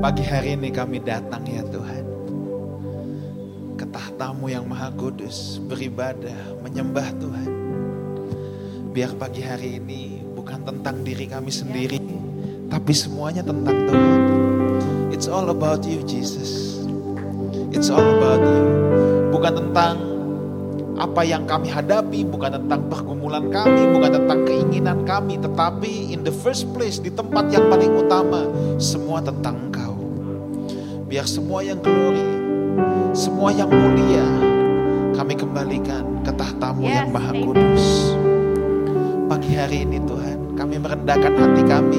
Pagi 0.00 0.24
hari 0.24 0.56
ini 0.56 0.72
kami 0.72 0.96
datang 1.04 1.44
ya 1.44 1.60
Tuhan. 1.60 2.04
Ke 3.76 3.84
tahtamu 3.84 4.48
yang 4.48 4.64
maha 4.64 4.88
kudus, 4.96 5.60
beribadah, 5.68 6.56
menyembah 6.64 7.04
Tuhan. 7.20 7.50
Biar 8.96 9.12
pagi 9.20 9.44
hari 9.44 9.76
ini 9.76 10.24
bukan 10.32 10.64
tentang 10.64 11.04
diri 11.04 11.28
kami 11.28 11.52
sendiri, 11.52 12.00
tapi 12.72 12.96
semuanya 12.96 13.44
tentang 13.44 13.76
Tuhan. 13.92 14.20
It's 15.12 15.28
all 15.28 15.52
about 15.52 15.84
you 15.84 16.00
Jesus. 16.08 16.80
It's 17.68 17.92
all 17.92 18.00
about 18.00 18.40
you. 18.40 18.64
Bukan 19.36 19.52
tentang 19.52 20.00
apa 20.96 21.28
yang 21.28 21.44
kami 21.44 21.68
hadapi, 21.68 22.24
bukan 22.24 22.56
tentang 22.56 22.88
pergumulan 22.88 23.52
kami, 23.52 23.92
bukan 23.92 24.16
tentang 24.16 24.48
keinginan 24.48 25.04
kami, 25.04 25.36
tetapi 25.36 26.08
in 26.08 26.24
the 26.24 26.32
first 26.32 26.72
place, 26.72 26.96
di 26.96 27.12
tempat 27.12 27.52
yang 27.52 27.68
paling 27.68 27.92
utama, 28.00 28.48
semua 28.80 29.20
tentang 29.20 29.68
Engkau 29.68 29.89
biar 31.10 31.26
semua 31.26 31.58
yang 31.66 31.82
glory, 31.82 32.22
semua 33.18 33.50
yang 33.50 33.66
mulia, 33.66 34.22
kami 35.18 35.34
kembalikan 35.34 36.22
ke 36.22 36.30
tahtamu 36.38 36.86
yes, 36.86 37.02
yang 37.02 37.10
maha 37.10 37.34
kudus. 37.34 38.14
Pagi 39.26 39.58
hari 39.58 39.82
ini 39.82 39.98
Tuhan, 40.06 40.54
kami 40.54 40.78
merendahkan 40.78 41.34
hati 41.34 41.62
kami, 41.66 41.98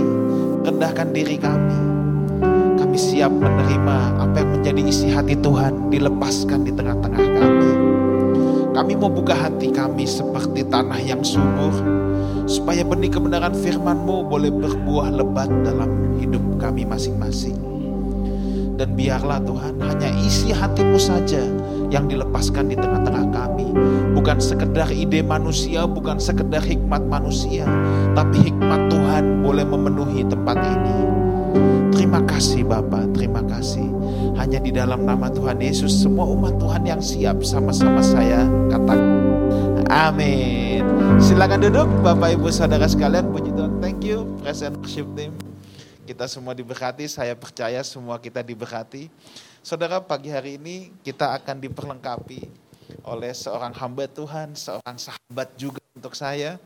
rendahkan 0.64 1.12
diri 1.12 1.36
kami. 1.36 1.80
Kami 2.80 2.96
siap 2.96 3.36
menerima 3.36 3.98
apa 4.16 4.48
yang 4.48 4.50
menjadi 4.56 4.82
isi 4.88 5.12
hati 5.12 5.36
Tuhan 5.44 5.92
dilepaskan 5.92 6.64
di 6.64 6.72
tengah-tengah 6.72 7.28
kami. 7.36 7.72
Kami 8.72 8.94
mau 8.96 9.12
buka 9.12 9.36
hati 9.36 9.76
kami 9.76 10.08
seperti 10.08 10.64
tanah 10.72 11.04
yang 11.04 11.20
subur, 11.20 11.76
supaya 12.48 12.88
benih 12.88 13.12
kebenaran 13.12 13.60
firman-Mu 13.60 14.32
boleh 14.32 14.56
berbuah 14.56 15.12
lebat 15.12 15.52
dalam 15.68 16.16
hidup 16.16 16.64
kami 16.64 16.88
masing-masing. 16.88 17.71
Dan 18.82 18.98
biarlah 18.98 19.38
Tuhan 19.46 19.78
hanya 19.78 20.10
isi 20.26 20.50
hatimu 20.50 20.98
saja 20.98 21.38
yang 21.94 22.10
dilepaskan 22.10 22.66
di 22.66 22.74
tengah-tengah 22.74 23.30
kami. 23.30 23.70
Bukan 24.18 24.42
sekedar 24.42 24.90
ide 24.90 25.22
manusia, 25.22 25.86
bukan 25.86 26.18
sekedar 26.18 26.66
hikmat 26.66 27.06
manusia. 27.06 27.70
Tapi 28.18 28.50
hikmat 28.50 28.90
Tuhan 28.90 29.46
boleh 29.46 29.70
memenuhi 29.70 30.26
tempat 30.26 30.58
ini. 30.66 30.98
Terima 31.94 32.26
kasih 32.26 32.66
Bapak, 32.66 33.14
terima 33.14 33.46
kasih. 33.46 33.86
Hanya 34.34 34.58
di 34.58 34.74
dalam 34.74 35.06
nama 35.06 35.30
Tuhan 35.30 35.62
Yesus 35.62 36.02
semua 36.02 36.26
umat 36.34 36.58
Tuhan 36.58 36.82
yang 36.82 37.06
siap 37.06 37.46
sama-sama 37.46 38.02
saya 38.02 38.50
katakan. 38.74 39.14
Amin. 39.94 40.82
Silakan 41.22 41.70
duduk 41.70 41.86
Bapak 42.02 42.34
Ibu 42.34 42.50
Saudara 42.50 42.90
sekalian. 42.90 43.30
Puji 43.30 43.54
Tuhan. 43.54 43.78
Thank 43.78 44.02
you. 44.02 44.26
Present 44.42 44.74
worship 44.82 45.06
team. 45.14 45.51
Kita 46.12 46.28
semua 46.28 46.52
diberkati, 46.52 47.08
saya 47.08 47.32
percaya 47.40 47.80
semua 47.88 48.20
kita 48.20 48.44
diberkati. 48.44 49.08
Saudara, 49.64 50.04
pagi 50.04 50.28
hari 50.28 50.60
ini 50.60 50.92
kita 51.08 51.32
akan 51.40 51.64
diperlengkapi 51.64 52.52
oleh 53.08 53.32
seorang 53.32 53.72
hamba 53.72 54.12
Tuhan, 54.12 54.52
seorang 54.52 55.00
sahabat 55.00 55.56
juga 55.56 55.80
untuk 55.96 56.12
saya. 56.12 56.60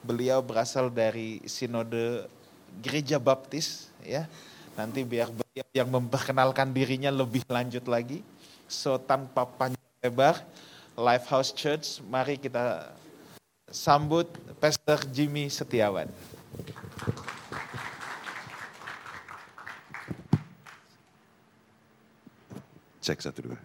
Beliau 0.00 0.40
berasal 0.40 0.88
dari 0.88 1.44
Sinode 1.44 2.32
Gereja 2.80 3.20
Baptis 3.20 3.92
ya. 4.00 4.24
Nanti 4.72 5.04
biar 5.04 5.28
beliau 5.36 5.68
yang 5.76 5.92
memperkenalkan 5.92 6.72
dirinya 6.72 7.12
lebih 7.12 7.44
lanjut 7.44 7.84
lagi. 7.84 8.24
So 8.72 8.96
tanpa 8.96 9.44
panjang 9.44 9.92
lebar, 10.00 10.40
Lifehouse 10.96 11.52
Church, 11.52 12.00
mari 12.08 12.40
kita 12.40 12.88
sambut 13.68 14.32
Pastor 14.56 15.04
Jimmy 15.12 15.52
Setiawan. 15.52 16.08
Cek 23.08 23.24
satu 23.24 23.40
dua. 23.40 23.56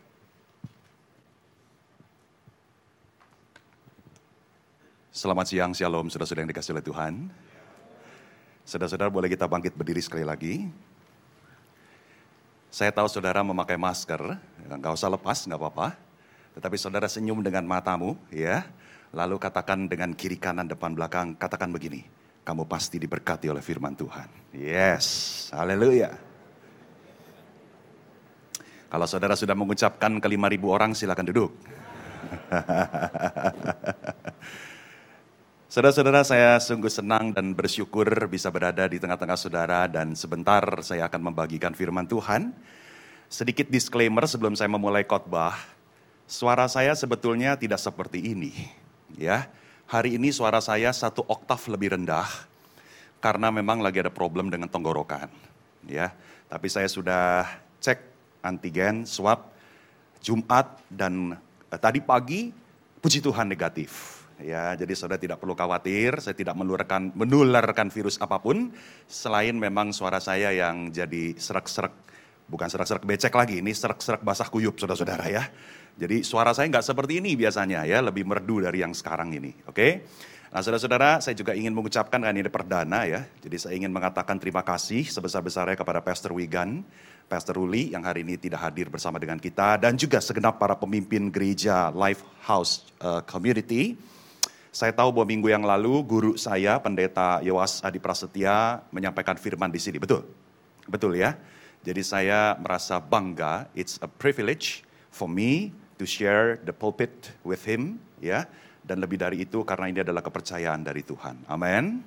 Selamat 5.11 5.51
siang, 5.51 5.75
shalom, 5.75 6.07
saudara-saudara 6.07 6.47
yang 6.47 6.51
dikasih 6.55 6.71
oleh 6.71 6.85
Tuhan. 6.87 7.27
Saudara-saudara 8.63 9.11
boleh 9.11 9.27
kita 9.27 9.43
bangkit 9.43 9.75
berdiri 9.75 9.99
sekali 9.99 10.23
lagi. 10.23 10.71
Saya 12.71 12.95
tahu 12.95 13.11
saudara 13.11 13.43
memakai 13.43 13.75
masker, 13.75 14.39
nggak 14.63 14.95
usah 14.95 15.11
lepas, 15.11 15.43
nggak 15.43 15.59
apa-apa. 15.59 15.91
Tetapi 16.55 16.79
saudara 16.79 17.11
senyum 17.11 17.43
dengan 17.43 17.67
matamu, 17.67 18.15
ya. 18.31 18.63
Lalu 19.11 19.43
katakan 19.43 19.91
dengan 19.91 20.15
kiri 20.15 20.39
kanan 20.39 20.71
depan 20.71 20.95
belakang, 20.95 21.35
katakan 21.35 21.67
begini. 21.67 22.07
Kamu 22.47 22.63
pasti 22.63 22.95
diberkati 22.95 23.51
oleh 23.51 23.59
firman 23.59 23.91
Tuhan. 23.91 24.55
Yes, 24.55 25.51
haleluya. 25.51 26.32
Kalau 28.93 29.09
saudara 29.09 29.33
sudah 29.33 29.57
mengucapkan 29.57 30.21
ke 30.21 30.27
5.000 30.29 30.69
orang, 30.69 30.93
silakan 30.93 31.25
duduk. 31.33 31.49
Saudara-saudara, 35.73 36.21
saya 36.21 36.61
sungguh 36.61 36.93
senang 36.93 37.33
dan 37.33 37.57
bersyukur 37.57 38.05
bisa 38.29 38.53
berada 38.53 38.85
di 38.85 39.01
tengah-tengah 39.01 39.33
saudara 39.33 39.89
dan 39.89 40.13
sebentar 40.13 40.61
saya 40.85 41.09
akan 41.09 41.33
membagikan 41.33 41.73
firman 41.73 42.05
Tuhan. 42.05 42.53
Sedikit 43.33 43.65
disclaimer 43.73 44.29
sebelum 44.29 44.53
saya 44.53 44.69
memulai 44.69 45.01
khotbah, 45.09 45.57
suara 46.29 46.69
saya 46.69 46.93
sebetulnya 46.93 47.57
tidak 47.57 47.81
seperti 47.81 48.21
ini. 48.21 48.53
Ya, 49.17 49.49
hari 49.89 50.21
ini 50.21 50.29
suara 50.29 50.61
saya 50.61 50.93
satu 50.93 51.25
oktav 51.25 51.65
lebih 51.65 51.97
rendah 51.97 52.29
karena 53.17 53.49
memang 53.49 53.81
lagi 53.81 54.05
ada 54.05 54.13
problem 54.13 54.53
dengan 54.53 54.69
tenggorokan. 54.69 55.33
Ya, 55.89 56.13
tapi 56.45 56.69
saya 56.69 56.85
sudah 56.85 57.49
cek 57.81 58.12
antigen, 58.43 59.07
swab, 59.07 59.49
Jumat 60.19 60.79
dan 60.91 61.33
eh, 61.71 61.79
tadi 61.79 62.03
pagi 62.03 62.51
puji 62.99 63.19
Tuhan 63.23 63.47
negatif. 63.47 64.21
Ya, 64.43 64.75
jadi 64.75 64.91
saudara 64.97 65.21
tidak 65.21 65.39
perlu 65.39 65.55
khawatir, 65.55 66.19
saya 66.19 66.35
tidak 66.35 66.57
menularkan 66.57 67.15
menularkan 67.15 67.87
virus 67.93 68.19
apa 68.19 68.41
pun 68.43 68.75
selain 69.07 69.55
memang 69.55 69.95
suara 69.95 70.19
saya 70.19 70.51
yang 70.51 70.91
jadi 70.91 71.37
serak-serak 71.37 71.93
bukan 72.49 72.67
serak-serak 72.67 73.07
becek 73.07 73.31
lagi, 73.31 73.63
ini 73.63 73.71
serak-serak 73.71 74.19
basah 74.19 74.49
kuyup 74.51 74.75
saudara-saudara 74.75 75.25
ya. 75.31 75.43
Jadi 75.93 76.25
suara 76.25 76.51
saya 76.51 76.65
nggak 76.67 76.83
seperti 76.83 77.21
ini 77.21 77.37
biasanya 77.37 77.85
ya, 77.85 78.01
lebih 78.01 78.25
merdu 78.25 78.65
dari 78.65 78.81
yang 78.81 78.91
sekarang 78.91 79.31
ini. 79.31 79.53
Oke? 79.69 79.75
Okay? 79.77 79.91
Nah 80.53 80.61
saudara-saudara, 80.61 81.17
saya 81.17 81.33
juga 81.33 81.57
ingin 81.57 81.73
mengucapkan 81.73 82.21
kan 82.21 82.29
ini 82.29 82.45
perdana 82.45 83.09
ya. 83.09 83.25
Jadi 83.41 83.57
saya 83.57 83.73
ingin 83.73 83.89
mengatakan 83.89 84.37
terima 84.37 84.61
kasih 84.61 85.01
sebesar-besarnya 85.09 85.73
kepada 85.73 85.97
Pastor 86.05 86.29
Wigan 86.37 86.85
Pastor 87.27 87.57
Ruli 87.57 87.93
yang 87.95 88.05
hari 88.05 88.21
ini 88.21 88.37
tidak 88.37 88.61
hadir 88.61 88.87
bersama 88.91 89.17
dengan 89.17 89.39
kita 89.41 89.79
dan 89.81 89.97
juga 89.97 90.21
segenap 90.21 90.61
para 90.61 90.77
pemimpin 90.77 91.31
gereja 91.33 91.89
Life 91.91 92.21
House 92.45 92.87
uh, 93.01 93.23
Community. 93.25 93.97
Saya 94.73 94.89
tahu 94.89 95.13
bahwa 95.13 95.29
minggu 95.29 95.47
yang 95.53 95.61
lalu 95.61 96.01
guru 96.01 96.31
saya 96.33 96.81
pendeta 96.81 97.37
Yowas 97.45 97.81
Adi 97.85 98.01
Prasetya 98.01 98.81
menyampaikan 98.89 99.37
firman 99.37 99.69
di 99.69 99.77
sini, 99.77 100.01
betul? 100.01 100.25
Betul 100.89 101.21
ya? 101.21 101.37
Jadi 101.85 102.01
saya 102.01 102.57
merasa 102.57 102.97
bangga, 102.97 103.69
it's 103.77 104.01
a 104.01 104.09
privilege 104.09 104.81
for 105.13 105.29
me 105.29 105.69
to 106.01 106.09
share 106.09 106.57
the 106.65 106.73
pulpit 106.73 107.29
with 107.45 107.61
him, 107.67 108.01
ya. 108.17 108.49
Dan 108.81 108.99
lebih 108.99 109.21
dari 109.21 109.45
itu 109.45 109.61
karena 109.61 109.93
ini 109.93 110.01
adalah 110.01 110.25
kepercayaan 110.25 110.81
dari 110.81 111.05
Tuhan. 111.05 111.45
Amin. 111.47 112.01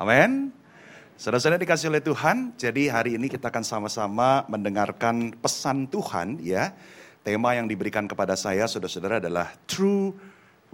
Amin. 0.00 0.50
Saudara-saudara 1.16 1.56
dikasih 1.56 1.88
oleh 1.88 2.04
Tuhan, 2.04 2.52
jadi 2.60 2.92
hari 2.92 3.16
ini 3.16 3.32
kita 3.32 3.48
akan 3.48 3.64
sama-sama 3.64 4.44
mendengarkan 4.52 5.32
pesan 5.40 5.88
Tuhan 5.88 6.36
ya. 6.44 6.76
Tema 7.24 7.56
yang 7.56 7.64
diberikan 7.64 8.04
kepada 8.04 8.36
saya 8.36 8.68
saudara-saudara 8.68 9.16
adalah 9.24 9.48
True 9.64 10.12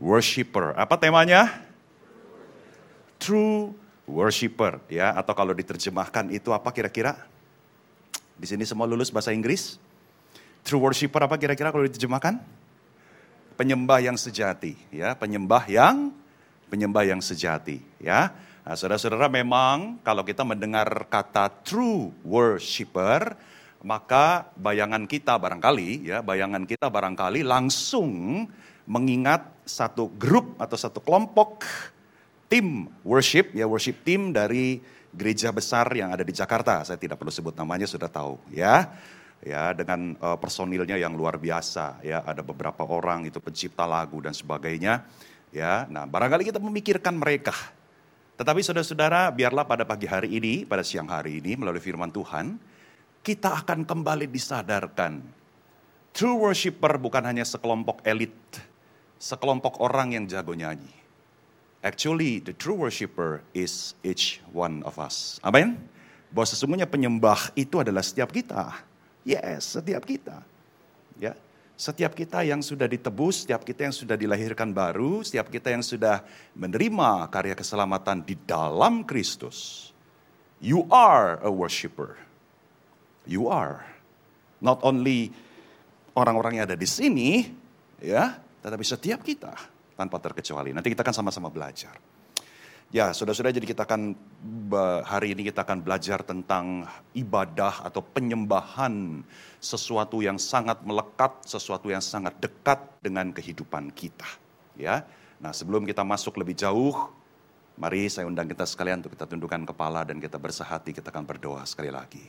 Worshipper. 0.03 0.75
Apa 0.75 0.99
temanya? 0.99 1.47
True 3.23 3.71
Worshipper 4.03 4.83
ya 4.91 5.15
atau 5.15 5.31
kalau 5.31 5.55
diterjemahkan 5.55 6.35
itu 6.35 6.51
apa 6.51 6.75
kira-kira? 6.75 7.23
Di 8.35 8.51
sini 8.51 8.67
semua 8.67 8.91
lulus 8.91 9.15
bahasa 9.15 9.31
Inggris? 9.31 9.79
True 10.67 10.83
Worshipper 10.83 11.23
apa 11.23 11.39
kira-kira 11.39 11.71
kalau 11.71 11.87
diterjemahkan? 11.87 12.43
Penyembah 13.55 14.03
yang 14.03 14.19
sejati 14.19 14.75
ya, 14.91 15.15
penyembah 15.15 15.71
yang 15.71 16.11
penyembah 16.67 17.07
yang 17.07 17.23
sejati 17.23 17.79
ya. 18.03 18.35
Nah, 18.63 18.79
saudara-saudara 18.79 19.27
memang 19.27 19.99
kalau 20.07 20.23
kita 20.23 20.47
mendengar 20.47 20.87
kata 21.11 21.51
true 21.67 22.15
worshipper, 22.23 23.35
maka 23.83 24.47
bayangan 24.55 25.03
kita 25.11 25.35
barangkali 25.35 26.07
ya, 26.07 26.23
bayangan 26.23 26.63
kita 26.63 26.87
barangkali 26.87 27.43
langsung 27.43 28.47
mengingat 28.87 29.51
satu 29.67 30.07
grup 30.15 30.55
atau 30.63 30.79
satu 30.79 31.03
kelompok 31.03 31.67
tim 32.47 32.87
worship 33.03 33.51
ya 33.51 33.67
worship 33.67 34.03
tim 34.07 34.31
dari 34.31 34.79
gereja 35.11 35.51
besar 35.51 35.91
yang 35.99 36.15
ada 36.15 36.23
di 36.23 36.31
Jakarta. 36.31 36.87
Saya 36.87 37.03
tidak 37.03 37.19
perlu 37.19 37.35
sebut 37.35 37.59
namanya 37.59 37.91
sudah 37.91 38.07
tahu 38.07 38.39
ya. 38.55 38.95
Ya, 39.43 39.75
dengan 39.75 40.15
uh, 40.23 40.39
personilnya 40.39 40.95
yang 40.95 41.19
luar 41.19 41.35
biasa 41.35 41.99
ya, 42.07 42.23
ada 42.23 42.47
beberapa 42.47 42.87
orang 42.87 43.27
itu 43.27 43.43
pencipta 43.43 43.83
lagu 43.91 44.23
dan 44.23 44.31
sebagainya. 44.31 45.03
Ya, 45.51 45.83
nah 45.91 46.07
barangkali 46.07 46.47
kita 46.47 46.63
memikirkan 46.63 47.19
mereka 47.19 47.51
tetapi 48.43 48.59
saudara-saudara, 48.59 49.31
biarlah 49.31 49.63
pada 49.63 49.87
pagi 49.87 50.11
hari 50.11 50.35
ini, 50.35 50.67
pada 50.67 50.83
siang 50.83 51.07
hari 51.07 51.39
ini 51.39 51.55
melalui 51.55 51.79
firman 51.79 52.11
Tuhan, 52.11 52.59
kita 53.23 53.55
akan 53.63 53.87
kembali 53.87 54.27
disadarkan. 54.27 55.23
True 56.11 56.35
worshiper 56.43 56.99
bukan 56.99 57.23
hanya 57.23 57.47
sekelompok 57.47 58.03
elit, 58.03 58.35
sekelompok 59.23 59.79
orang 59.79 60.19
yang 60.19 60.27
jago 60.27 60.59
nyanyi. 60.59 60.91
Actually, 61.87 62.43
the 62.43 62.51
true 62.51 62.75
worshiper 62.75 63.47
is 63.55 63.95
each 64.03 64.43
one 64.51 64.83
of 64.83 64.99
us. 64.99 65.39
Amin. 65.47 65.79
Bahwa 66.35 66.47
sesungguhnya 66.51 66.91
penyembah 66.91 67.55
itu 67.55 67.79
adalah 67.79 68.03
setiap 68.03 68.35
kita. 68.35 68.75
Yes, 69.23 69.79
setiap 69.79 70.03
kita. 70.03 70.43
Ya. 71.23 71.39
Setiap 71.83 72.15
kita 72.15 72.47
yang 72.47 72.63
sudah 72.63 72.87
ditebus, 72.87 73.43
setiap 73.43 73.67
kita 73.67 73.91
yang 73.91 73.91
sudah 73.91 74.15
dilahirkan 74.15 74.71
baru, 74.71 75.27
setiap 75.27 75.51
kita 75.51 75.75
yang 75.75 75.83
sudah 75.83 76.23
menerima 76.55 77.27
karya 77.27 77.59
keselamatan 77.59 78.23
di 78.23 78.39
dalam 78.39 79.03
Kristus. 79.03 79.91
You 80.63 80.87
are 80.95 81.43
a 81.43 81.51
worshiper. 81.51 82.23
You 83.27 83.51
are. 83.51 83.83
Not 84.63 84.79
only 84.87 85.35
orang-orang 86.15 86.63
yang 86.63 86.71
ada 86.71 86.79
di 86.79 86.87
sini, 86.87 87.51
ya, 87.99 88.39
tetapi 88.63 88.87
setiap 88.87 89.27
kita 89.27 89.51
tanpa 89.99 90.23
terkecuali. 90.23 90.71
Nanti 90.71 90.87
kita 90.87 91.03
akan 91.03 91.19
sama-sama 91.19 91.51
belajar. 91.51 91.99
Ya, 92.93 93.09
sudah-sudah 93.09 93.49
jadi 93.49 93.65
kita 93.65 93.89
akan 93.89 94.13
hari 95.09 95.33
ini 95.33 95.49
kita 95.49 95.65
akan 95.65 95.81
belajar 95.81 96.21
tentang 96.21 96.85
ibadah 97.17 97.89
atau 97.89 98.05
penyembahan 98.05 99.25
sesuatu 99.57 100.21
yang 100.21 100.37
sangat 100.37 100.85
melekat, 100.85 101.41
sesuatu 101.49 101.89
yang 101.89 102.05
sangat 102.05 102.37
dekat 102.37 102.85
dengan 103.01 103.33
kehidupan 103.33 103.97
kita, 103.97 104.29
ya. 104.77 105.09
Nah, 105.41 105.57
sebelum 105.57 105.89
kita 105.89 106.05
masuk 106.05 106.37
lebih 106.37 106.53
jauh, 106.53 107.09
mari 107.81 108.13
saya 108.13 108.29
undang 108.29 108.45
kita 108.45 108.69
sekalian 108.69 109.01
untuk 109.01 109.17
kita 109.17 109.25
tundukkan 109.25 109.73
kepala 109.73 110.05
dan 110.05 110.21
kita 110.21 110.37
bersahati, 110.37 110.93
kita 110.93 111.09
akan 111.09 111.25
berdoa 111.25 111.65
sekali 111.65 111.89
lagi. 111.89 112.29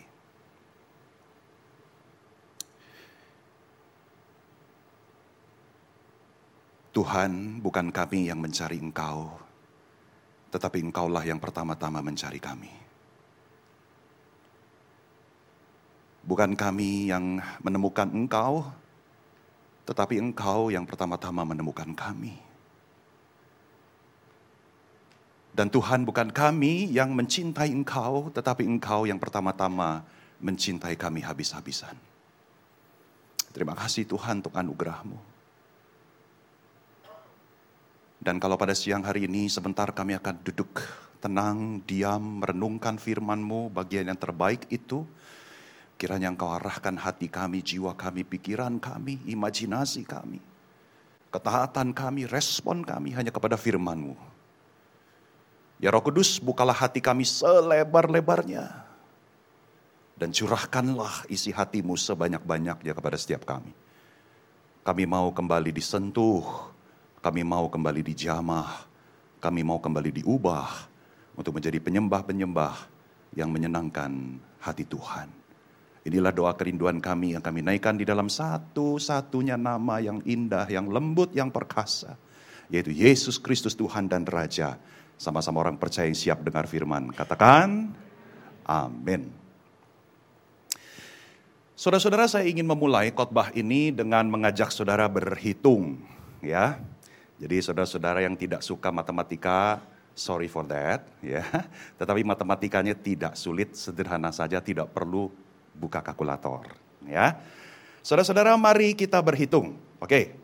Tuhan, 6.96 7.60
bukan 7.60 7.92
kami 7.92 8.32
yang 8.32 8.40
mencari 8.40 8.80
Engkau, 8.80 9.43
tetapi 10.54 10.86
Engkaulah 10.86 11.26
yang 11.26 11.42
pertama-tama 11.42 11.98
mencari 12.06 12.38
kami. 12.38 12.70
Bukan 16.22 16.54
kami 16.54 17.10
yang 17.10 17.42
menemukan 17.66 18.06
Engkau, 18.14 18.70
tetapi 19.90 20.22
Engkau 20.22 20.70
yang 20.70 20.86
pertama-tama 20.86 21.42
menemukan 21.42 21.90
kami. 21.98 22.38
Dan 25.54 25.74
Tuhan 25.74 26.06
bukan 26.06 26.30
kami 26.30 26.94
yang 26.94 27.18
mencintai 27.18 27.74
Engkau, 27.74 28.30
tetapi 28.30 28.62
Engkau 28.66 29.10
yang 29.10 29.18
pertama-tama 29.18 30.06
mencintai 30.38 30.94
kami 30.94 31.26
habis-habisan. 31.26 31.98
Terima 33.54 33.74
kasih 33.74 34.06
Tuhan 34.06 34.42
untuk 34.42 34.54
anugerahmu. 34.54 35.33
Dan 38.24 38.40
kalau 38.40 38.56
pada 38.56 38.72
siang 38.72 39.04
hari 39.04 39.28
ini 39.28 39.52
sebentar 39.52 39.92
kami 39.92 40.16
akan 40.16 40.40
duduk 40.48 40.80
tenang, 41.20 41.84
diam, 41.84 42.40
merenungkan 42.40 42.96
firman-Mu, 42.96 43.68
bagian 43.68 44.08
yang 44.08 44.16
terbaik 44.16 44.64
itu, 44.72 45.04
kiranya 46.00 46.32
Engkau 46.32 46.48
arahkan 46.56 46.96
hati 46.96 47.28
kami, 47.28 47.60
jiwa 47.60 47.92
kami, 48.00 48.24
pikiran 48.24 48.80
kami, 48.80 49.20
imajinasi 49.28 50.08
kami, 50.08 50.40
ketaatan 51.36 51.92
kami, 51.92 52.24
respon 52.24 52.88
kami 52.88 53.12
hanya 53.12 53.28
kepada 53.28 53.60
firman-Mu. 53.60 54.16
Ya 55.84 55.92
Roh 55.92 56.00
Kudus, 56.00 56.40
bukalah 56.40 56.80
hati 56.80 57.04
kami 57.04 57.28
selebar-lebarnya. 57.28 58.88
Dan 60.16 60.32
curahkanlah 60.32 61.28
isi 61.28 61.52
hatimu 61.52 62.00
sebanyak-banyaknya 62.00 62.96
kepada 62.96 63.20
setiap 63.20 63.44
kami. 63.44 63.76
Kami 64.88 65.04
mau 65.04 65.28
kembali 65.36 65.76
disentuh 65.76 66.73
kami 67.24 67.40
mau 67.48 67.72
kembali 67.72 68.04
dijamah, 68.04 68.84
kami 69.40 69.64
mau 69.64 69.80
kembali 69.80 70.20
diubah 70.20 70.92
untuk 71.40 71.56
menjadi 71.56 71.80
penyembah-penyembah 71.80 72.76
yang 73.40 73.48
menyenangkan 73.48 74.12
hati 74.60 74.84
Tuhan. 74.84 75.32
Inilah 76.04 76.36
doa 76.36 76.52
kerinduan 76.52 77.00
kami 77.00 77.32
yang 77.32 77.40
kami 77.40 77.64
naikkan 77.64 77.96
di 77.96 78.04
dalam 78.04 78.28
satu-satunya 78.28 79.56
nama 79.56 80.04
yang 80.04 80.20
indah, 80.28 80.68
yang 80.68 80.92
lembut, 80.92 81.32
yang 81.32 81.48
perkasa. 81.48 82.20
Yaitu 82.68 82.92
Yesus 82.92 83.40
Kristus 83.40 83.72
Tuhan 83.72 84.12
dan 84.12 84.28
Raja. 84.28 84.76
Sama-sama 85.16 85.64
orang 85.64 85.80
percaya 85.80 86.12
yang 86.12 86.20
siap 86.20 86.44
dengar 86.44 86.68
firman. 86.68 87.08
Katakan, 87.16 87.96
amin. 88.68 89.32
Saudara-saudara 91.80 92.28
saya 92.28 92.52
ingin 92.52 92.68
memulai 92.68 93.16
khotbah 93.16 93.56
ini 93.56 93.96
dengan 93.96 94.28
mengajak 94.28 94.76
saudara 94.76 95.08
berhitung. 95.08 96.04
ya 96.44 96.84
jadi 97.42 97.58
saudara-saudara 97.66 98.22
yang 98.22 98.38
tidak 98.38 98.62
suka 98.62 98.94
matematika, 98.94 99.82
sorry 100.14 100.46
for 100.46 100.66
that, 100.70 101.10
ya. 101.26 101.46
Tetapi 101.98 102.22
matematikanya 102.22 102.94
tidak 102.94 103.34
sulit, 103.34 103.74
sederhana 103.74 104.30
saja, 104.30 104.62
tidak 104.62 104.94
perlu 104.94 105.34
buka 105.74 106.06
kalkulator, 106.06 106.70
ya. 107.10 107.42
Saudara-saudara, 108.04 108.54
mari 108.60 108.94
kita 108.94 109.18
berhitung. 109.24 109.80
Oke. 109.98 110.36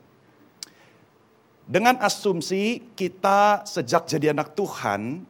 Dengan 1.70 2.02
asumsi 2.02 2.82
kita 2.98 3.62
sejak 3.62 4.10
jadi 4.10 4.34
anak 4.34 4.58
Tuhan 4.58 5.22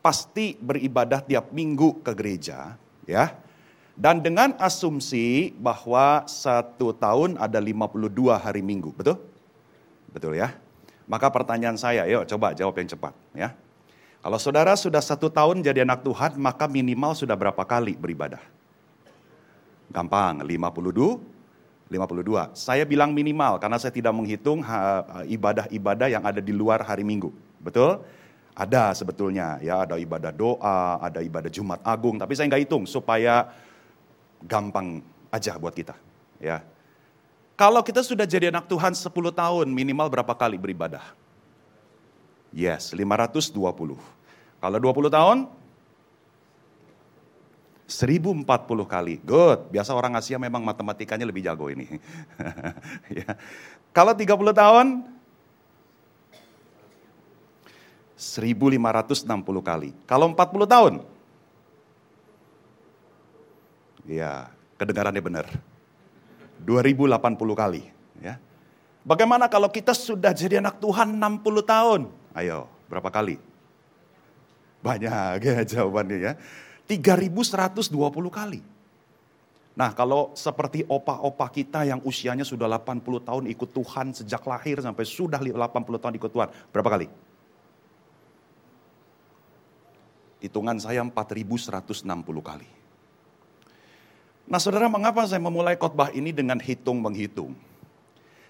pasti 0.00 0.56
beribadah 0.56 1.20
tiap 1.20 1.52
minggu 1.52 2.00
ke 2.00 2.16
gereja, 2.16 2.80
ya. 3.04 3.36
Dan 3.96 4.20
dengan 4.20 4.52
asumsi 4.60 5.52
bahwa 5.56 6.24
satu 6.28 6.92
tahun 6.96 7.36
ada 7.40 7.60
52 7.60 8.36
hari 8.36 8.60
minggu, 8.60 8.92
betul? 8.92 9.20
Betul 10.12 10.36
ya? 10.36 10.52
Maka 11.06 11.30
pertanyaan 11.30 11.78
saya, 11.78 12.02
yuk 12.10 12.26
coba 12.26 12.50
jawab 12.50 12.74
yang 12.82 12.90
cepat 12.90 13.14
ya. 13.30 13.54
Kalau 14.18 14.42
saudara 14.42 14.74
sudah 14.74 14.98
satu 14.98 15.30
tahun 15.30 15.62
jadi 15.62 15.86
anak 15.86 16.02
Tuhan, 16.02 16.34
maka 16.34 16.66
minimal 16.66 17.14
sudah 17.14 17.38
berapa 17.38 17.62
kali 17.62 17.94
beribadah? 17.94 18.42
Gampang, 19.86 20.42
52, 20.42 21.22
52. 21.86 22.50
Saya 22.58 22.82
bilang 22.82 23.14
minimal 23.14 23.62
karena 23.62 23.78
saya 23.78 23.94
tidak 23.94 24.10
menghitung 24.10 24.66
ibadah-ibadah 25.30 26.10
yang 26.10 26.26
ada 26.26 26.42
di 26.42 26.50
luar 26.50 26.82
hari 26.82 27.06
Minggu. 27.06 27.30
Betul? 27.62 28.02
Ada 28.58 28.98
sebetulnya 28.98 29.62
ya, 29.62 29.86
ada 29.86 29.94
ibadah 29.94 30.34
doa, 30.34 30.98
ada 30.98 31.22
ibadah 31.22 31.46
Jumat 31.46 31.78
Agung, 31.86 32.18
tapi 32.18 32.34
saya 32.34 32.50
nggak 32.50 32.66
hitung 32.66 32.82
supaya 32.82 33.46
gampang 34.42 35.06
aja 35.30 35.54
buat 35.54 35.76
kita. 35.76 35.94
Ya, 36.42 36.66
kalau 37.56 37.80
kita 37.80 38.04
sudah 38.04 38.28
jadi 38.28 38.52
anak 38.52 38.68
Tuhan 38.68 38.92
10 38.92 39.08
tahun, 39.32 39.66
minimal 39.72 40.12
berapa 40.12 40.36
kali 40.36 40.60
beribadah? 40.60 41.02
Yes, 42.52 42.92
520. 42.92 43.56
Kalau 44.60 44.78
20 44.80 45.08
tahun? 45.08 45.38
1040 47.88 48.44
kali. 48.84 49.14
Good. 49.24 49.72
Biasa 49.72 49.96
orang 49.96 50.20
Asia 50.20 50.36
memang 50.36 50.60
matematikanya 50.60 51.24
lebih 51.24 51.48
jago 51.48 51.72
ini. 51.72 51.86
ya. 53.24 53.38
Kalau 53.94 54.12
30 54.12 54.26
tahun? 54.52 54.86
1560 58.16 59.24
kali. 59.64 59.90
Kalau 60.04 60.26
40 60.32 60.66
tahun? 60.68 60.94
Ya, 64.04 64.50
kedengarannya 64.76 65.22
benar. 65.24 65.46
2080 66.64 67.36
kali. 67.56 67.82
Ya. 68.22 68.40
Bagaimana 69.06 69.46
kalau 69.46 69.68
kita 69.70 69.92
sudah 69.94 70.34
jadi 70.34 70.58
anak 70.58 70.80
Tuhan 70.82 71.14
60 71.14 71.42
tahun? 71.62 72.00
Ayo, 72.34 72.66
berapa 72.88 73.08
kali? 73.12 73.38
Banyak 74.80 75.38
ya 75.46 75.62
jawabannya 75.62 76.18
ya. 76.20 76.32
3120 76.86 77.92
kali. 78.30 78.60
Nah 79.76 79.92
kalau 79.92 80.32
seperti 80.32 80.88
opa-opa 80.88 81.52
kita 81.52 81.84
yang 81.84 82.00
usianya 82.00 82.48
sudah 82.48 82.64
80 82.64 83.04
tahun 83.28 83.44
ikut 83.52 83.70
Tuhan 83.76 84.06
sejak 84.16 84.40
lahir 84.48 84.80
sampai 84.80 85.04
sudah 85.04 85.36
80 85.36 86.00
tahun 86.00 86.14
ikut 86.16 86.30
Tuhan. 86.32 86.48
Berapa 86.72 86.96
kali? 86.96 87.06
Hitungan 90.40 90.80
saya 90.80 91.04
4160 91.04 92.08
kali. 92.40 92.68
Nah 94.46 94.62
saudara 94.62 94.86
mengapa 94.86 95.26
saya 95.26 95.42
memulai 95.42 95.74
khotbah 95.74 96.14
ini 96.14 96.30
dengan 96.30 96.62
hitung-menghitung? 96.62 97.50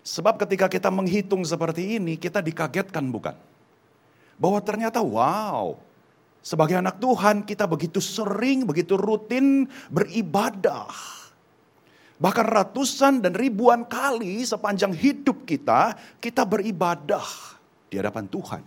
Sebab 0.05 0.37
ketika 0.45 0.69
kita 0.69 0.93
menghitung 0.93 1.43
seperti 1.43 1.97
ini, 1.97 2.21
kita 2.21 2.45
dikagetkan 2.45 3.09
bukan? 3.09 3.35
Bahwa 4.37 4.61
ternyata 4.61 5.01
wow, 5.01 5.81
sebagai 6.45 6.77
anak 6.77 7.01
Tuhan 7.01 7.43
kita 7.49 7.65
begitu 7.65 7.99
sering, 7.99 8.69
begitu 8.69 8.95
rutin 9.01 9.67
beribadah. 9.89 10.93
Bahkan 12.21 12.47
ratusan 12.47 13.25
dan 13.25 13.33
ribuan 13.33 13.89
kali 13.89 14.45
sepanjang 14.45 14.93
hidup 14.93 15.49
kita, 15.49 15.97
kita 16.21 16.45
beribadah 16.45 17.25
di 17.89 17.97
hadapan 17.97 18.29
Tuhan. 18.29 18.63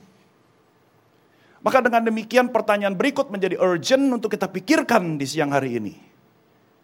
Maka 1.61 1.77
dengan 1.85 2.09
demikian 2.09 2.49
pertanyaan 2.49 2.97
berikut 2.97 3.29
menjadi 3.29 3.55
urgent 3.61 4.09
untuk 4.09 4.33
kita 4.33 4.49
pikirkan 4.49 5.21
di 5.21 5.25
siang 5.29 5.53
hari 5.53 5.77
ini. 5.77 6.08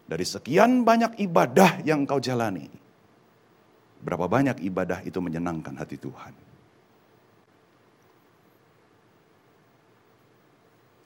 Dari 0.06 0.22
sekian 0.22 0.86
banyak 0.86 1.18
ibadah 1.18 1.82
yang 1.82 2.06
kau 2.06 2.22
jalani, 2.22 2.70
berapa 4.06 4.30
banyak 4.30 4.62
ibadah 4.62 5.02
itu 5.02 5.18
menyenangkan 5.18 5.74
hati 5.74 5.98
Tuhan? 5.98 6.34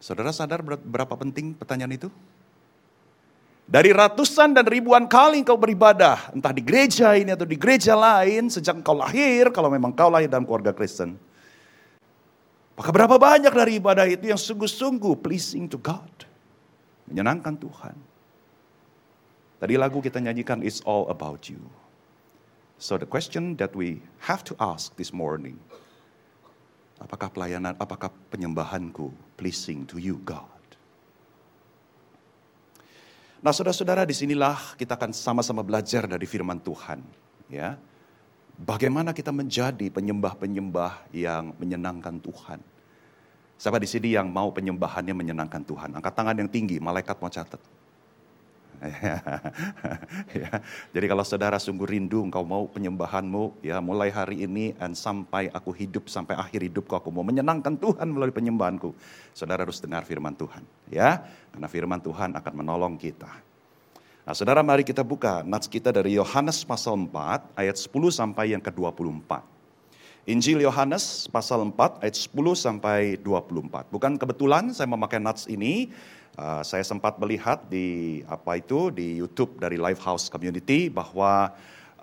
Saudara 0.03 0.36
sadar 0.36 0.60
berapa 0.63 1.15
penting 1.15 1.56
pertanyaan 1.56 1.96
itu? 1.96 2.12
Dari 3.70 3.94
ratusan 3.94 4.51
dan 4.58 4.65
ribuan 4.65 5.06
kali 5.06 5.46
kau 5.46 5.56
beribadah, 5.56 6.34
entah 6.34 6.50
di 6.50 6.65
gereja 6.65 7.13
ini 7.13 7.32
atau 7.32 7.46
di 7.46 7.53
gereja 7.53 7.94
lain, 7.94 8.50
sejak 8.50 8.82
kau 8.82 8.98
lahir, 8.98 9.53
kalau 9.53 9.70
memang 9.70 9.94
kau 9.94 10.10
lahir 10.10 10.25
dalam 10.25 10.44
keluarga 10.44 10.74
Kristen. 10.74 11.15
Maka 12.74 12.89
berapa 12.89 13.15
banyak 13.15 13.53
dari 13.53 13.77
ibadah 13.77 14.10
itu 14.10 14.27
yang 14.27 14.41
sungguh-sungguh 14.41 15.22
pleasing 15.22 15.70
to 15.70 15.77
God. 15.77 16.10
Menyenangkan 17.06 17.56
Tuhan. 17.62 18.08
Tadi 19.59 19.75
lagu 19.75 19.99
kita 19.99 20.23
nyanyikan 20.23 20.63
It's 20.63 20.79
All 20.87 21.11
About 21.11 21.51
You. 21.51 21.59
So 22.79 22.95
the 22.95 23.03
question 23.03 23.59
that 23.59 23.75
we 23.75 23.99
have 24.23 24.39
to 24.47 24.55
ask 24.55 24.95
this 24.95 25.11
morning, 25.11 25.59
apakah 26.95 27.27
pelayanan, 27.27 27.75
apakah 27.75 28.07
penyembahanku 28.31 29.11
pleasing 29.35 29.83
to 29.91 29.99
you 29.99 30.15
God? 30.23 30.47
Nah 33.43 33.51
saudara-saudara 33.51 34.07
di 34.07 34.15
sinilah 34.15 34.79
kita 34.79 34.95
akan 34.95 35.11
sama-sama 35.11 35.59
belajar 35.59 36.07
dari 36.07 36.23
firman 36.23 36.63
Tuhan. 36.63 37.03
ya 37.51 37.75
Bagaimana 38.59 39.15
kita 39.15 39.31
menjadi 39.31 39.87
penyembah-penyembah 39.87 41.15
yang 41.15 41.55
menyenangkan 41.55 42.19
Tuhan. 42.19 42.59
Siapa 43.59 43.79
di 43.79 43.87
sini 43.87 44.15
yang 44.15 44.27
mau 44.27 44.51
penyembahannya 44.51 45.15
menyenangkan 45.15 45.63
Tuhan? 45.63 45.95
Angkat 45.95 46.15
tangan 46.15 46.35
yang 46.35 46.51
tinggi, 46.51 46.79
malaikat 46.79 47.19
mau 47.23 47.31
catat. 47.31 47.59
ya. 50.39 50.50
Jadi 50.95 51.05
kalau 51.05 51.24
saudara 51.27 51.59
sungguh 51.59 51.83
rindu 51.83 52.24
engkau 52.24 52.43
mau 52.48 52.63
penyembahanmu 52.71 53.59
ya 53.59 53.83
mulai 53.83 54.07
hari 54.07 54.48
ini 54.48 54.71
dan 54.75 54.95
sampai 54.95 55.51
aku 55.51 55.75
hidup 55.75 56.07
sampai 56.07 56.39
akhir 56.39 56.63
hidupku 56.63 56.95
aku 56.95 57.12
mau 57.12 57.24
menyenangkan 57.27 57.75
Tuhan 57.75 58.07
melalui 58.07 58.31
penyembahanku. 58.31 58.95
Saudara 59.36 59.67
harus 59.67 59.83
dengar 59.83 60.07
firman 60.07 60.33
Tuhan 60.36 60.63
ya. 60.88 61.24
Karena 61.51 61.67
firman 61.67 62.00
Tuhan 62.00 62.36
akan 62.39 62.53
menolong 62.55 62.95
kita. 62.95 63.29
Nah, 64.29 64.38
saudara 64.38 64.62
mari 64.62 64.86
kita 64.86 65.01
buka 65.01 65.41
nats 65.41 65.65
kita 65.65 65.89
dari 65.89 66.13
Yohanes 66.13 66.62
pasal 66.62 66.93
4 66.93 67.50
ayat 67.57 67.74
10 67.74 67.89
sampai 68.13 68.53
yang 68.53 68.62
ke-24. 68.62 69.41
Injil 70.29 70.62
Yohanes 70.62 71.25
pasal 71.33 71.65
4 71.65 72.05
ayat 72.05 72.13
10 72.13 72.38
sampai 72.53 73.17
24. 73.17 73.89
Bukan 73.89 74.21
kebetulan 74.21 74.69
saya 74.69 74.86
memakai 74.86 75.17
nats 75.17 75.50
ini, 75.50 75.89
Uh, 76.38 76.62
saya 76.63 76.86
sempat 76.86 77.17
melihat 77.17 77.65
di 77.67 78.19
apa 78.29 78.62
itu 78.62 78.93
di 78.93 79.19
YouTube 79.19 79.57
dari 79.57 79.75
Lifehouse 79.75 80.31
Community 80.31 80.88
bahwa 80.88 81.51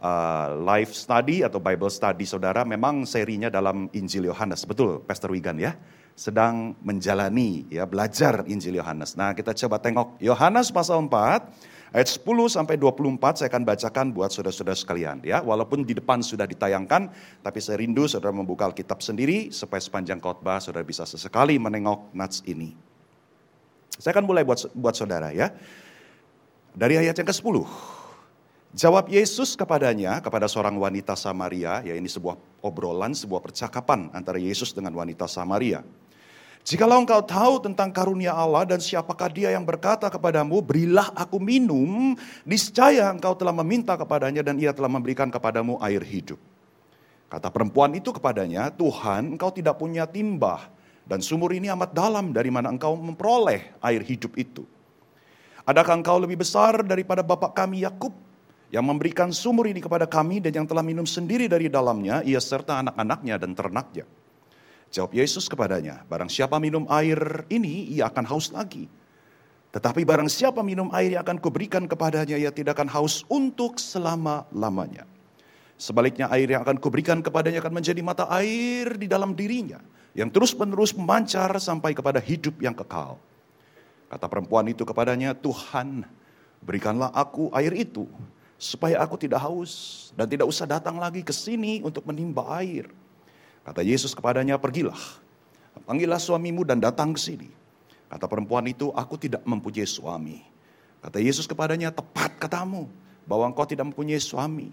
uh, 0.01 0.49
live 0.61 0.93
study 0.93 1.41
atau 1.47 1.63
Bible 1.63 1.89
study 1.89 2.29
saudara 2.29 2.65
memang 2.67 3.09
serinya 3.09 3.49
dalam 3.49 3.89
Injil 3.97 4.29
Yohanes. 4.29 4.65
Betul, 4.69 5.01
Pastor 5.05 5.33
Wigan 5.33 5.57
ya? 5.57 5.77
Sedang 6.17 6.73
menjalani 6.81 7.69
ya 7.69 7.85
belajar 7.85 8.45
Injil 8.49 8.81
Yohanes. 8.81 9.21
Nah, 9.21 9.37
kita 9.37 9.53
coba 9.53 9.77
tengok 9.81 10.17
Yohanes 10.21 10.73
pasal 10.73 11.05
4 11.05 11.93
ayat 11.93 12.09
10 12.09 12.25
sampai 12.49 12.81
24 12.81 13.41
saya 13.41 13.49
akan 13.53 13.63
bacakan 13.69 14.07
buat 14.17 14.33
saudara-saudara 14.33 14.77
sekalian 14.77 15.21
ya. 15.21 15.45
Walaupun 15.45 15.85
di 15.85 15.93
depan 15.93 16.25
sudah 16.25 16.49
ditayangkan, 16.49 17.13
tapi 17.45 17.59
saya 17.61 17.81
rindu 17.81 18.09
saudara 18.09 18.33
membuka 18.33 18.65
Alkitab 18.65 19.05
sendiri 19.05 19.53
supaya 19.53 19.81
sepanjang 19.81 20.21
khotbah 20.21 20.61
saudara 20.61 20.85
bisa 20.89 21.05
sesekali 21.05 21.61
menengok 21.61 22.17
nats 22.17 22.41
ini. 22.49 22.86
Saya 23.97 24.13
akan 24.17 24.25
mulai 24.29 24.45
buat, 24.45 24.69
buat 24.77 24.95
saudara 24.97 25.33
ya. 25.33 25.53
Dari 26.77 27.01
ayat 27.01 27.17
yang 27.17 27.29
ke-10. 27.29 27.57
Jawab 28.77 29.09
Yesus 29.09 29.57
kepadanya, 29.57 30.21
kepada 30.21 30.45
seorang 30.45 30.77
wanita 30.77 31.17
Samaria, 31.17 31.81
ya 31.81 31.97
ini 31.97 32.13
sebuah 32.13 32.37
obrolan, 32.61 33.17
sebuah 33.17 33.41
percakapan 33.41 34.13
antara 34.13 34.37
Yesus 34.37 34.77
dengan 34.77 34.93
wanita 34.93 35.25
Samaria. 35.25 35.81
Jikalau 36.67 37.01
engkau 37.01 37.25
tahu 37.25 37.63
tentang 37.63 37.89
karunia 37.89 38.37
Allah 38.37 38.69
dan 38.69 38.83
siapakah 38.83 39.33
dia 39.33 39.55
yang 39.55 39.65
berkata 39.65 40.13
kepadamu, 40.13 40.61
berilah 40.61 41.09
aku 41.17 41.41
minum, 41.41 42.19
niscaya 42.45 43.09
engkau 43.09 43.33
telah 43.33 43.55
meminta 43.57 43.97
kepadanya 43.97 44.45
dan 44.45 44.61
ia 44.61 44.77
telah 44.77 44.93
memberikan 44.93 45.33
kepadamu 45.33 45.81
air 45.81 46.05
hidup. 46.05 46.37
Kata 47.33 47.49
perempuan 47.49 47.97
itu 47.97 48.13
kepadanya, 48.13 48.69
Tuhan 48.75 49.41
engkau 49.41 49.49
tidak 49.55 49.81
punya 49.81 50.05
timbah 50.05 50.76
dan 51.07 51.23
sumur 51.23 51.55
ini 51.55 51.71
amat 51.71 51.95
dalam 51.95 52.35
dari 52.35 52.51
mana 52.51 52.69
engkau 52.69 52.99
memperoleh 52.99 53.79
air 53.79 54.03
hidup 54.03 54.35
itu. 54.35 54.67
Adakah 55.63 56.03
engkau 56.03 56.19
lebih 56.19 56.43
besar 56.43 56.83
daripada 56.83 57.23
bapak 57.23 57.55
kami 57.55 57.87
Yakub 57.87 58.11
yang 58.75 58.83
memberikan 58.83 59.31
sumur 59.31 59.71
ini 59.71 59.79
kepada 59.79 60.11
kami 60.11 60.43
dan 60.43 60.63
yang 60.63 60.67
telah 60.67 60.83
minum 60.83 61.07
sendiri 61.07 61.47
dari 61.47 61.71
dalamnya, 61.71 62.27
ia 62.27 62.43
serta 62.43 62.83
anak-anaknya 62.83 63.35
dan 63.39 63.55
ternaknya. 63.55 64.05
Jawab 64.91 65.15
Yesus 65.15 65.47
kepadanya, 65.47 66.03
barang 66.07 66.31
siapa 66.31 66.59
minum 66.59 66.87
air 66.91 67.47
ini, 67.51 67.91
ia 67.95 68.11
akan 68.11 68.27
haus 68.31 68.51
lagi. 68.51 68.87
Tetapi 69.75 70.07
barang 70.07 70.31
siapa 70.31 70.63
minum 70.63 70.91
air 70.95 71.19
yang 71.19 71.23
akan 71.27 71.39
kuberikan 71.39 71.87
kepadanya, 71.87 72.39
ia 72.39 72.51
tidak 72.55 72.79
akan 72.79 72.91
haus 72.91 73.27
untuk 73.27 73.79
selama-lamanya. 73.79 75.07
Sebaliknya 75.77 76.31
air 76.31 76.47
yang 76.47 76.63
akan 76.63 76.79
kuberikan 76.79 77.21
kepadanya 77.21 77.61
akan 77.63 77.83
menjadi 77.83 78.01
mata 78.01 78.25
air 78.31 78.97
di 78.97 79.07
dalam 79.11 79.37
dirinya 79.37 79.83
yang 80.17 80.33
terus-menerus 80.33 80.97
memancar 80.97 81.53
sampai 81.61 81.93
kepada 81.93 82.17
hidup 82.17 82.57
yang 82.65 82.73
kekal. 82.73 83.21
Kata 84.09 84.25
perempuan 84.33 84.65
itu 84.73 84.81
kepadanya, 84.89 85.37
Tuhan 85.37 86.09
berikanlah 86.65 87.13
aku 87.13 87.53
air 87.53 87.77
itu, 87.77 88.09
supaya 88.57 89.05
aku 89.05 89.21
tidak 89.21 89.45
haus 89.45 90.09
dan 90.17 90.25
tidak 90.25 90.49
usah 90.49 90.65
datang 90.65 90.97
lagi 90.97 91.21
ke 91.21 91.37
sini 91.37 91.85
untuk 91.85 92.09
menimba 92.09 92.49
air. 92.57 92.89
Kata 93.61 93.85
Yesus 93.85 94.17
kepadanya, 94.17 94.57
pergilah, 94.57 94.97
panggillah 95.85 96.17
suamimu 96.17 96.65
dan 96.65 96.81
datang 96.81 97.13
ke 97.13 97.21
sini. 97.21 97.51
Kata 98.09 98.25
perempuan 98.25 98.65
itu, 98.65 98.89
aku 98.97 99.21
tidak 99.21 99.45
mempunyai 99.45 99.85
suami. 99.85 100.41
Kata 101.05 101.21
Yesus 101.21 101.45
kepadanya, 101.45 101.93
tepat 101.93 102.41
katamu, 102.41 102.89
bahwa 103.29 103.53
engkau 103.53 103.69
tidak 103.69 103.85
mempunyai 103.93 104.23
suami. 104.23 104.73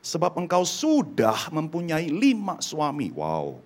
Sebab 0.00 0.34
engkau 0.40 0.64
sudah 0.64 1.52
mempunyai 1.52 2.08
lima 2.08 2.56
suami. 2.64 3.12
Wow, 3.12 3.60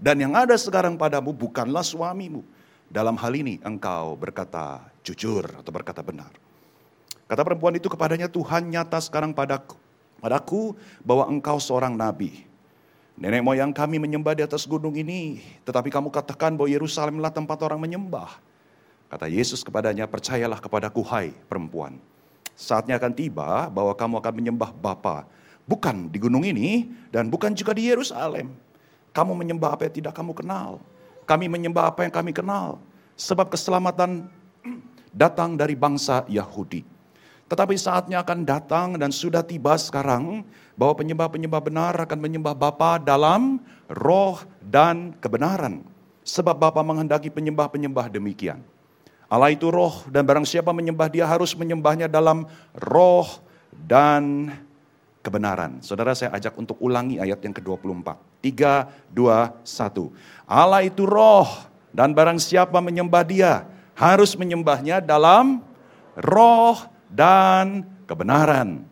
dan 0.00 0.16
yang 0.16 0.32
ada 0.32 0.56
sekarang 0.56 0.96
padamu 0.96 1.36
bukanlah 1.36 1.84
suamimu. 1.84 2.40
Dalam 2.88 3.14
hal 3.20 3.36
ini 3.36 3.60
engkau 3.60 4.16
berkata 4.16 4.80
jujur 5.04 5.44
atau 5.44 5.70
berkata 5.70 6.00
benar. 6.00 6.32
Kata 7.28 7.46
perempuan 7.46 7.78
itu 7.78 7.86
kepadanya, 7.86 8.26
Tuhan 8.26 8.66
nyata 8.72 8.98
sekarang 8.98 9.30
padaku, 9.30 9.78
padaku 10.18 10.74
bahwa 11.04 11.30
engkau 11.30 11.62
seorang 11.62 11.94
nabi. 11.94 12.48
Nenek 13.20 13.44
moyang 13.44 13.70
kami 13.70 14.00
menyembah 14.00 14.34
di 14.34 14.42
atas 14.42 14.64
gunung 14.64 14.96
ini, 14.96 15.44
tetapi 15.62 15.92
kamu 15.92 16.08
katakan 16.08 16.56
bahwa 16.56 16.72
Yerusalemlah 16.72 17.30
tempat 17.30 17.60
orang 17.62 17.78
menyembah. 17.78 18.40
Kata 19.12 19.28
Yesus 19.28 19.60
kepadanya, 19.60 20.08
percayalah 20.08 20.58
kepadaku 20.58 21.04
hai 21.12 21.30
perempuan. 21.46 22.00
Saatnya 22.56 22.96
akan 22.96 23.12
tiba 23.12 23.68
bahwa 23.68 23.92
kamu 23.92 24.18
akan 24.18 24.34
menyembah 24.34 24.70
Bapa, 24.72 25.28
bukan 25.68 26.08
di 26.08 26.18
gunung 26.18 26.42
ini 26.42 26.88
dan 27.12 27.28
bukan 27.28 27.52
juga 27.52 27.76
di 27.76 27.92
Yerusalem. 27.92 28.69
Kamu 29.10 29.34
menyembah 29.34 29.74
apa 29.74 29.90
yang 29.90 29.94
tidak 29.94 30.14
kamu 30.14 30.32
kenal. 30.34 30.78
Kami 31.26 31.46
menyembah 31.50 31.90
apa 31.90 32.06
yang 32.06 32.14
kami 32.14 32.30
kenal. 32.34 32.78
Sebab 33.14 33.50
keselamatan 33.50 34.30
datang 35.10 35.58
dari 35.58 35.74
bangsa 35.74 36.22
Yahudi. 36.30 36.86
Tetapi 37.50 37.74
saatnya 37.74 38.22
akan 38.22 38.46
datang 38.46 38.94
dan 38.94 39.10
sudah 39.10 39.42
tiba 39.42 39.74
sekarang 39.74 40.46
bahwa 40.78 40.94
penyembah-penyembah 41.02 41.60
benar 41.60 41.94
akan 42.06 42.18
menyembah 42.22 42.54
Bapa 42.54 43.02
dalam 43.02 43.58
roh 43.90 44.38
dan 44.62 45.18
kebenaran. 45.18 45.82
Sebab 46.22 46.54
Bapa 46.54 46.78
menghendaki 46.86 47.26
penyembah-penyembah 47.26 48.06
demikian. 48.06 48.62
Allah 49.26 49.50
itu 49.50 49.66
roh 49.66 50.06
dan 50.10 50.22
barang 50.22 50.46
siapa 50.46 50.70
menyembah 50.70 51.10
dia 51.10 51.26
harus 51.26 51.54
menyembahnya 51.58 52.06
dalam 52.06 52.46
roh 52.74 53.42
dan 53.74 54.54
kebenaran. 55.20 55.80
Saudara 55.84 56.16
saya 56.16 56.32
ajak 56.36 56.56
untuk 56.56 56.76
ulangi 56.80 57.20
ayat 57.20 57.40
yang 57.44 57.54
ke-24. 57.54 58.08
Tiga, 58.40 58.88
dua, 59.12 59.56
satu. 59.64 60.12
Allah 60.48 60.84
itu 60.84 61.04
roh 61.04 61.48
dan 61.92 62.16
barang 62.16 62.40
siapa 62.40 62.80
menyembah 62.80 63.24
dia 63.24 63.68
harus 63.96 64.32
menyembahnya 64.34 65.04
dalam 65.04 65.60
roh 66.16 66.76
dan 67.12 67.84
kebenaran. 68.08 68.84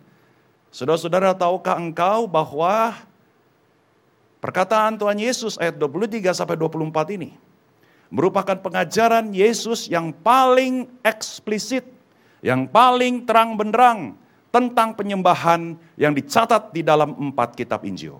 Saudara-saudara 0.69 1.33
tahukah 1.33 1.81
engkau 1.81 2.29
bahwa 2.29 2.93
perkataan 4.39 5.01
Tuhan 5.01 5.17
Yesus 5.17 5.57
ayat 5.57 5.81
23 5.81 6.29
sampai 6.37 6.61
24 6.61 7.17
ini 7.17 7.33
merupakan 8.13 8.57
pengajaran 8.57 9.33
Yesus 9.33 9.89
yang 9.89 10.13
paling 10.13 10.89
eksplisit, 11.01 11.89
yang 12.45 12.69
paling 12.69 13.25
terang 13.25 13.57
benderang 13.57 14.28
tentang 14.49 14.97
penyembahan 14.97 15.77
yang 16.01 16.13
dicatat 16.17 16.73
di 16.73 16.81
dalam 16.81 17.13
empat 17.17 17.53
kitab 17.53 17.85
Injil. 17.85 18.17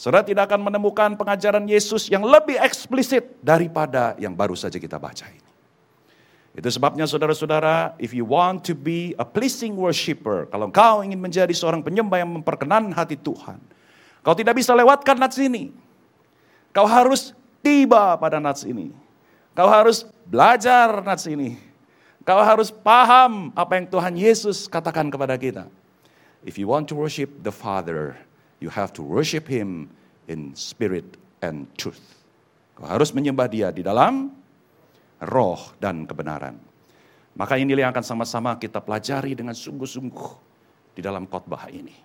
Saudara 0.00 0.24
tidak 0.24 0.48
akan 0.48 0.64
menemukan 0.72 1.12
pengajaran 1.12 1.68
Yesus 1.68 2.08
yang 2.08 2.24
lebih 2.24 2.56
eksplisit 2.56 3.36
daripada 3.44 4.16
yang 4.16 4.32
baru 4.32 4.56
saja 4.56 4.80
kita 4.80 4.96
baca 4.96 5.28
ini. 5.28 5.50
Itu 6.56 6.66
sebabnya 6.72 7.06
saudara-saudara, 7.06 7.94
if 8.00 8.10
you 8.10 8.26
want 8.26 8.66
to 8.66 8.74
be 8.74 9.14
a 9.20 9.26
pleasing 9.28 9.78
worshiper, 9.78 10.50
kalau 10.50 10.72
kau 10.72 11.04
ingin 11.04 11.20
menjadi 11.20 11.52
seorang 11.54 11.84
penyembah 11.84 12.16
yang 12.16 12.32
memperkenan 12.32 12.90
hati 12.90 13.14
Tuhan, 13.14 13.62
kau 14.24 14.34
tidak 14.34 14.58
bisa 14.58 14.74
lewatkan 14.74 15.20
nats 15.20 15.38
ini. 15.38 15.70
Kau 16.74 16.88
harus 16.88 17.36
tiba 17.62 18.18
pada 18.18 18.42
nats 18.42 18.66
ini. 18.66 18.90
Kau 19.54 19.70
harus 19.70 20.08
belajar 20.26 21.04
nats 21.04 21.28
ini. 21.30 21.69
Kau 22.20 22.36
harus 22.36 22.68
paham 22.68 23.48
apa 23.56 23.80
yang 23.80 23.86
Tuhan 23.88 24.14
Yesus 24.16 24.68
katakan 24.68 25.08
kepada 25.08 25.40
kita. 25.40 25.64
If 26.44 26.60
you 26.60 26.68
want 26.68 26.88
to 26.92 26.96
worship 26.96 27.32
the 27.40 27.52
Father, 27.52 28.16
you 28.60 28.68
have 28.68 28.92
to 28.96 29.02
worship 29.04 29.48
Him 29.48 29.88
in 30.28 30.52
spirit 30.52 31.16
and 31.40 31.64
truth. 31.80 32.00
Kau 32.76 32.84
harus 32.84 33.16
menyembah 33.16 33.48
dia 33.48 33.68
di 33.72 33.80
dalam 33.80 34.36
roh 35.24 35.72
dan 35.80 36.04
kebenaran. 36.04 36.60
Maka 37.36 37.56
inilah 37.56 37.88
yang 37.88 37.92
akan 37.92 38.04
sama-sama 38.04 38.56
kita 38.60 38.84
pelajari 38.84 39.32
dengan 39.32 39.56
sungguh-sungguh 39.56 40.32
di 40.92 41.00
dalam 41.00 41.24
khotbah 41.24 41.72
ini. 41.72 41.96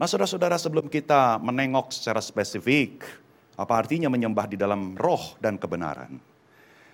Nah 0.00 0.08
saudara-saudara 0.08 0.56
sebelum 0.56 0.88
kita 0.88 1.36
menengok 1.44 1.92
secara 1.92 2.24
spesifik 2.24 3.04
apa 3.52 3.72
artinya 3.76 4.08
menyembah 4.08 4.48
di 4.48 4.56
dalam 4.56 4.96
roh 4.96 5.36
dan 5.44 5.60
kebenaran. 5.60 6.31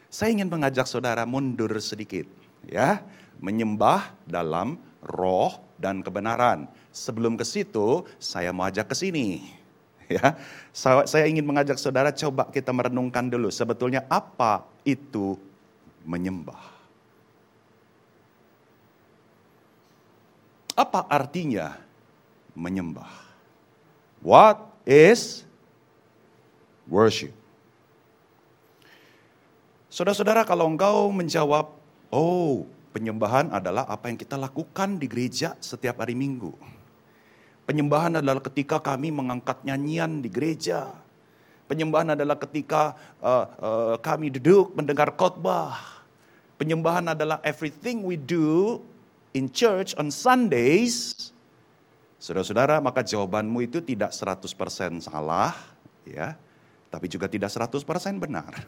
Saya 0.09 0.33
ingin 0.33 0.49
mengajak 0.49 0.89
saudara 0.89 1.29
mundur 1.29 1.69
sedikit 1.85 2.25
ya, 2.65 3.05
menyembah 3.45 4.09
dalam 4.25 4.81
roh 5.05 5.61
dan 5.77 6.01
kebenaran. 6.01 6.65
Sebelum 6.91 7.37
ke 7.37 7.45
situ, 7.45 8.09
saya 8.17 8.51
mau 8.51 8.67
ajak 8.67 8.89
ke 8.91 8.97
sini 8.97 9.45
ya. 10.09 10.35
Saya 10.75 11.29
ingin 11.29 11.45
mengajak 11.45 11.77
saudara 11.77 12.09
coba 12.11 12.49
kita 12.49 12.73
merenungkan 12.73 13.29
dulu 13.29 13.53
sebetulnya 13.53 14.09
apa 14.09 14.65
itu 14.83 15.37
menyembah. 16.09 16.81
Apa 20.73 21.05
artinya 21.07 21.77
menyembah? 22.57 23.13
What 24.25 24.73
is 24.89 25.45
worship? 26.89 27.38
Saudara-saudara 29.89 30.45
kalau 30.45 30.69
engkau 30.69 31.09
menjawab, 31.09 31.73
oh 32.13 32.69
penyembahan 32.93 33.53
adalah 33.53 33.89
apa 33.89 34.13
yang 34.13 34.21
kita 34.21 34.37
lakukan 34.37 35.01
di 35.01 35.09
gereja 35.09 35.57
setiap 35.61 36.01
hari 36.01 36.17
minggu 36.17 36.79
Penyembahan 37.69 38.25
adalah 38.25 38.41
ketika 38.41 38.81
kami 38.81 39.13
mengangkat 39.13 39.61
nyanyian 39.61 40.25
di 40.25 40.33
gereja. 40.33 40.89
Penyembahan 41.69 42.17
adalah 42.17 42.41
ketika 42.41 42.97
uh, 43.21 43.45
uh, 43.61 43.97
kami 44.01 44.33
duduk 44.33 44.73
mendengar 44.73 45.13
khotbah. 45.13 45.77
Penyembahan 46.57 47.13
adalah 47.13 47.45
everything 47.45 48.01
we 48.01 48.17
do 48.17 48.81
in 49.37 49.53
church 49.53 49.93
on 50.01 50.09
Sundays. 50.09 51.29
Saudara-saudara, 52.17 52.81
maka 52.81 53.05
jawabanmu 53.05 53.61
itu 53.69 53.85
tidak 53.85 54.17
100% 54.17 54.49
salah, 55.05 55.53
ya, 56.09 56.41
tapi 56.89 57.05
juga 57.05 57.29
tidak 57.29 57.53
100% 57.53 57.85
benar. 58.17 58.65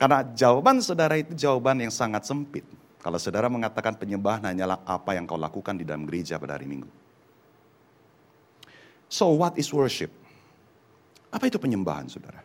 Karena 0.00 0.24
jawaban 0.32 0.80
saudara 0.80 1.20
itu 1.20 1.36
jawaban 1.36 1.76
yang 1.84 1.92
sangat 1.92 2.24
sempit. 2.24 2.64
Kalau 3.04 3.20
saudara 3.20 3.52
mengatakan 3.52 4.00
penyembahan 4.00 4.40
hanyalah 4.48 4.80
apa 4.88 5.12
yang 5.12 5.28
kau 5.28 5.36
lakukan 5.36 5.76
di 5.76 5.84
dalam 5.84 6.08
gereja 6.08 6.40
pada 6.40 6.56
hari 6.56 6.64
Minggu. 6.64 6.88
So 9.12 9.28
what 9.36 9.60
is 9.60 9.68
worship? 9.68 10.08
Apa 11.28 11.52
itu 11.52 11.60
penyembahan, 11.60 12.08
saudara? 12.08 12.40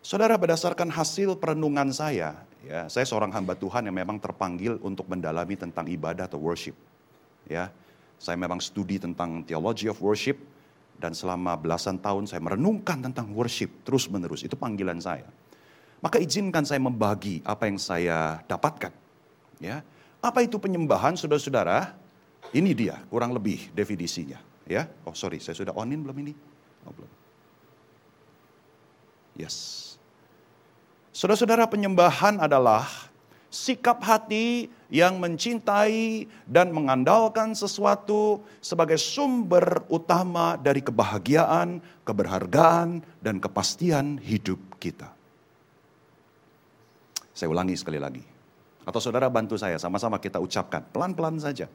Saudara 0.00 0.38
berdasarkan 0.40 0.88
hasil 0.88 1.36
perenungan 1.36 1.92
saya, 1.92 2.40
ya, 2.64 2.88
saya 2.88 3.04
seorang 3.04 3.34
hamba 3.36 3.52
Tuhan 3.58 3.84
yang 3.90 3.96
memang 4.00 4.16
terpanggil 4.16 4.78
untuk 4.80 5.04
mendalami 5.10 5.60
tentang 5.60 5.84
ibadah 5.92 6.24
atau 6.24 6.40
worship. 6.40 6.78
Ya, 7.50 7.68
saya 8.16 8.38
memang 8.40 8.64
studi 8.64 8.96
tentang 8.96 9.44
theology 9.44 9.92
of 9.92 10.00
worship 10.00 10.40
dan 10.96 11.12
selama 11.12 11.58
belasan 11.58 12.00
tahun 12.00 12.24
saya 12.30 12.40
merenungkan 12.40 13.02
tentang 13.02 13.34
worship 13.34 13.68
terus 13.84 14.08
menerus. 14.08 14.46
Itu 14.46 14.56
panggilan 14.56 15.02
saya. 15.02 15.26
Maka 16.06 16.22
izinkan 16.22 16.62
saya 16.62 16.78
membagi 16.78 17.42
apa 17.42 17.66
yang 17.66 17.82
saya 17.82 18.38
dapatkan. 18.46 18.94
Ya, 19.58 19.82
apa 20.22 20.46
itu 20.46 20.54
penyembahan, 20.54 21.18
saudara-saudara? 21.18 21.98
Ini 22.54 22.70
dia, 22.78 23.02
kurang 23.10 23.34
lebih 23.34 23.74
definisinya. 23.74 24.38
Ya, 24.70 24.86
oh 25.02 25.18
sorry, 25.18 25.42
saya 25.42 25.58
sudah 25.58 25.74
onin 25.74 26.06
belum 26.06 26.14
ini? 26.22 26.30
Oh 26.86 26.94
belum. 26.94 27.10
Yes. 29.34 29.82
Saudara-saudara 31.10 31.66
penyembahan 31.66 32.38
adalah 32.38 32.86
sikap 33.50 33.98
hati 34.06 34.70
yang 34.86 35.18
mencintai 35.18 36.30
dan 36.46 36.70
mengandalkan 36.70 37.50
sesuatu 37.50 38.46
sebagai 38.62 39.02
sumber 39.02 39.82
utama 39.90 40.54
dari 40.54 40.86
kebahagiaan, 40.86 41.82
keberhargaan, 42.06 43.02
dan 43.18 43.42
kepastian 43.42 44.22
hidup 44.22 44.62
kita. 44.78 45.15
Saya 47.36 47.52
ulangi 47.52 47.76
sekali 47.76 48.00
lagi. 48.00 48.24
Atau 48.88 48.96
saudara 48.96 49.28
bantu 49.28 49.60
saya, 49.60 49.76
sama-sama 49.76 50.16
kita 50.16 50.40
ucapkan. 50.40 50.80
Pelan-pelan 50.88 51.36
saja. 51.36 51.68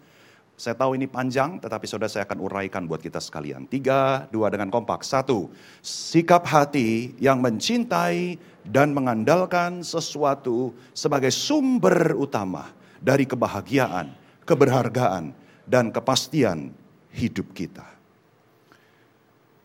Saya 0.58 0.74
tahu 0.74 0.98
ini 0.98 1.06
panjang, 1.06 1.62
tetapi 1.62 1.86
saudara 1.86 2.10
saya 2.10 2.26
akan 2.26 2.42
uraikan 2.42 2.90
buat 2.90 2.98
kita 2.98 3.22
sekalian. 3.22 3.70
Tiga, 3.70 4.26
dua 4.34 4.50
dengan 4.50 4.74
kompak. 4.74 5.06
Satu, 5.06 5.54
sikap 5.86 6.50
hati 6.50 7.14
yang 7.22 7.46
mencintai 7.46 8.42
dan 8.66 8.90
mengandalkan 8.90 9.86
sesuatu 9.86 10.74
sebagai 10.98 11.30
sumber 11.30 12.18
utama 12.18 12.74
dari 12.98 13.30
kebahagiaan, 13.30 14.14
keberhargaan, 14.46 15.34
dan 15.70 15.94
kepastian 15.94 16.74
hidup 17.14 17.54
kita. 17.54 17.86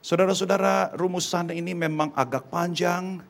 Saudara-saudara, 0.04 0.92
rumusan 0.92 1.56
ini 1.56 1.72
memang 1.72 2.12
agak 2.12 2.52
panjang, 2.52 3.20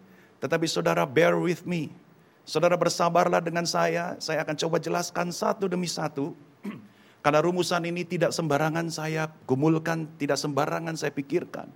tetapi 0.43 0.67
saudara 0.67 1.07
bear 1.07 1.39
with 1.39 1.63
me. 1.63 2.06
Saudara 2.47 2.79
bersabarlah 2.79 3.43
dengan 3.43 3.67
saya, 3.67 4.15
saya 4.23 4.47
akan 4.47 4.55
coba 4.55 4.79
jelaskan 4.79 5.35
satu 5.35 5.67
demi 5.67 5.91
satu 5.91 6.31
karena 7.27 7.43
rumusan 7.43 7.83
ini 7.91 8.07
tidak 8.07 8.31
sembarangan 8.31 8.87
saya 8.87 9.27
gumulkan, 9.51 10.07
tidak 10.15 10.39
sembarangan 10.39 10.95
saya 10.95 11.11
pikirkan. 11.11 11.67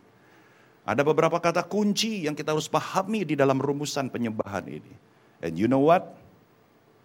Ada 0.86 1.02
beberapa 1.02 1.42
kata 1.42 1.66
kunci 1.66 2.22
yang 2.30 2.38
kita 2.38 2.54
harus 2.54 2.70
pahami 2.70 3.26
di 3.26 3.34
dalam 3.34 3.58
rumusan 3.58 4.14
penyembahan 4.14 4.62
ini. 4.70 4.94
And 5.42 5.58
you 5.58 5.66
know 5.66 5.82
what? 5.82 6.14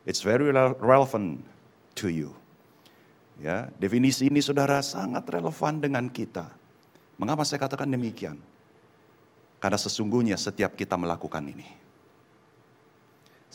It's 0.06 0.21
very 0.21 0.45
relevant 0.78 1.41
to 1.97 2.13
you. 2.13 2.38
Ya, 3.41 3.73
definisi 3.82 4.30
ini 4.30 4.45
saudara 4.45 4.80
sangat 4.86 5.25
relevan 5.28 5.82
dengan 5.82 6.06
kita. 6.08 6.54
Mengapa 7.17 7.41
saya 7.41 7.65
katakan 7.65 7.89
demikian? 7.89 8.38
Karena 9.58 9.82
sesungguhnya 9.82 10.38
setiap 10.38 10.78
kita 10.78 10.93
melakukan 10.95 11.41
ini. 11.49 11.85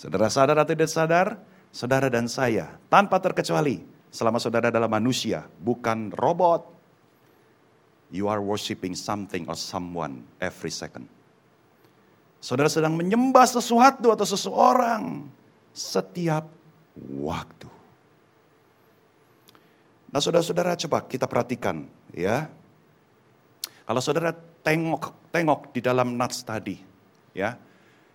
Saudara 0.01 0.33
sadar 0.33 0.57
atau 0.57 0.73
tidak 0.73 0.89
sadar, 0.89 1.27
saudara 1.69 2.09
dan 2.09 2.25
saya 2.25 2.81
tanpa 2.89 3.21
terkecuali 3.21 3.85
Selama 4.11 4.43
saudara 4.43 4.75
adalah 4.75 4.91
manusia, 4.91 5.47
bukan 5.63 6.11
robot. 6.19 6.67
You 8.11 8.27
are 8.27 8.43
worshiping 8.43 8.99
something 8.99 9.47
or 9.47 9.55
someone 9.55 10.27
every 10.43 10.75
second. 10.75 11.07
Saudara 12.43 12.67
sedang 12.67 12.99
menyembah 12.99 13.47
sesuatu 13.47 14.11
atau 14.11 14.27
seseorang 14.27 15.31
setiap 15.71 16.51
waktu. 17.23 17.71
Nah 20.11 20.19
saudara-saudara 20.19 20.75
coba 20.75 21.07
kita 21.07 21.31
perhatikan 21.31 21.87
ya. 22.11 22.51
Kalau 23.87 24.03
saudara 24.03 24.35
tengok 24.67 25.31
tengok 25.31 25.71
di 25.71 25.79
dalam 25.79 26.19
nats 26.19 26.43
tadi 26.43 26.83
ya. 27.31 27.55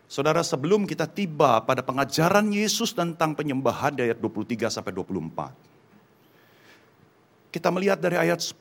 Saudara 0.06 0.46
sebelum 0.46 0.86
kita 0.86 1.10
tiba 1.10 1.58
pada 1.66 1.82
pengajaran 1.82 2.46
Yesus 2.54 2.94
tentang 2.94 3.34
penyembahan 3.34 3.98
dari 3.98 4.14
ayat 4.14 4.22
23 4.22 4.70
sampai 4.70 4.94
24. 4.94 5.50
Kita 7.50 7.74
melihat 7.74 7.98
dari 7.98 8.20
ayat 8.20 8.38
10 8.38 8.54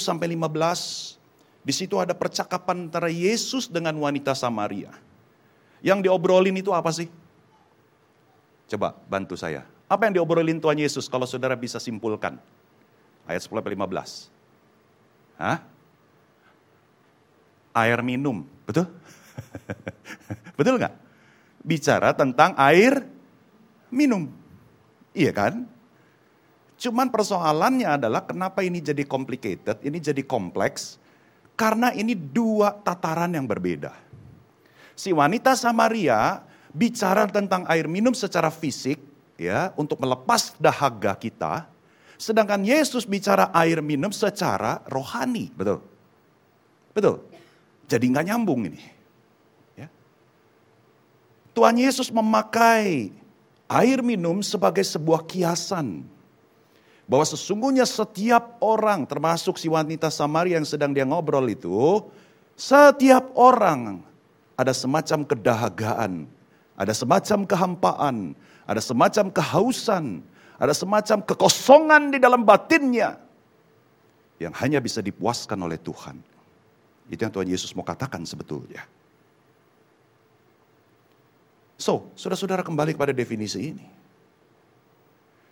sampai 0.00 0.32
15, 0.32 1.20
di 1.66 1.74
situ 1.74 2.00
ada 2.00 2.16
percakapan 2.16 2.88
antara 2.88 3.12
Yesus 3.12 3.68
dengan 3.68 3.92
wanita 4.00 4.32
Samaria. 4.32 4.94
Yang 5.84 6.08
diobrolin 6.08 6.56
itu 6.56 6.72
apa 6.72 6.88
sih? 6.94 7.12
Coba 8.70 8.96
bantu 9.10 9.36
saya. 9.36 9.68
Apa 9.90 10.08
yang 10.08 10.16
diobrolin 10.16 10.62
Tuhan 10.62 10.80
Yesus 10.80 11.10
kalau 11.12 11.28
saudara 11.28 11.58
bisa 11.58 11.76
simpulkan? 11.76 12.40
Ayat 13.28 13.44
10 13.44 13.52
sampai 13.52 13.74
15. 13.76 14.30
Hah? 15.36 15.58
Air 17.76 18.00
minum, 18.00 18.48
betul? 18.64 18.88
betul 20.56 20.80
nggak? 20.80 20.94
Bicara 21.62 22.16
tentang 22.16 22.56
air 22.58 23.04
minum. 23.92 24.26
Iya 25.14 25.32
kan? 25.32 25.68
Cuman 26.76 27.08
persoalannya 27.08 27.88
adalah 27.88 28.28
kenapa 28.28 28.60
ini 28.60 28.84
jadi 28.84 29.00
complicated, 29.08 29.80
ini 29.80 29.96
jadi 29.96 30.20
kompleks, 30.20 31.00
karena 31.56 31.88
ini 31.96 32.12
dua 32.12 32.76
tataran 32.84 33.32
yang 33.32 33.48
berbeda. 33.48 33.96
Si 34.92 35.08
wanita 35.08 35.56
Samaria 35.56 36.44
bicara 36.76 37.24
tentang 37.32 37.64
air 37.72 37.88
minum 37.88 38.12
secara 38.12 38.52
fisik, 38.52 39.00
ya, 39.40 39.72
untuk 39.76 39.96
melepas 40.04 40.52
dahaga 40.60 41.16
kita, 41.16 41.64
sedangkan 42.20 42.60
Yesus 42.60 43.08
bicara 43.08 43.48
air 43.56 43.80
minum 43.80 44.12
secara 44.12 44.84
rohani, 44.84 45.48
betul? 45.56 45.80
Betul. 46.92 47.24
Jadi 47.88 48.04
nggak 48.08 48.26
nyambung 48.28 48.68
ini. 48.68 48.95
Tuhan 51.56 51.80
Yesus 51.80 52.12
memakai 52.12 53.08
air 53.64 53.98
minum 54.04 54.44
sebagai 54.44 54.84
sebuah 54.84 55.24
kiasan 55.24 56.04
bahwa 57.08 57.24
sesungguhnya 57.24 57.88
setiap 57.88 58.60
orang 58.60 59.08
termasuk 59.08 59.56
si 59.56 59.64
wanita 59.72 60.12
Samaria 60.12 60.60
yang 60.60 60.68
sedang 60.68 60.92
dia 60.92 61.08
ngobrol 61.08 61.48
itu, 61.48 62.04
setiap 62.60 63.32
orang 63.32 64.04
ada 64.52 64.76
semacam 64.76 65.24
kedahagaan, 65.24 66.28
ada 66.76 66.92
semacam 66.92 67.48
kehampaan, 67.48 68.16
ada 68.68 68.82
semacam 68.84 69.32
kehausan, 69.32 70.20
ada 70.60 70.76
semacam 70.76 71.24
kekosongan 71.24 72.12
di 72.12 72.20
dalam 72.20 72.44
batinnya 72.44 73.16
yang 74.36 74.52
hanya 74.60 74.76
bisa 74.84 75.00
dipuaskan 75.00 75.56
oleh 75.64 75.80
Tuhan. 75.80 76.20
Itu 77.08 77.24
yang 77.24 77.32
Tuhan 77.32 77.48
Yesus 77.48 77.72
mau 77.72 77.86
katakan 77.86 78.28
sebetulnya. 78.28 78.84
So, 81.76 82.08
saudara-saudara 82.16 82.64
kembali 82.64 82.96
kepada 82.96 83.12
definisi 83.12 83.76
ini. 83.76 83.86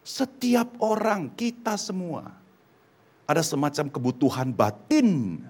Setiap 0.05 0.81
orang, 0.81 1.33
kita 1.33 1.77
semua, 1.77 2.33
ada 3.25 3.41
semacam 3.45 3.89
kebutuhan 3.89 4.53
batin. 4.53 5.41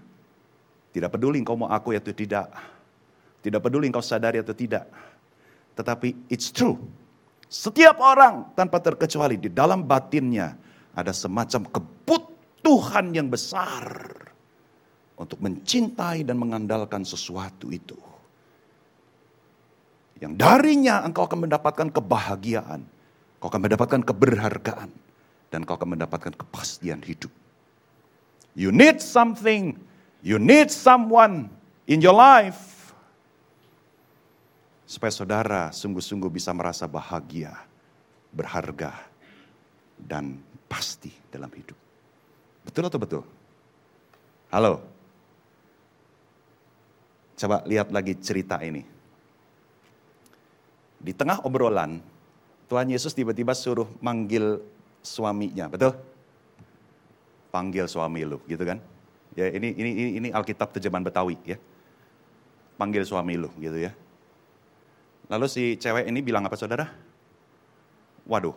Tidak 0.95 1.11
peduli 1.11 1.43
engkau 1.43 1.59
mau 1.59 1.71
aku 1.71 1.95
atau 1.95 2.15
tidak. 2.15 2.51
Tidak 3.43 3.59
peduli 3.59 3.91
engkau 3.91 4.03
sadari 4.03 4.39
atau 4.43 4.55
tidak. 4.55 4.87
Tetapi 5.75 6.31
it's 6.31 6.55
true. 6.55 6.79
Setiap 7.51 7.99
orang 7.99 8.55
tanpa 8.55 8.79
terkecuali 8.79 9.39
di 9.39 9.51
dalam 9.51 9.87
batinnya 9.87 10.55
ada 10.95 11.11
semacam 11.11 11.67
kebutuhan 11.71 13.11
yang 13.15 13.27
besar 13.27 14.11
untuk 15.19 15.39
mencintai 15.43 16.23
dan 16.23 16.39
mengandalkan 16.39 17.03
sesuatu 17.03 17.71
itu. 17.75 18.14
Yang 20.23 20.33
darinya 20.39 21.03
engkau 21.03 21.27
akan 21.27 21.49
mendapatkan 21.49 21.89
kebahagiaan, 21.91 22.87
Kau 23.45 23.53
akan 23.53 23.69
mendapatkan 23.69 24.01
keberhargaan. 24.01 24.89
Dan 25.53 25.69
kau 25.69 25.77
akan 25.77 26.01
mendapatkan 26.01 26.33
kepastian 26.33 27.05
hidup. 27.05 27.29
You 28.57 28.73
need 28.73 29.05
something. 29.05 29.77
You 30.25 30.41
need 30.41 30.73
someone 30.73 31.53
in 31.85 32.01
your 32.01 32.17
life. 32.17 32.89
Supaya 34.89 35.13
saudara 35.13 35.69
sungguh-sungguh 35.77 36.33
bisa 36.33 36.57
merasa 36.57 36.89
bahagia, 36.89 37.53
berharga, 38.33 38.97
dan 40.01 40.41
pasti 40.65 41.13
dalam 41.29 41.53
hidup. 41.53 41.77
Betul 42.65 42.89
atau 42.89 42.97
betul? 42.97 43.23
Halo? 44.49 44.81
Coba 47.37 47.61
lihat 47.69 47.93
lagi 47.93 48.17
cerita 48.17 48.57
ini. 48.65 48.94
Di 51.05 51.13
tengah 51.13 51.45
obrolan, 51.45 52.01
Tuhan 52.65 52.89
Yesus 52.89 53.13
tiba-tiba 53.13 53.53
suruh 53.53 53.85
manggil 54.01 54.65
suaminya, 55.05 55.69
betul? 55.69 55.93
Panggil 57.53 57.85
suami 57.85 58.25
lu, 58.25 58.41
gitu 58.49 58.65
kan? 58.65 58.81
Ya 59.37 59.53
ini 59.53 59.77
ini 59.77 59.91
ini, 59.93 60.11
ini 60.17 60.29
Alkitab 60.33 60.73
terjemahan 60.73 61.05
Betawi 61.05 61.37
ya. 61.45 61.61
Panggil 62.81 63.05
suami 63.05 63.37
lu, 63.37 63.53
gitu 63.61 63.77
ya. 63.77 63.93
Lalu 65.29 65.47
si 65.47 65.77
cewek 65.77 66.09
ini 66.09 66.25
bilang 66.25 66.49
apa 66.49 66.57
saudara? 66.57 66.89
Waduh, 68.25 68.57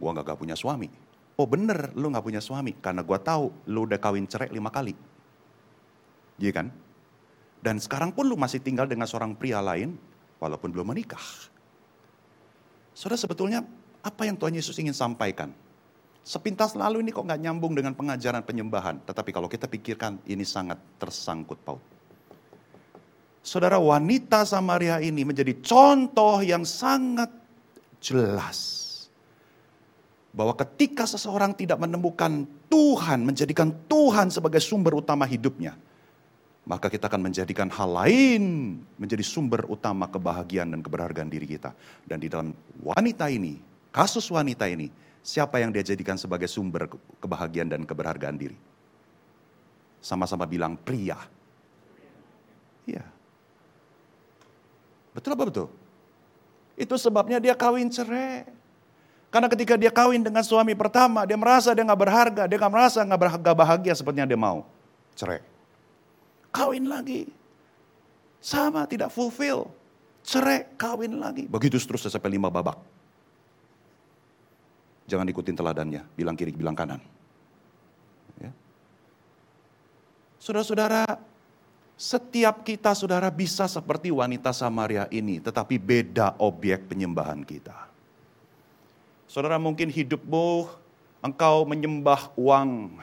gua 0.00 0.16
gak, 0.16 0.32
gak 0.32 0.38
punya 0.40 0.56
suami. 0.56 0.88
Oh 1.36 1.44
bener, 1.44 1.92
lu 1.92 2.08
gak 2.08 2.24
punya 2.24 2.40
suami. 2.40 2.72
Karena 2.80 3.04
gua 3.04 3.20
tahu 3.20 3.52
lu 3.68 3.84
udah 3.84 4.00
kawin 4.00 4.24
cerai 4.24 4.48
lima 4.48 4.72
kali. 4.72 4.96
Iya 6.40 6.52
kan? 6.56 6.72
Dan 7.60 7.76
sekarang 7.76 8.16
pun 8.16 8.24
lu 8.24 8.40
masih 8.40 8.64
tinggal 8.64 8.88
dengan 8.88 9.04
seorang 9.04 9.36
pria 9.36 9.60
lain, 9.60 10.00
walaupun 10.40 10.72
belum 10.72 10.90
menikah. 10.90 11.22
Saudara 12.96 13.20
sebetulnya 13.20 13.62
apa 14.00 14.26
yang 14.26 14.34
Tuhan 14.34 14.56
Yesus 14.56 14.74
ingin 14.80 14.96
sampaikan? 14.96 15.52
Sepintas 16.20 16.76
lalu 16.76 17.04
ini 17.04 17.12
kok 17.12 17.24
nggak 17.24 17.40
nyambung 17.40 17.72
dengan 17.76 17.92
pengajaran 17.96 18.44
penyembahan. 18.44 19.00
Tetapi 19.04 19.30
kalau 19.30 19.48
kita 19.48 19.68
pikirkan 19.68 20.20
ini 20.28 20.44
sangat 20.44 20.80
tersangkut 21.00 21.60
paut. 21.64 21.80
Saudara 23.40 23.80
wanita 23.80 24.44
Samaria 24.44 25.00
ini 25.00 25.24
menjadi 25.24 25.56
contoh 25.64 26.44
yang 26.44 26.64
sangat 26.68 27.32
jelas. 28.04 28.88
Bahwa 30.30 30.52
ketika 30.54 31.08
seseorang 31.08 31.56
tidak 31.56 31.80
menemukan 31.80 32.44
Tuhan, 32.68 33.24
menjadikan 33.24 33.72
Tuhan 33.88 34.28
sebagai 34.28 34.60
sumber 34.60 35.00
utama 35.00 35.24
hidupnya 35.24 35.74
maka 36.70 36.86
kita 36.86 37.10
akan 37.10 37.26
menjadikan 37.26 37.66
hal 37.66 37.90
lain 37.90 38.78
menjadi 38.94 39.26
sumber 39.26 39.66
utama 39.66 40.06
kebahagiaan 40.06 40.70
dan 40.70 40.78
keberhargaan 40.86 41.26
diri 41.26 41.50
kita. 41.50 41.74
Dan 42.06 42.22
di 42.22 42.30
dalam 42.30 42.54
wanita 42.78 43.26
ini, 43.26 43.58
kasus 43.90 44.30
wanita 44.30 44.70
ini, 44.70 44.86
siapa 45.18 45.58
yang 45.58 45.74
dia 45.74 45.82
jadikan 45.82 46.14
sebagai 46.14 46.46
sumber 46.46 46.86
kebahagiaan 47.18 47.74
dan 47.74 47.82
keberhargaan 47.82 48.38
diri? 48.38 48.54
Sama-sama 49.98 50.46
bilang 50.46 50.78
pria. 50.78 51.18
Iya. 52.86 53.02
Betul 55.10 55.34
apa 55.34 55.50
betul? 55.50 55.68
Itu 56.78 56.94
sebabnya 56.94 57.42
dia 57.42 57.58
kawin 57.58 57.90
cerai. 57.90 58.46
Karena 59.34 59.50
ketika 59.50 59.74
dia 59.74 59.90
kawin 59.90 60.22
dengan 60.22 60.46
suami 60.46 60.78
pertama, 60.78 61.26
dia 61.26 61.34
merasa 61.34 61.74
dia 61.74 61.82
nggak 61.82 61.98
berharga, 61.98 62.42
dia 62.46 62.58
nggak 62.62 62.72
merasa 62.78 63.02
nggak 63.02 63.58
bahagia 63.58 63.94
seperti 63.98 64.22
yang 64.22 64.30
dia 64.30 64.38
mau. 64.38 64.62
Cerai 65.18 65.50
kawin 66.50 66.86
lagi. 66.86 67.30
Sama 68.40 68.86
tidak 68.86 69.10
fulfill. 69.10 69.70
Cerai, 70.20 70.68
kawin 70.76 71.16
lagi. 71.16 71.48
Begitu 71.48 71.80
seterusnya 71.80 72.12
sampai 72.12 72.36
lima 72.36 72.52
babak. 72.52 72.76
Jangan 75.10 75.26
ikutin 75.26 75.58
teladannya, 75.58 76.06
bilang 76.14 76.38
kiri, 76.38 76.54
bilang 76.54 76.76
kanan. 76.76 77.02
Ya. 78.38 78.54
Saudara-saudara, 80.38 81.02
setiap 81.98 82.62
kita 82.62 82.94
saudara 82.94 83.26
bisa 83.28 83.66
seperti 83.66 84.14
wanita 84.14 84.54
Samaria 84.54 85.10
ini, 85.10 85.42
tetapi 85.42 85.76
beda 85.76 86.38
objek 86.38 86.86
penyembahan 86.86 87.42
kita. 87.42 87.90
Saudara 89.26 89.58
mungkin 89.58 89.90
hidupmu, 89.90 90.70
engkau 91.20 91.66
menyembah 91.66 92.30
uang. 92.38 92.96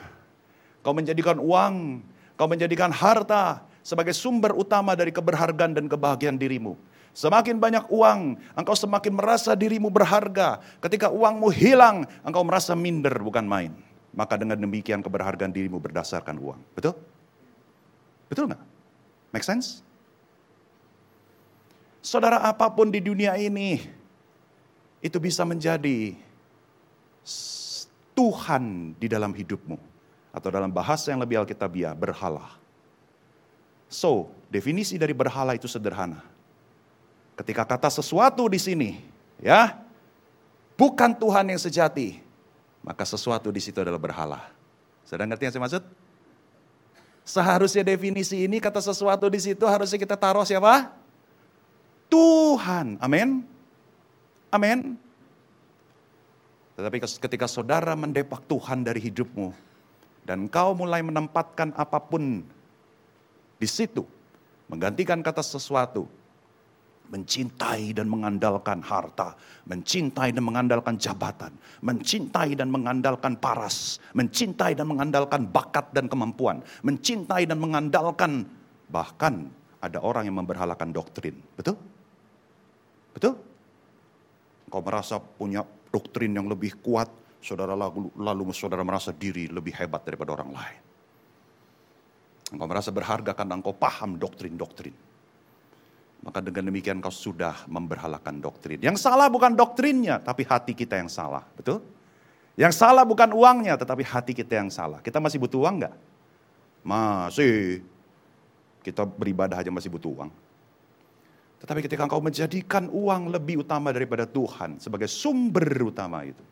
Kau 0.80 0.94
menjadikan 0.96 1.36
uang 1.36 2.00
Kau 2.38 2.46
menjadikan 2.46 2.94
harta 2.94 3.66
sebagai 3.82 4.14
sumber 4.14 4.54
utama 4.54 4.94
dari 4.94 5.10
keberhargaan 5.10 5.74
dan 5.74 5.90
kebahagiaan 5.90 6.38
dirimu. 6.38 6.78
Semakin 7.10 7.58
banyak 7.58 7.90
uang, 7.90 8.38
engkau 8.54 8.78
semakin 8.78 9.10
merasa 9.10 9.58
dirimu 9.58 9.90
berharga. 9.90 10.62
Ketika 10.78 11.10
uangmu 11.10 11.50
hilang, 11.50 12.06
engkau 12.22 12.46
merasa 12.46 12.78
minder 12.78 13.18
bukan 13.18 13.42
main. 13.42 13.74
Maka 14.14 14.38
dengan 14.38 14.54
demikian 14.54 15.02
keberhargaan 15.02 15.50
dirimu 15.50 15.82
berdasarkan 15.82 16.38
uang. 16.38 16.62
Betul? 16.78 16.94
Betul 18.30 18.54
nggak? 18.54 18.62
Make 19.34 19.42
sense? 19.42 19.82
Saudara 21.98 22.38
apa 22.38 22.70
pun 22.70 22.86
di 22.86 23.02
dunia 23.02 23.34
ini, 23.34 23.82
itu 25.02 25.18
bisa 25.18 25.42
menjadi 25.42 26.14
Tuhan 28.14 28.94
di 28.94 29.06
dalam 29.10 29.34
hidupmu. 29.34 29.97
Atau 30.30 30.52
dalam 30.52 30.68
bahasa 30.68 31.08
yang 31.10 31.20
lebih 31.24 31.40
alkitabiah, 31.40 31.96
berhala. 31.96 32.58
So, 33.88 34.28
definisi 34.52 35.00
dari 35.00 35.16
berhala 35.16 35.56
itu 35.56 35.64
sederhana. 35.64 36.20
Ketika 37.38 37.64
kata 37.64 37.88
sesuatu 37.88 38.44
di 38.50 38.60
sini, 38.60 39.00
ya, 39.40 39.80
bukan 40.76 41.16
Tuhan 41.16 41.48
yang 41.48 41.60
sejati, 41.60 42.20
maka 42.84 43.08
sesuatu 43.08 43.48
di 43.48 43.62
situ 43.64 43.80
adalah 43.80 43.98
berhala. 43.98 44.40
Sedang 45.08 45.30
ngerti 45.32 45.48
yang 45.48 45.52
saya 45.56 45.64
maksud? 45.64 45.84
Seharusnya 47.24 47.84
definisi 47.84 48.44
ini 48.44 48.60
kata 48.60 48.80
sesuatu 48.80 49.28
di 49.28 49.40
situ 49.40 49.64
harusnya 49.64 49.96
kita 50.00 50.16
taruh 50.16 50.44
siapa? 50.44 50.92
Tuhan. 52.08 52.96
Amin. 53.00 53.44
Amin. 54.48 54.96
Tetapi 56.76 56.96
ketika 57.04 57.44
saudara 57.44 57.92
mendepak 57.92 58.40
Tuhan 58.48 58.80
dari 58.80 59.02
hidupmu, 59.02 59.52
dan 60.28 60.44
kau 60.52 60.76
mulai 60.76 61.00
menempatkan 61.00 61.72
apa 61.72 61.96
pun 61.96 62.44
di 63.56 63.64
situ, 63.64 64.04
menggantikan 64.68 65.24
kata 65.24 65.40
sesuatu, 65.40 66.04
mencintai 67.08 67.96
dan 67.96 68.12
mengandalkan 68.12 68.84
harta, 68.84 69.32
mencintai 69.64 70.36
dan 70.36 70.44
mengandalkan 70.44 71.00
jabatan, 71.00 71.56
mencintai 71.80 72.52
dan 72.52 72.68
mengandalkan 72.68 73.40
paras, 73.40 73.96
mencintai 74.12 74.76
dan 74.76 74.84
mengandalkan 74.84 75.48
bakat 75.48 75.88
dan 75.96 76.12
kemampuan, 76.12 76.60
mencintai 76.84 77.48
dan 77.48 77.56
mengandalkan 77.56 78.44
bahkan 78.92 79.48
ada 79.80 80.04
orang 80.04 80.28
yang 80.28 80.36
memberhalakan 80.36 80.92
doktrin, 80.92 81.40
betul? 81.56 81.80
Betul? 83.16 83.34
Engkau 84.68 84.84
merasa 84.84 85.16
punya 85.16 85.64
doktrin 85.88 86.36
yang 86.36 86.44
lebih 86.44 86.76
kuat, 86.84 87.08
saudara 87.38 87.74
lalu, 87.78 88.10
lalu 88.18 88.52
saudara 88.54 88.82
merasa 88.82 89.14
diri 89.14 89.46
lebih 89.46 89.74
hebat 89.78 90.02
daripada 90.02 90.34
orang 90.34 90.50
lain. 90.50 90.80
Engkau 92.48 92.64
merasa 92.64 92.88
berharga 92.88 93.36
karena 93.36 93.60
engkau 93.60 93.76
paham 93.76 94.16
doktrin-doktrin. 94.16 94.96
Maka 96.18 96.42
dengan 96.42 96.72
demikian 96.72 96.98
kau 96.98 97.14
sudah 97.14 97.68
memberhalakan 97.70 98.42
doktrin. 98.42 98.82
Yang 98.82 99.06
salah 99.06 99.30
bukan 99.30 99.54
doktrinnya, 99.54 100.18
tapi 100.18 100.42
hati 100.42 100.74
kita 100.74 100.98
yang 100.98 101.06
salah. 101.06 101.46
Betul? 101.54 101.84
Yang 102.58 102.74
salah 102.74 103.06
bukan 103.06 103.30
uangnya, 103.30 103.78
tetapi 103.78 104.02
hati 104.02 104.34
kita 104.34 104.58
yang 104.58 104.66
salah. 104.72 104.98
Kita 104.98 105.22
masih 105.22 105.38
butuh 105.38 105.62
uang 105.62 105.76
nggak? 105.78 105.94
Masih. 106.82 107.86
Kita 108.82 109.06
beribadah 109.06 109.62
aja 109.62 109.70
masih 109.70 109.94
butuh 109.94 110.10
uang. 110.10 110.30
Tetapi 111.62 111.86
ketika 111.86 112.02
engkau 112.06 112.22
menjadikan 112.22 112.90
uang 112.90 113.30
lebih 113.30 113.62
utama 113.62 113.94
daripada 113.94 114.26
Tuhan 114.26 114.82
sebagai 114.82 115.06
sumber 115.06 115.66
utama 115.86 116.26
itu, 116.26 116.42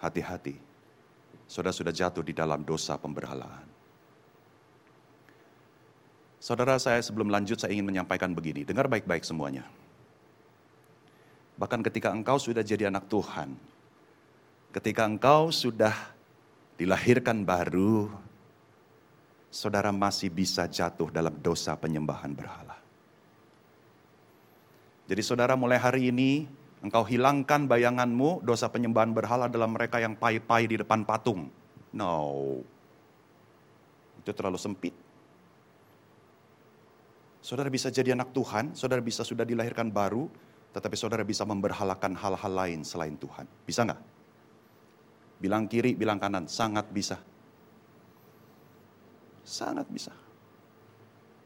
hati-hati. 0.00 0.56
Saudara 1.46 1.70
sudah 1.72 1.94
jatuh 1.94 2.26
di 2.26 2.34
dalam 2.34 2.66
dosa 2.66 2.98
pemberhalaan. 2.98 3.66
Saudara 6.42 6.78
saya 6.78 7.02
sebelum 7.02 7.30
lanjut 7.30 7.58
saya 7.58 7.74
ingin 7.74 7.86
menyampaikan 7.86 8.30
begini, 8.30 8.62
dengar 8.62 8.86
baik-baik 8.86 9.26
semuanya. 9.26 9.66
Bahkan 11.56 11.80
ketika 11.86 12.12
engkau 12.12 12.36
sudah 12.36 12.60
jadi 12.60 12.92
anak 12.92 13.08
Tuhan, 13.08 13.56
ketika 14.76 15.08
engkau 15.08 15.48
sudah 15.48 15.94
dilahirkan 16.76 17.42
baru, 17.42 18.12
saudara 19.48 19.88
masih 19.88 20.28
bisa 20.28 20.68
jatuh 20.68 21.08
dalam 21.08 21.32
dosa 21.40 21.72
penyembahan 21.74 22.36
berhala. 22.36 22.76
Jadi 25.06 25.22
saudara 25.24 25.56
mulai 25.56 25.80
hari 25.80 26.12
ini 26.12 26.44
engkau 26.84 27.04
hilangkan 27.06 27.64
bayanganmu 27.64 28.44
dosa 28.44 28.68
penyembahan 28.68 29.12
berhala 29.16 29.48
dalam 29.48 29.72
mereka 29.72 30.00
yang 30.02 30.16
pai-pai 30.16 30.68
di 30.68 30.76
depan 30.80 31.06
patung. 31.06 31.48
No. 31.96 32.60
Itu 34.20 34.30
terlalu 34.36 34.58
sempit. 34.60 34.92
Saudara 37.40 37.70
bisa 37.70 37.94
jadi 37.94 38.12
anak 38.12 38.34
Tuhan, 38.34 38.74
saudara 38.74 38.98
bisa 38.98 39.22
sudah 39.22 39.46
dilahirkan 39.46 39.86
baru, 39.94 40.26
tetapi 40.74 40.98
saudara 40.98 41.22
bisa 41.22 41.46
memberhalakan 41.46 42.18
hal-hal 42.18 42.52
lain 42.52 42.82
selain 42.82 43.14
Tuhan. 43.14 43.46
Bisa 43.62 43.86
nggak? 43.86 44.00
Bilang 45.38 45.70
kiri, 45.70 45.94
bilang 45.94 46.18
kanan, 46.18 46.50
sangat 46.50 46.90
bisa. 46.90 47.22
Sangat 49.46 49.86
bisa. 49.86 50.10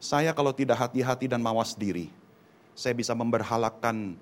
Saya 0.01 0.33
kalau 0.33 0.49
tidak 0.57 0.81
hati-hati 0.81 1.29
dan 1.29 1.45
mawas 1.45 1.77
diri, 1.77 2.09
saya 2.73 2.97
bisa 2.97 3.13
memberhalakan 3.13 4.17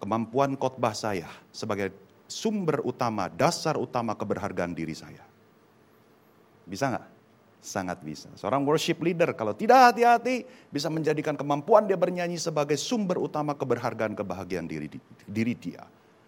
kemampuan 0.00 0.54
khotbah 0.56 0.92
saya 0.92 1.28
sebagai 1.50 1.92
sumber 2.26 2.82
utama, 2.82 3.30
dasar 3.30 3.78
utama 3.78 4.12
keberhargaan 4.18 4.74
diri 4.74 4.92
saya. 4.92 5.22
Bisa 6.66 6.90
nggak? 6.90 7.06
Sangat 7.62 7.98
bisa. 8.02 8.30
Seorang 8.38 8.62
worship 8.62 9.02
leader 9.02 9.34
kalau 9.34 9.54
tidak 9.54 9.90
hati-hati 9.90 10.46
bisa 10.70 10.86
menjadikan 10.86 11.34
kemampuan 11.34 11.86
dia 11.86 11.98
bernyanyi 11.98 12.38
sebagai 12.38 12.78
sumber 12.78 13.18
utama 13.18 13.58
keberhargaan 13.58 14.14
kebahagiaan 14.14 14.66
diri, 14.70 14.86
diri 15.26 15.54
dia. 15.58 15.82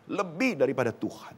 Lebih 0.09 0.59
daripada 0.59 0.91
Tuhan. 0.91 1.37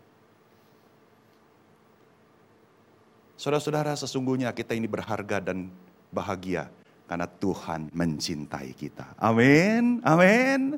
Saudara-saudara 3.41 3.97
sesungguhnya 3.97 4.53
kita 4.53 4.77
ini 4.77 4.85
berharga 4.85 5.41
dan 5.41 5.73
bahagia 6.13 6.69
karena 7.09 7.25
Tuhan 7.25 7.89
mencintai 7.91 8.71
kita. 8.77 9.17
Amin, 9.17 10.05
amin. 10.05 10.77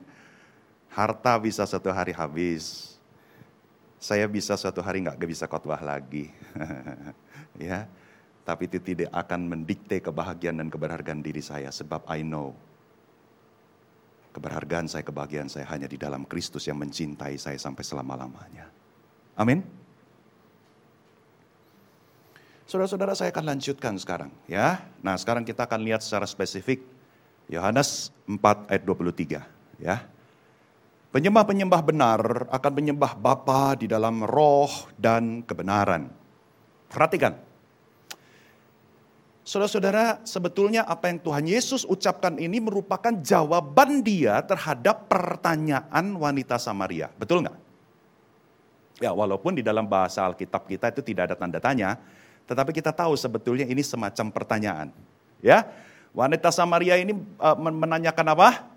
Harta 0.93 1.41
bisa 1.41 1.65
suatu 1.65 1.89
hari 1.89 2.13
habis. 2.13 2.97
Saya 3.97 4.29
bisa 4.29 4.59
suatu 4.59 4.85
hari 4.85 5.01
nggak 5.01 5.17
bisa 5.25 5.49
khotbah 5.49 5.81
lagi. 5.81 6.29
ya, 7.57 7.89
tapi 8.45 8.69
itu 8.69 8.83
tidak 8.83 9.09
akan 9.15 9.47
mendikte 9.49 10.03
kebahagiaan 10.03 10.61
dan 10.61 10.69
keberhargaan 10.69 11.23
diri 11.25 11.41
saya 11.41 11.71
sebab 11.73 12.05
I 12.11 12.21
know 12.27 12.53
keberhargaan 14.33 14.89
saya, 14.89 15.05
kebahagiaan 15.05 15.47
saya 15.53 15.69
hanya 15.69 15.87
di 15.87 16.01
dalam 16.01 16.25
Kristus 16.25 16.65
yang 16.67 16.81
mencintai 16.81 17.37
saya 17.37 17.61
sampai 17.61 17.85
selama-lamanya. 17.85 18.67
Amin. 19.37 19.61
Saudara-saudara 22.65 23.13
saya 23.13 23.29
akan 23.29 23.53
lanjutkan 23.53 24.01
sekarang 24.01 24.33
ya. 24.49 24.81
Nah 25.05 25.21
sekarang 25.21 25.45
kita 25.45 25.69
akan 25.69 25.85
lihat 25.85 26.01
secara 26.01 26.25
spesifik 26.25 26.81
Yohanes 27.53 28.09
4 28.25 28.73
ayat 28.73 28.83
23 28.89 29.85
ya. 29.85 30.09
Penyembah-penyembah 31.13 31.83
benar 31.85 32.21
akan 32.49 32.73
menyembah 32.73 33.13
Bapa 33.21 33.77
di 33.77 33.85
dalam 33.85 34.25
roh 34.25 34.89
dan 34.97 35.45
kebenaran. 35.45 36.09
Perhatikan. 36.89 37.37
Saudara-saudara, 39.45 40.25
sebetulnya 40.25 40.89
apa 40.89 41.13
yang 41.13 41.21
Tuhan 41.21 41.45
Yesus 41.45 41.85
ucapkan 41.85 42.41
ini 42.41 42.65
merupakan 42.65 43.13
jawaban 43.21 44.01
dia 44.01 44.41
terhadap 44.41 45.13
pertanyaan 45.13 46.17
wanita 46.17 46.57
Samaria. 46.57 47.13
Betul 47.21 47.45
nggak? 47.45 47.57
Ya, 49.05 49.13
walaupun 49.13 49.53
di 49.53 49.61
dalam 49.61 49.85
bahasa 49.85 50.25
Alkitab 50.25 50.65
kita 50.65 50.97
itu 50.97 51.05
tidak 51.05 51.29
ada 51.29 51.37
tanda 51.37 51.61
tanya, 51.61 52.01
tetapi 52.49 52.73
kita 52.73 52.89
tahu 52.89 53.13
sebetulnya 53.21 53.69
ini 53.69 53.85
semacam 53.85 54.33
pertanyaan. 54.33 54.89
Ya, 55.45 55.69
wanita 56.17 56.49
Samaria 56.49 56.97
ini 56.97 57.13
uh, 57.37 57.59
menanyakan 57.61 58.33
apa? 58.33 58.72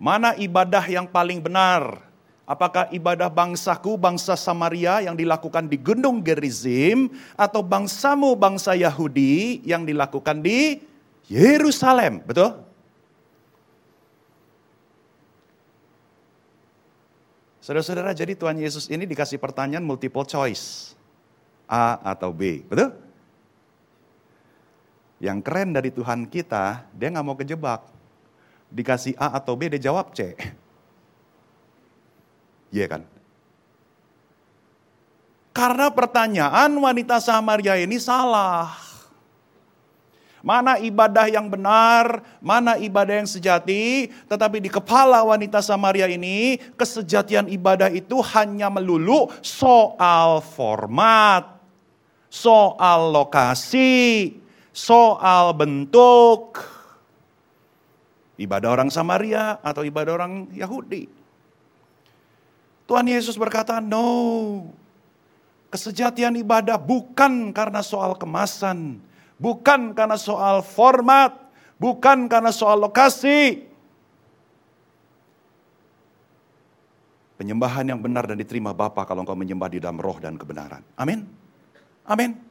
Mana 0.00 0.32
ibadah 0.40 0.80
yang 0.88 1.04
paling 1.04 1.44
benar? 1.44 2.00
Apakah 2.48 2.88
ibadah 2.88 3.28
bangsaku, 3.28 4.00
bangsa 4.00 4.32
Samaria 4.32 5.04
yang 5.04 5.12
dilakukan 5.12 5.68
di 5.68 5.76
Gunung 5.76 6.24
Gerizim 6.24 7.12
atau 7.36 7.60
bangsamu, 7.60 8.32
bangsa 8.32 8.72
Yahudi 8.72 9.60
yang 9.62 9.84
dilakukan 9.84 10.40
di 10.40 10.80
Yerusalem? 11.28 12.24
Betul? 12.24 12.64
Saudara-saudara, 17.60 18.16
jadi 18.16 18.32
Tuhan 18.34 18.56
Yesus 18.56 18.88
ini 18.88 19.04
dikasih 19.04 19.36
pertanyaan 19.36 19.84
multiple 19.84 20.24
choice. 20.24 20.96
A 21.70 22.00
atau 22.02 22.34
B. 22.34 22.64
Betul? 22.66 22.96
Yang 25.20 25.38
keren 25.44 25.70
dari 25.76 25.92
Tuhan 25.92 26.24
kita, 26.26 26.88
dia 26.96 27.12
nggak 27.12 27.26
mau 27.28 27.36
kejebak. 27.36 27.99
Dikasih 28.70 29.18
A 29.18 29.36
atau 29.36 29.58
B, 29.58 29.68
dia 29.68 29.90
jawab 29.90 30.14
C. 30.14 30.34
Iya 32.70 32.86
kan? 32.86 33.02
Karena 35.50 35.90
pertanyaan 35.90 36.70
wanita 36.70 37.18
Samaria 37.18 37.74
ini 37.82 37.98
salah. 37.98 38.78
Mana 40.38 40.78
ibadah 40.78 41.26
yang 41.26 41.50
benar, 41.50 42.22
mana 42.38 42.78
ibadah 42.78 43.18
yang 43.18 43.26
sejati, 43.26 44.14
tetapi 44.30 44.62
di 44.62 44.70
kepala 44.70 45.18
wanita 45.26 45.58
Samaria 45.58 46.06
ini, 46.06 46.62
kesejatian 46.78 47.50
ibadah 47.50 47.90
itu 47.90 48.22
hanya 48.22 48.70
melulu 48.70 49.34
soal 49.42 50.38
format 50.38 51.60
soal 52.30 53.10
lokasi, 53.10 54.38
soal 54.70 55.52
bentuk. 55.52 56.79
Ibadah 58.40 58.72
orang 58.72 58.88
Samaria 58.88 59.60
atau 59.60 59.84
ibadah 59.84 60.16
orang 60.16 60.48
Yahudi. 60.56 61.12
Tuhan 62.88 63.04
Yesus 63.04 63.36
berkata, 63.36 63.84
no. 63.84 64.72
Kesejatian 65.68 66.40
ibadah 66.40 66.80
bukan 66.80 67.52
karena 67.52 67.84
soal 67.84 68.16
kemasan. 68.16 68.96
Bukan 69.36 69.92
karena 69.92 70.16
soal 70.16 70.64
format. 70.64 71.36
Bukan 71.76 72.32
karena 72.32 72.48
soal 72.48 72.80
lokasi. 72.80 73.68
Penyembahan 77.36 77.88
yang 77.92 78.00
benar 78.00 78.24
dan 78.24 78.40
diterima 78.40 78.72
Bapa 78.72 79.04
kalau 79.04 79.22
engkau 79.22 79.36
menyembah 79.36 79.68
di 79.68 79.78
dalam 79.80 80.00
roh 80.00 80.16
dan 80.16 80.40
kebenaran. 80.40 80.80
Amin. 80.96 81.28
Amin. 82.08 82.49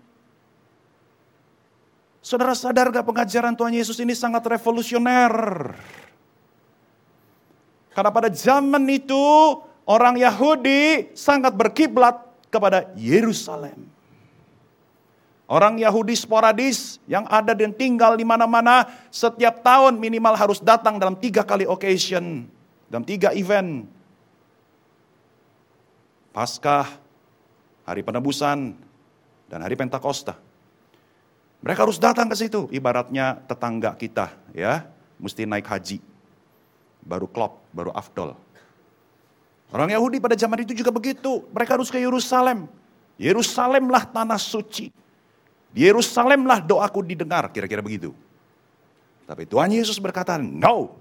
Saudara 2.20 2.52
sadar 2.52 2.92
gak 2.92 3.08
pengajaran 3.08 3.56
Tuhan 3.56 3.74
Yesus 3.76 3.96
ini 4.04 4.12
sangat 4.12 4.44
revolusioner. 4.44 5.72
Karena 7.96 8.12
pada 8.12 8.30
zaman 8.32 8.84
itu 8.92 9.20
orang 9.88 10.20
Yahudi 10.20 11.12
sangat 11.16 11.56
berkiblat 11.56 12.20
kepada 12.52 12.92
Yerusalem. 13.00 13.88
Orang 15.50 15.82
Yahudi 15.82 16.14
sporadis 16.14 17.02
yang 17.10 17.26
ada 17.26 17.58
dan 17.58 17.74
tinggal 17.74 18.14
di 18.14 18.22
mana-mana 18.22 18.86
setiap 19.10 19.66
tahun 19.66 19.98
minimal 19.98 20.38
harus 20.38 20.62
datang 20.62 21.02
dalam 21.02 21.18
tiga 21.18 21.42
kali 21.42 21.66
occasion, 21.66 22.46
dalam 22.86 23.02
tiga 23.02 23.34
event. 23.34 23.90
Paskah, 26.30 26.86
hari 27.82 28.06
penebusan, 28.06 28.78
dan 29.50 29.60
hari 29.66 29.74
Pentakosta. 29.74 30.38
Mereka 31.60 31.84
harus 31.84 32.00
datang 32.00 32.32
ke 32.32 32.36
situ, 32.40 32.72
ibaratnya 32.72 33.36
tetangga 33.44 33.92
kita 34.00 34.32
ya, 34.56 34.88
mesti 35.20 35.44
naik 35.44 35.68
haji. 35.68 36.00
Baru 37.04 37.28
klop, 37.28 37.60
baru 37.76 37.92
afdol. 37.92 38.36
Orang 39.70 39.92
Yahudi 39.92 40.18
pada 40.18 40.34
zaman 40.34 40.66
itu 40.66 40.74
juga 40.74 40.90
begitu. 40.90 41.46
Mereka 41.54 41.78
harus 41.78 41.92
ke 41.94 42.00
Yerusalem. 42.02 42.66
Yerusalemlah 43.20 44.08
tanah 44.10 44.40
suci. 44.40 44.90
Di 45.70 45.86
Yerusalemlah 45.86 46.66
doaku 46.66 47.06
didengar, 47.06 47.46
kira-kira 47.54 47.84
begitu. 47.84 48.16
Tapi 49.30 49.46
Tuhan 49.46 49.70
Yesus 49.70 50.02
berkata, 50.02 50.42
no. 50.42 50.98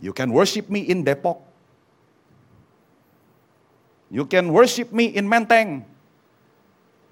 You 0.00 0.16
can 0.16 0.32
worship 0.32 0.72
me 0.72 0.88
in 0.88 1.04
Depok. 1.04 1.44
You 4.08 4.24
can 4.24 4.48
worship 4.48 4.88
me 4.96 5.12
in 5.12 5.28
Menteng. 5.28 5.84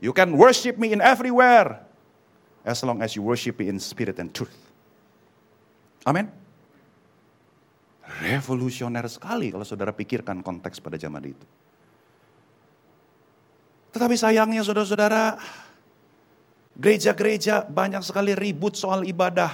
You 0.00 0.16
can 0.16 0.32
worship 0.32 0.80
me 0.80 0.96
in 0.96 1.04
everywhere. 1.04 1.84
As 2.64 2.80
long 2.84 3.04
as 3.04 3.12
you 3.16 3.24
worship 3.24 3.60
me 3.60 3.68
in 3.68 3.76
spirit 3.76 4.16
and 4.16 4.32
truth. 4.32 4.52
Amin. 6.08 6.32
Revolusioner 8.20 9.04
sekali 9.06 9.52
kalau 9.52 9.64
saudara 9.64 9.92
pikirkan 9.92 10.40
konteks 10.40 10.80
pada 10.80 10.96
zaman 10.96 11.36
itu. 11.36 11.46
Tetapi 13.90 14.14
sayangnya 14.16 14.62
saudara-saudara, 14.62 15.36
gereja-gereja 16.78 17.66
banyak 17.66 18.00
sekali 18.00 18.32
ribut 18.32 18.78
soal 18.78 19.04
ibadah. 19.04 19.52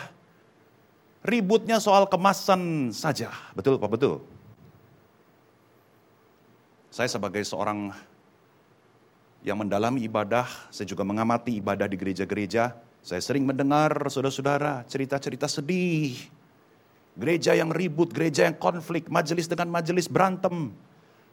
Ributnya 1.27 1.83
soal 1.83 2.07
kemasan 2.07 2.95
saja. 2.95 3.35
Betul 3.57 3.83
Pak? 3.83 3.91
Betul. 3.91 4.23
Saya 6.95 7.11
sebagai 7.11 7.43
seorang 7.43 7.91
yang 9.47 9.63
mendalami 9.63 10.03
ibadah, 10.11 10.51
saya 10.75 10.91
juga 10.91 11.07
mengamati 11.07 11.63
ibadah 11.63 11.87
di 11.87 11.95
gereja-gereja. 11.95 12.75
Saya 13.07 13.23
sering 13.23 13.47
mendengar 13.47 13.95
saudara-saudara 14.11 14.83
cerita-cerita 14.91 15.47
sedih 15.47 16.19
Gereja 17.17 17.57
yang 17.57 17.73
ribut, 17.73 18.13
gereja 18.13 18.45
yang 18.45 18.61
konflik, 18.61 19.09
majelis 19.09 19.49
dengan 19.49 19.73
majelis 19.73 20.05
berantem. 20.05 20.69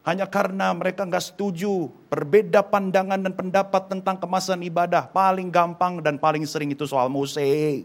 Hanya 0.08 0.24
karena 0.24 0.72
mereka 0.72 1.04
nggak 1.04 1.36
setuju, 1.36 1.92
berbeda 2.08 2.64
pandangan 2.64 3.20
dan 3.20 3.36
pendapat 3.36 3.92
tentang 3.92 4.16
kemasan 4.16 4.64
ibadah. 4.64 5.12
Paling 5.12 5.52
gampang 5.52 6.00
dan 6.00 6.16
paling 6.16 6.48
sering 6.48 6.72
itu 6.72 6.88
soal 6.88 7.12
musik. 7.12 7.84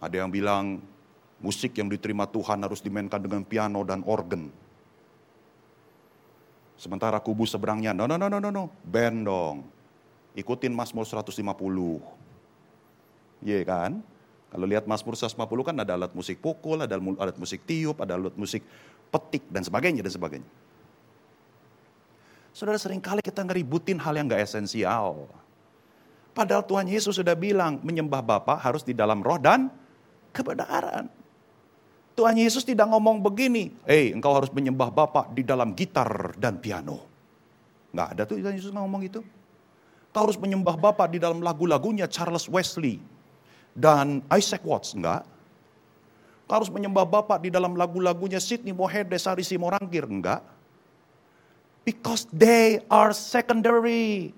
Ada 0.00 0.24
yang 0.24 0.32
bilang 0.32 0.80
musik 1.36 1.76
yang 1.76 1.92
diterima 1.92 2.24
Tuhan 2.24 2.64
harus 2.64 2.80
dimainkan 2.80 3.20
dengan 3.20 3.44
piano 3.44 3.84
dan 3.84 4.00
organ. 4.08 4.48
Sementara 6.76 7.16
kubu 7.24 7.48
seberangnya, 7.48 7.96
no 7.96 8.04
no 8.04 8.20
no 8.20 8.28
no 8.28 8.38
no, 8.38 8.50
no. 8.52 8.64
band 8.84 9.24
dong. 9.24 9.56
Ikutin 10.36 10.76
Mazmur 10.76 11.08
150. 11.08 11.32
Iya 13.40 13.64
kan? 13.64 14.04
Kalau 14.52 14.66
lihat 14.68 14.84
Mazmur 14.84 15.16
150 15.16 15.36
kan 15.64 15.76
ada 15.80 15.96
alat 15.96 16.12
musik 16.12 16.40
pukul, 16.44 16.84
ada 16.84 17.00
alat 17.00 17.36
musik 17.40 17.64
tiup, 17.64 17.96
ada 18.04 18.20
alat 18.20 18.36
musik 18.36 18.60
petik 19.08 19.48
dan 19.48 19.64
sebagainya 19.64 20.04
dan 20.04 20.12
sebagainya. 20.12 20.50
Saudara 22.56 22.80
sering 22.80 23.00
kali 23.04 23.20
kita 23.20 23.44
ngeributin 23.44 24.00
hal 24.00 24.16
yang 24.16 24.32
gak 24.32 24.40
esensial. 24.40 25.28
Padahal 26.32 26.64
Tuhan 26.64 26.88
Yesus 26.88 27.16
sudah 27.16 27.36
bilang 27.36 27.80
menyembah 27.84 28.20
Bapa 28.20 28.56
harus 28.60 28.84
di 28.84 28.96
dalam 28.96 29.20
roh 29.20 29.36
dan 29.40 29.68
kebenaran. 30.32 31.08
Tuhan 32.16 32.36
Yesus 32.40 32.64
tidak 32.64 32.88
ngomong 32.88 33.20
begini, 33.20 33.76
eh 33.84 34.08
engkau 34.10 34.32
harus 34.32 34.48
menyembah 34.48 34.88
Bapa 34.88 35.28
di 35.36 35.44
dalam 35.44 35.76
gitar 35.76 36.32
dan 36.40 36.56
piano. 36.56 37.04
Nggak 37.92 38.08
ada 38.16 38.22
tuh 38.24 38.40
Tuhan 38.40 38.56
Yesus 38.56 38.72
ngomong 38.72 39.04
itu. 39.04 39.20
Kau 40.16 40.24
harus 40.24 40.40
menyembah 40.40 40.80
Bapa 40.80 41.04
di 41.12 41.20
dalam 41.20 41.44
lagu-lagunya 41.44 42.08
Charles 42.08 42.48
Wesley, 42.48 42.96
dan 43.76 44.24
Isaac 44.32 44.64
Watts, 44.64 44.96
enggak. 44.96 45.28
Kau 46.48 46.56
harus 46.56 46.72
menyembah 46.72 47.04
Bapak 47.04 47.44
di 47.44 47.52
dalam 47.52 47.76
lagu-lagunya 47.76 48.40
Sidney 48.40 48.72
Mohed, 48.72 49.12
Sari 49.20 49.44
Simorangkir, 49.44 50.08
enggak. 50.08 50.40
Because 51.84 52.24
they 52.32 52.80
are 52.88 53.12
secondary. 53.12 54.32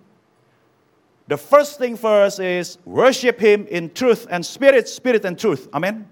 The 1.30 1.38
first 1.38 1.78
thing 1.78 1.94
first 1.94 2.42
is 2.42 2.76
worship 2.82 3.38
Him 3.38 3.70
in 3.70 3.94
truth 3.94 4.26
and 4.28 4.42
spirit, 4.42 4.90
spirit 4.90 5.22
and 5.22 5.38
truth. 5.38 5.70
Amin. 5.70 6.04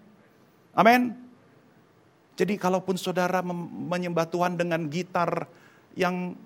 Amin. 0.77 1.26
Jadi 2.37 2.61
kalaupun 2.61 3.01
saudara 3.01 3.41
menyembah 3.41 4.29
Tuhan 4.29 4.61
dengan 4.61 4.85
gitar 4.93 5.49
yang 5.97 6.37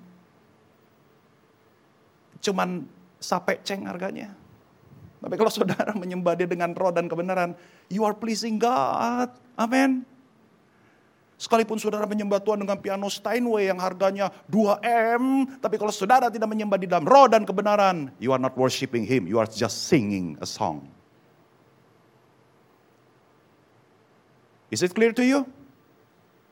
cuman 2.38 2.86
sampai 3.18 3.58
ceng 3.66 3.90
harganya. 3.90 4.32
Tapi 5.20 5.34
kalau 5.36 5.52
saudara 5.52 5.92
menyembah 6.02 6.38
dia 6.38 6.48
dengan 6.48 6.72
roh 6.72 6.94
dan 6.94 7.10
kebenaran, 7.10 7.52
you 7.92 8.06
are 8.06 8.14
pleasing 8.14 8.56
God. 8.56 9.34
Amin. 9.58 10.06
Sekalipun 11.40 11.80
saudara 11.80 12.04
menyembah 12.04 12.38
Tuhan 12.44 12.60
dengan 12.60 12.76
piano 12.76 13.08
Steinway 13.08 13.72
yang 13.72 13.80
harganya 13.80 14.28
2M, 14.52 15.56
tapi 15.56 15.80
kalau 15.80 15.88
saudara 15.88 16.28
tidak 16.28 16.52
menyembah 16.52 16.76
di 16.76 16.84
dalam 16.84 17.08
roh 17.08 17.32
dan 17.32 17.48
kebenaran, 17.48 18.12
you 18.20 18.28
are 18.28 18.40
not 18.40 18.52
worshiping 18.60 19.08
Him, 19.08 19.24
you 19.24 19.40
are 19.40 19.48
just 19.48 19.88
singing 19.88 20.36
a 20.44 20.46
song. 20.48 20.84
Is 24.68 24.84
it 24.84 24.92
clear 24.92 25.16
to 25.16 25.24
you? 25.24 25.48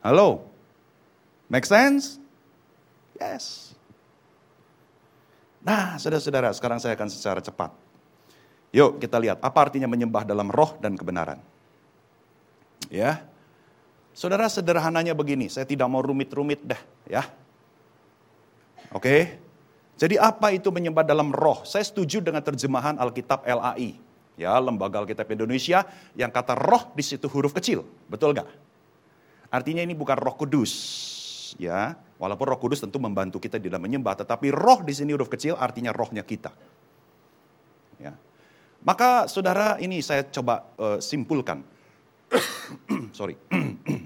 Hello? 0.04 0.46
Make 1.50 1.66
sense? 1.66 2.20
Yes. 3.18 3.74
Nah, 5.64 5.98
saudara-saudara, 5.98 6.54
sekarang 6.54 6.78
saya 6.78 6.94
akan 6.94 7.10
secara 7.10 7.42
cepat 7.42 7.74
Yuk 8.68 9.00
kita 9.00 9.16
lihat 9.16 9.40
apa 9.40 9.58
artinya 9.64 9.88
menyembah 9.88 10.28
dalam 10.28 10.52
roh 10.52 10.76
dan 10.80 10.92
kebenaran. 10.92 11.40
Ya. 12.92 13.24
Saudara 14.12 14.50
sederhananya 14.50 15.14
begini, 15.14 15.46
saya 15.46 15.64
tidak 15.64 15.86
mau 15.88 16.02
rumit-rumit 16.02 16.60
dah 16.66 16.80
ya. 17.06 17.22
Oke. 18.92 19.40
Jadi 19.98 20.14
apa 20.14 20.54
itu 20.54 20.70
menyembah 20.70 21.02
dalam 21.02 21.34
roh? 21.34 21.66
Saya 21.66 21.82
setuju 21.82 22.22
dengan 22.22 22.42
terjemahan 22.44 22.98
Alkitab 22.98 23.42
LAI. 23.42 23.98
Ya, 24.38 24.54
Lembaga 24.62 25.02
Alkitab 25.02 25.26
Indonesia 25.34 25.82
yang 26.14 26.30
kata 26.30 26.54
roh 26.54 26.94
di 26.94 27.02
situ 27.02 27.26
huruf 27.26 27.50
kecil. 27.50 27.82
Betul 28.06 28.38
gak? 28.38 28.46
Artinya 29.48 29.80
ini 29.80 29.96
bukan 29.96 30.20
roh 30.20 30.36
kudus. 30.36 30.72
Ya, 31.56 31.96
walaupun 32.20 32.44
roh 32.44 32.60
kudus 32.60 32.84
tentu 32.84 33.00
membantu 33.00 33.40
kita 33.40 33.56
di 33.56 33.72
dalam 33.72 33.88
menyembah, 33.88 34.20
tetapi 34.20 34.52
roh 34.52 34.84
di 34.84 34.92
sini 34.92 35.16
huruf 35.16 35.32
kecil 35.32 35.56
artinya 35.56 35.96
rohnya 35.96 36.20
kita. 36.20 36.52
Ya. 37.96 38.12
Maka 38.84 39.26
saudara 39.26 39.80
ini 39.80 40.04
saya 40.04 40.28
coba 40.28 40.68
uh, 40.76 41.00
simpulkan. 41.00 41.64
Sorry. 43.18 43.34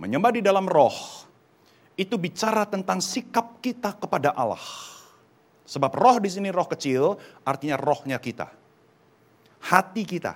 Menyembah 0.00 0.32
di 0.36 0.44
dalam 0.44 0.68
roh 0.68 0.94
itu 1.96 2.16
bicara 2.16 2.68
tentang 2.68 3.00
sikap 3.00 3.64
kita 3.64 3.96
kepada 3.96 4.36
Allah. 4.36 4.60
Sebab 5.64 5.92
roh 5.96 6.16
di 6.20 6.28
sini 6.28 6.52
roh 6.52 6.68
kecil 6.68 7.16
artinya 7.48 7.80
rohnya 7.80 8.20
kita. 8.20 8.52
Hati 9.62 10.02
kita, 10.02 10.34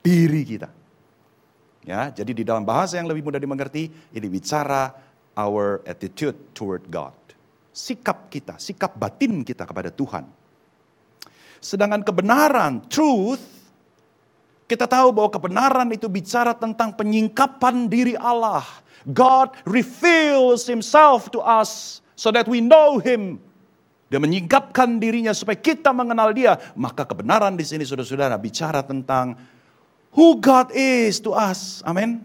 diri 0.00 0.42
kita. 0.42 0.72
Ya, 1.88 2.12
jadi 2.12 2.36
di 2.36 2.44
dalam 2.44 2.68
bahasa 2.68 3.00
yang 3.00 3.08
lebih 3.08 3.24
mudah 3.24 3.40
dimengerti, 3.40 3.88
ini 3.88 4.28
bicara 4.28 4.92
our 5.32 5.80
attitude 5.88 6.36
toward 6.52 6.84
God. 6.92 7.16
Sikap 7.72 8.28
kita, 8.28 8.60
sikap 8.60 8.92
batin 8.92 9.40
kita 9.40 9.64
kepada 9.64 9.88
Tuhan. 9.88 10.28
Sedangkan 11.64 12.04
kebenaran, 12.04 12.84
truth, 12.92 13.40
kita 14.68 14.84
tahu 14.84 15.16
bahwa 15.16 15.32
kebenaran 15.32 15.88
itu 15.88 16.12
bicara 16.12 16.52
tentang 16.52 16.92
penyingkapan 16.92 17.88
diri 17.88 18.20
Allah. 18.20 18.68
God 19.08 19.56
reveals 19.64 20.68
himself 20.68 21.32
to 21.32 21.40
us 21.40 22.04
so 22.20 22.28
that 22.28 22.44
we 22.44 22.60
know 22.60 23.00
him. 23.00 23.40
Dia 24.12 24.20
menyingkapkan 24.20 25.00
dirinya 25.00 25.32
supaya 25.32 25.56
kita 25.56 25.96
mengenal 25.96 26.36
dia. 26.36 26.60
Maka 26.76 27.08
kebenaran 27.08 27.56
di 27.56 27.64
sini 27.64 27.88
saudara-saudara 27.88 28.36
bicara 28.36 28.84
tentang 28.84 29.40
who 30.12 30.38
God 30.40 30.72
is 30.74 31.18
to 31.24 31.32
us. 31.32 31.80
Amin. 31.84 32.24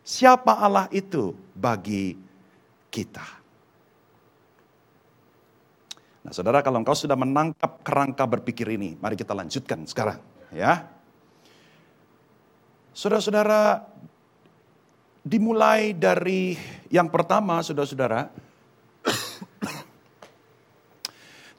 Siapa 0.00 0.58
Allah 0.58 0.90
itu 0.90 1.36
bagi 1.54 2.18
kita. 2.90 3.24
Nah, 6.20 6.32
saudara, 6.36 6.60
kalau 6.60 6.84
engkau 6.84 6.92
sudah 6.92 7.16
menangkap 7.16 7.80
kerangka 7.80 8.28
berpikir 8.28 8.68
ini, 8.76 8.98
mari 9.00 9.16
kita 9.16 9.32
lanjutkan 9.32 9.88
sekarang, 9.88 10.20
ya. 10.52 10.84
Saudara-saudara, 12.92 13.88
dimulai 15.24 15.96
dari 15.96 16.60
yang 16.92 17.08
pertama, 17.08 17.64
saudara-saudara. 17.64 18.49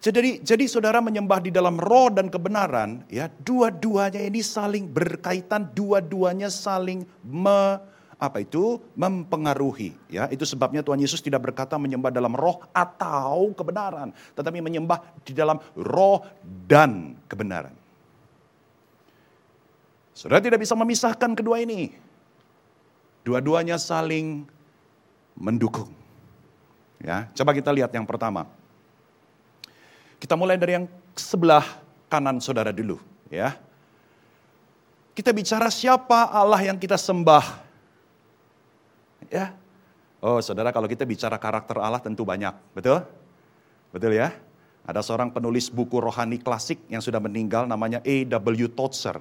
Jadi, 0.09 0.41
jadi 0.41 0.65
saudara 0.65 0.97
menyembah 0.97 1.37
di 1.45 1.53
dalam 1.53 1.77
roh 1.77 2.09
dan 2.09 2.33
kebenaran, 2.33 3.05
ya, 3.05 3.29
dua-duanya 3.29 4.17
ini 4.17 4.41
saling 4.41 4.89
berkaitan, 4.89 5.69
dua-duanya 5.77 6.49
saling 6.49 7.05
me, 7.21 7.77
apa 8.21 8.37
itu 8.45 8.77
mempengaruhi 8.93 9.97
ya 10.05 10.29
itu 10.29 10.45
sebabnya 10.45 10.85
Tuhan 10.85 11.01
Yesus 11.01 11.25
tidak 11.25 11.41
berkata 11.41 11.73
menyembah 11.81 12.13
dalam 12.13 12.37
roh 12.37 12.61
atau 12.69 13.49
kebenaran 13.57 14.13
tetapi 14.37 14.61
menyembah 14.61 15.01
di 15.25 15.33
dalam 15.33 15.57
roh 15.73 16.21
dan 16.69 17.17
kebenaran 17.25 17.73
Saudara 20.21 20.37
tidak 20.37 20.61
bisa 20.61 20.77
memisahkan 20.77 21.33
kedua 21.33 21.65
ini. 21.65 21.97
Dua-duanya 23.25 23.81
saling 23.81 24.45
mendukung. 25.33 25.89
Ya, 27.01 27.25
coba 27.33 27.57
kita 27.57 27.73
lihat 27.73 27.89
yang 27.89 28.05
pertama. 28.05 28.45
Kita 30.21 30.37
mulai 30.37 30.53
dari 30.53 30.77
yang 30.77 30.85
sebelah 31.17 31.65
kanan 32.05 32.37
saudara 32.37 32.69
dulu, 32.69 33.01
ya. 33.33 33.57
Kita 35.17 35.33
bicara 35.33 35.67
siapa 35.73 36.29
Allah 36.29 36.61
yang 36.61 36.77
kita 36.77 36.93
sembah. 36.93 37.45
Ya. 39.33 39.57
Oh, 40.21 40.37
saudara 40.37 40.69
kalau 40.69 40.85
kita 40.85 41.01
bicara 41.09 41.41
karakter 41.41 41.81
Allah 41.81 41.97
tentu 41.97 42.21
banyak, 42.21 42.53
betul? 42.77 43.01
Betul 43.89 44.13
ya? 44.13 44.29
Ada 44.85 45.01
seorang 45.01 45.33
penulis 45.33 45.73
buku 45.73 45.97
rohani 45.97 46.37
klasik 46.37 46.77
yang 46.85 47.01
sudah 47.01 47.17
meninggal 47.17 47.65
namanya 47.65 47.97
A.W. 48.05 48.69
Tozer. 48.77 49.17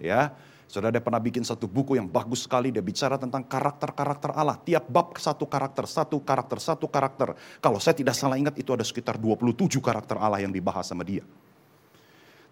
Ya, 0.00 0.32
Saudara 0.70 0.94
dia 0.94 1.02
pernah 1.02 1.18
bikin 1.18 1.42
satu 1.42 1.66
buku 1.66 1.98
yang 1.98 2.06
bagus 2.06 2.46
sekali, 2.46 2.70
dia 2.70 2.78
bicara 2.78 3.18
tentang 3.18 3.42
karakter-karakter 3.42 4.30
Allah. 4.30 4.54
Tiap 4.54 4.86
bab 4.86 5.18
satu 5.18 5.42
karakter, 5.42 5.82
satu 5.82 6.22
karakter, 6.22 6.62
satu 6.62 6.86
karakter. 6.86 7.34
Kalau 7.58 7.82
saya 7.82 7.98
tidak 7.98 8.14
salah 8.14 8.38
ingat 8.38 8.54
itu 8.54 8.70
ada 8.70 8.86
sekitar 8.86 9.18
27 9.18 9.66
karakter 9.82 10.14
Allah 10.22 10.38
yang 10.38 10.54
dibahas 10.54 10.86
sama 10.86 11.02
dia. 11.02 11.26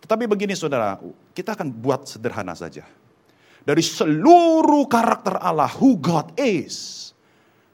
Tetapi 0.03 0.27
begini 0.27 0.59
saudara, 0.59 0.99
kita 1.31 1.55
akan 1.55 1.71
buat 1.71 2.11
sederhana 2.11 2.59
saja. 2.59 2.83
Dari 3.63 3.87
seluruh 3.87 4.91
karakter 4.91 5.39
Allah, 5.39 5.71
who 5.79 5.95
God 5.95 6.35
is, 6.35 7.15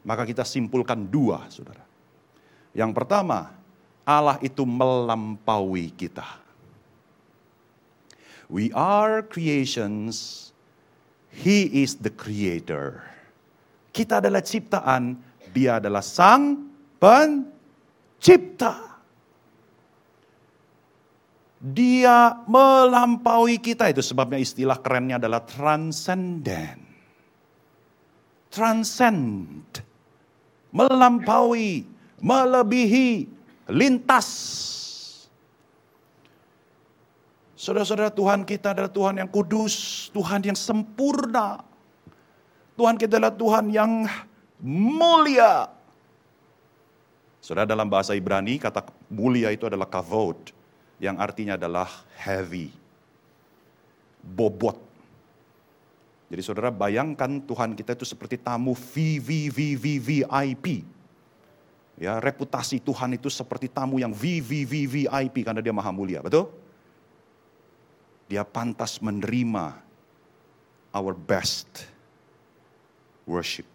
maka 0.04 0.28
kita 0.28 0.44
simpulkan 0.44 1.08
dua 1.08 1.48
saudara. 1.48 1.88
Yang 2.76 2.92
pertama, 2.92 3.48
Allah 4.04 4.36
itu 4.44 4.68
melampaui 4.68 5.88
kita. 5.88 6.43
We 8.48 8.72
are 8.76 9.24
creations, 9.24 10.50
He 11.32 11.82
is 11.82 11.96
the 11.98 12.12
creator. 12.12 13.02
Kita 13.94 14.20
adalah 14.20 14.44
ciptaan, 14.44 15.16
dia 15.54 15.78
adalah 15.78 16.02
sang 16.02 16.68
pencipta. 16.98 18.92
Dia 21.64 22.44
melampaui 22.44 23.56
kita, 23.56 23.88
itu 23.88 24.04
sebabnya 24.04 24.36
istilah 24.36 24.76
kerennya 24.84 25.16
adalah 25.16 25.40
transcendent. 25.48 26.84
Transcend, 28.52 29.80
melampaui, 30.70 31.88
melebihi, 32.20 33.10
lintas 33.72 34.28
Saudara-saudara 37.64 38.12
Tuhan 38.12 38.44
kita 38.44 38.76
adalah 38.76 38.92
Tuhan 38.92 39.24
yang 39.24 39.30
kudus, 39.32 40.12
Tuhan 40.12 40.44
yang 40.44 40.52
sempurna. 40.52 41.64
Tuhan 42.76 43.00
kita 43.00 43.16
adalah 43.16 43.32
Tuhan 43.32 43.72
yang 43.72 44.04
mulia. 44.60 45.72
Saudara 47.40 47.64
dalam 47.64 47.88
bahasa 47.88 48.12
Ibrani 48.12 48.60
kata 48.60 48.84
mulia 49.08 49.48
itu 49.48 49.64
adalah 49.64 49.88
kavod. 49.88 50.52
Yang 51.00 51.16
artinya 51.16 51.56
adalah 51.56 51.88
heavy. 52.20 52.68
Bobot. 54.20 54.76
Jadi 56.28 56.44
saudara 56.44 56.68
bayangkan 56.68 57.40
Tuhan 57.48 57.72
kita 57.72 57.96
itu 57.96 58.04
seperti 58.04 58.44
tamu 58.44 58.76
VVVVVIP. 58.76 60.66
Ya, 61.96 62.20
reputasi 62.20 62.76
Tuhan 62.76 63.16
itu 63.16 63.32
seperti 63.32 63.72
tamu 63.72 63.96
yang 63.96 64.12
VVVVIP 64.12 65.48
karena 65.48 65.64
dia 65.64 65.72
maha 65.72 65.88
mulia, 65.96 66.20
betul? 66.20 66.63
Dia 68.28 68.42
pantas 68.42 68.98
menerima 69.00 69.76
our 70.94 71.12
best 71.12 71.88
worship. 73.28 73.66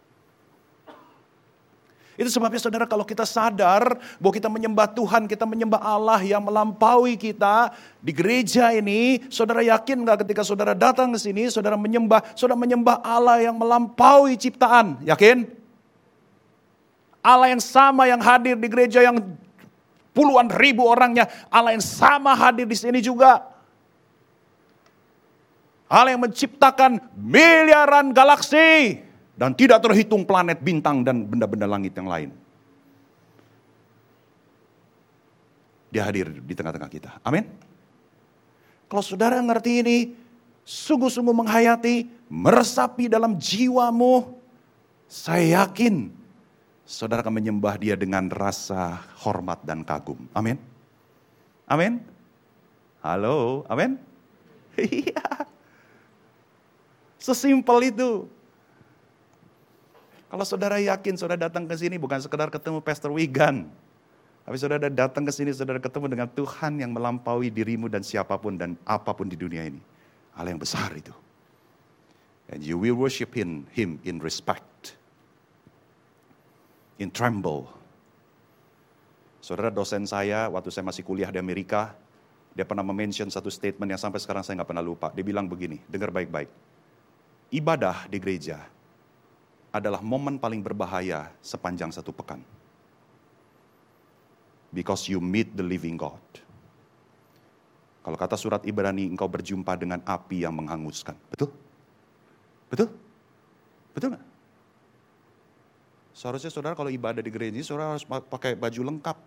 Itu 2.19 2.27
sebabnya 2.27 2.59
saudara 2.59 2.83
kalau 2.83 3.07
kita 3.07 3.23
sadar 3.23 3.95
bahwa 4.19 4.33
kita 4.35 4.51
menyembah 4.51 4.91
Tuhan, 4.91 5.23
kita 5.23 5.47
menyembah 5.47 5.79
Allah 5.79 6.19
yang 6.19 6.43
melampaui 6.43 7.15
kita 7.15 7.71
di 8.03 8.11
gereja 8.11 8.75
ini, 8.75 9.23
saudara 9.31 9.63
yakin 9.63 10.03
nggak 10.03 10.27
ketika 10.27 10.43
saudara 10.43 10.75
datang 10.75 11.15
ke 11.15 11.19
sini, 11.19 11.47
saudara 11.47 11.79
menyembah, 11.79 12.35
saudara 12.35 12.59
menyembah 12.59 12.99
Allah 12.99 13.39
yang 13.39 13.55
melampaui 13.55 14.35
ciptaan, 14.35 14.99
yakin? 15.07 15.47
Allah 17.23 17.55
yang 17.55 17.63
sama 17.63 18.03
yang 18.07 18.19
hadir 18.19 18.59
di 18.59 18.67
gereja 18.67 18.99
yang 18.99 19.15
puluhan 20.11 20.51
ribu 20.51 20.83
orangnya, 20.91 21.23
Allah 21.47 21.71
yang 21.71 21.83
sama 21.83 22.35
hadir 22.35 22.67
di 22.67 22.75
sini 22.75 22.99
juga. 22.99 23.47
Allah 25.89 26.13
yang 26.13 26.21
menciptakan 26.21 27.01
miliaran 27.17 28.13
galaksi 28.13 29.01
dan 29.33 29.57
tidak 29.57 29.81
terhitung 29.81 30.21
planet, 30.21 30.61
bintang, 30.61 31.01
dan 31.01 31.25
benda-benda 31.25 31.65
langit 31.65 31.97
yang 31.97 32.05
lain. 32.05 32.29
Dia 35.89 36.05
hadir 36.05 36.29
di 36.29 36.53
tengah-tengah 36.53 36.91
kita. 36.93 37.17
Amin. 37.25 37.49
Kalau 38.85 39.01
saudara 39.01 39.41
ngerti 39.41 39.81
ini, 39.81 39.97
sungguh-sungguh 40.61 41.33
menghayati, 41.33 42.05
meresapi 42.29 43.09
dalam 43.09 43.33
jiwamu, 43.41 44.37
saya 45.09 45.65
yakin 45.65 46.13
saudara 46.85 47.25
akan 47.25 47.41
menyembah 47.41 47.81
dia 47.81 47.97
dengan 47.97 48.29
rasa 48.29 49.01
hormat 49.25 49.65
dan 49.65 49.81
kagum. 49.81 50.29
Amin. 50.37 50.61
Amin. 51.65 52.05
Halo, 53.01 53.65
amin. 53.65 53.97
Iya. 54.79 55.49
Sesimpel 57.19 57.91
itu. 57.91 58.31
Kalau 60.31 60.45
saudara 60.47 60.79
yakin 60.79 61.19
saudara 61.19 61.51
datang 61.51 61.67
ke 61.67 61.75
sini 61.75 61.99
bukan 61.99 62.23
sekedar 62.23 62.47
ketemu 62.47 62.79
Pastor 62.79 63.11
Wigan. 63.11 63.67
Tapi 64.47 64.55
saudara 64.55 64.87
datang 64.87 65.27
ke 65.27 65.33
sini 65.35 65.51
saudara 65.51 65.83
ketemu 65.83 66.07
dengan 66.09 66.29
Tuhan 66.31 66.79
yang 66.79 66.95
melampaui 66.95 67.51
dirimu 67.51 67.91
dan 67.91 68.01
siapa 68.01 68.39
pun 68.39 68.55
dan 68.55 68.79
apa 68.87 69.11
pun 69.11 69.27
di 69.27 69.35
dunia 69.35 69.67
ini. 69.67 69.83
Hal 70.33 70.47
yang 70.47 70.57
besar 70.57 70.95
itu. 70.95 71.11
And 72.49 72.63
you 72.63 72.79
will 72.79 72.97
worship 72.97 73.35
him, 73.35 73.67
him 73.75 73.99
in 74.07 74.23
respect. 74.23 74.95
In 76.97 77.11
tremble. 77.11 77.67
Saudara 79.43 79.69
dosen 79.69 80.07
saya 80.07 80.47
waktu 80.47 80.71
saya 80.71 80.87
masih 80.87 81.03
kuliah 81.03 81.29
di 81.29 81.37
Amerika, 81.41 81.93
dia 82.53 82.65
pernah 82.65 82.85
mention 82.85 83.27
satu 83.29 83.51
statement 83.51 83.91
yang 83.91 84.01
sampai 84.01 84.21
sekarang 84.21 84.45
saya 84.45 84.61
nggak 84.61 84.69
pernah 84.71 84.85
lupa. 84.85 85.09
Dia 85.13 85.25
bilang 85.25 85.49
begini, 85.49 85.81
dengar 85.89 86.13
baik-baik 86.13 86.68
ibadah 87.49 88.05
di 88.09 88.17
gereja 88.21 88.61
adalah 89.69 90.01
momen 90.01 90.41
paling 90.41 90.61
berbahaya 90.65 91.29
sepanjang 91.41 91.93
satu 91.93 92.09
pekan. 92.09 92.41
Because 94.69 95.09
you 95.09 95.17
meet 95.17 95.49
the 95.57 95.65
living 95.65 95.97
God. 95.97 96.21
Kalau 98.05 98.17
kata 98.17 98.37
surat 98.37 98.61
Ibrani, 98.65 99.09
engkau 99.09 99.25
berjumpa 99.25 99.73
dengan 99.77 100.01
api 100.05 100.45
yang 100.45 100.53
menghanguskan. 100.53 101.17
Betul? 101.29 101.49
Betul? 102.69 102.89
Betul 103.93 104.09
nggak? 104.13 104.25
Seharusnya 106.13 106.51
saudara 106.53 106.77
kalau 106.77 106.93
ibadah 106.93 107.21
di 107.21 107.31
gereja, 107.33 107.57
saudara 107.65 107.97
harus 107.97 108.05
pakai 108.05 108.53
baju 108.53 108.93
lengkap. 108.93 109.17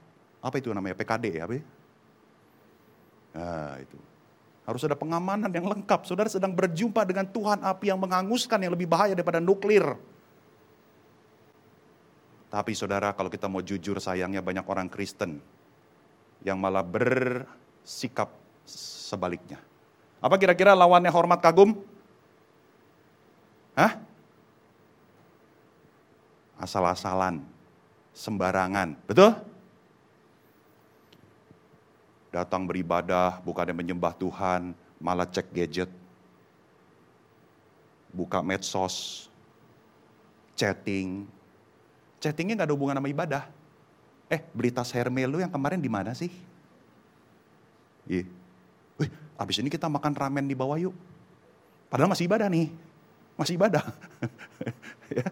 Apa 0.42 0.56
itu 0.58 0.70
namanya? 0.70 0.98
PKD 0.98 1.24
ya? 1.38 1.42
Apa 1.46 1.54
ya? 1.58 1.64
Nah, 3.32 3.74
itu. 3.80 3.96
Harus 4.62 4.86
ada 4.86 4.94
pengamanan 4.94 5.50
yang 5.50 5.66
lengkap. 5.66 6.06
Saudara 6.06 6.30
sedang 6.30 6.54
berjumpa 6.54 7.02
dengan 7.02 7.26
Tuhan 7.26 7.66
api 7.66 7.90
yang 7.90 7.98
menghanguskan 7.98 8.62
yang 8.62 8.72
lebih 8.74 8.86
bahaya 8.86 9.12
daripada 9.12 9.42
nuklir. 9.42 9.82
Tapi 12.52 12.76
saudara 12.76 13.10
kalau 13.16 13.32
kita 13.32 13.48
mau 13.48 13.64
jujur 13.64 13.96
sayangnya 13.98 14.44
banyak 14.44 14.62
orang 14.68 14.86
Kristen 14.86 15.40
yang 16.44 16.60
malah 16.60 16.84
bersikap 16.84 18.30
sebaliknya. 18.68 19.58
Apa 20.22 20.38
kira-kira 20.38 20.76
lawannya 20.76 21.10
hormat 21.10 21.42
kagum? 21.42 21.82
Hah? 23.74 23.98
Asal-asalan, 26.62 27.42
sembarangan, 28.14 28.94
betul? 29.10 29.34
Datang 32.32 32.64
beribadah, 32.64 33.38
bukannya 33.44 33.76
menyembah 33.76 34.16
Tuhan, 34.16 34.72
malah 34.96 35.28
cek 35.28 35.52
gadget, 35.52 35.92
buka 38.08 38.40
medsos, 38.40 39.28
chatting. 40.56 41.28
Chattingnya 42.24 42.64
nggak 42.64 42.68
ada 42.72 42.74
hubungan 42.74 42.96
sama 42.96 43.12
ibadah. 43.12 43.44
Eh, 44.32 44.40
beli 44.56 44.72
tas 44.72 44.88
Hermes 44.96 45.28
lu 45.28 45.44
yang 45.44 45.52
kemarin 45.52 45.76
di 45.76 45.92
mana 45.92 46.16
sih? 46.16 46.32
Iya. 48.08 48.24
Wih, 48.96 49.10
abis 49.36 49.60
ini 49.60 49.68
kita 49.68 49.92
makan 49.92 50.16
ramen 50.16 50.48
di 50.48 50.56
bawah 50.56 50.80
yuk. 50.80 50.96
Padahal 51.92 52.08
masih 52.08 52.24
ibadah 52.24 52.48
nih. 52.48 52.72
Masih 53.36 53.60
ibadah. 53.60 53.84
ya. 55.20 55.28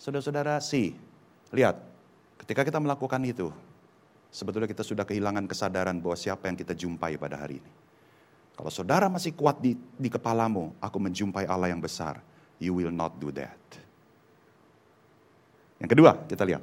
Saudara-saudara, 0.00 0.58
sih, 0.58 0.96
lihat, 1.52 1.91
Ketika 2.42 2.66
kita 2.66 2.82
melakukan 2.82 3.22
itu, 3.22 3.54
sebetulnya 4.34 4.66
kita 4.66 4.82
sudah 4.82 5.06
kehilangan 5.06 5.46
kesadaran 5.46 6.02
bahwa 6.02 6.18
siapa 6.18 6.50
yang 6.50 6.58
kita 6.58 6.74
jumpai 6.74 7.14
pada 7.14 7.38
hari 7.38 7.62
ini. 7.62 7.72
Kalau 8.58 8.68
saudara 8.68 9.06
masih 9.06 9.30
kuat 9.32 9.62
di, 9.62 9.78
di 9.96 10.10
kepalamu, 10.10 10.74
aku 10.82 10.98
menjumpai 10.98 11.46
Allah 11.46 11.70
yang 11.70 11.78
besar. 11.78 12.18
You 12.58 12.74
will 12.74 12.90
not 12.90 13.14
do 13.22 13.30
that. 13.34 13.58
Yang 15.78 15.90
kedua, 15.98 16.18
kita 16.26 16.42
lihat. 16.42 16.62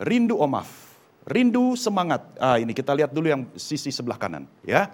Rindu 0.00 0.36
omaf. 0.36 0.68
Rindu 1.24 1.76
semangat. 1.76 2.24
Ah, 2.36 2.60
ini 2.60 2.72
kita 2.76 2.92
lihat 2.92 3.12
dulu 3.12 3.28
yang 3.32 3.48
sisi 3.56 3.88
sebelah 3.92 4.20
kanan. 4.20 4.44
Ya, 4.64 4.92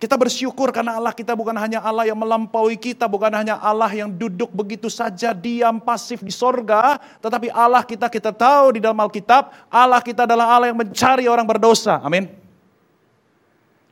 kita 0.00 0.16
bersyukur 0.16 0.72
karena 0.72 0.96
Allah 0.96 1.12
kita 1.12 1.36
bukan 1.36 1.52
hanya 1.60 1.84
Allah 1.84 2.08
yang 2.08 2.16
melampaui 2.16 2.80
kita, 2.80 3.04
bukan 3.04 3.28
hanya 3.36 3.60
Allah 3.60 3.92
yang 3.92 4.08
duduk 4.08 4.48
begitu 4.48 4.88
saja 4.88 5.36
diam 5.36 5.76
pasif 5.76 6.24
di 6.24 6.32
sorga, 6.32 6.96
tetapi 7.20 7.52
Allah 7.52 7.84
kita 7.84 8.08
kita 8.08 8.32
tahu 8.32 8.74
di 8.74 8.80
dalam 8.80 8.96
Alkitab, 8.96 9.52
Allah 9.68 10.00
kita 10.00 10.24
adalah 10.24 10.56
Allah 10.56 10.72
yang 10.72 10.80
mencari 10.80 11.28
orang 11.28 11.44
berdosa. 11.44 12.00
Amin. 12.00 12.32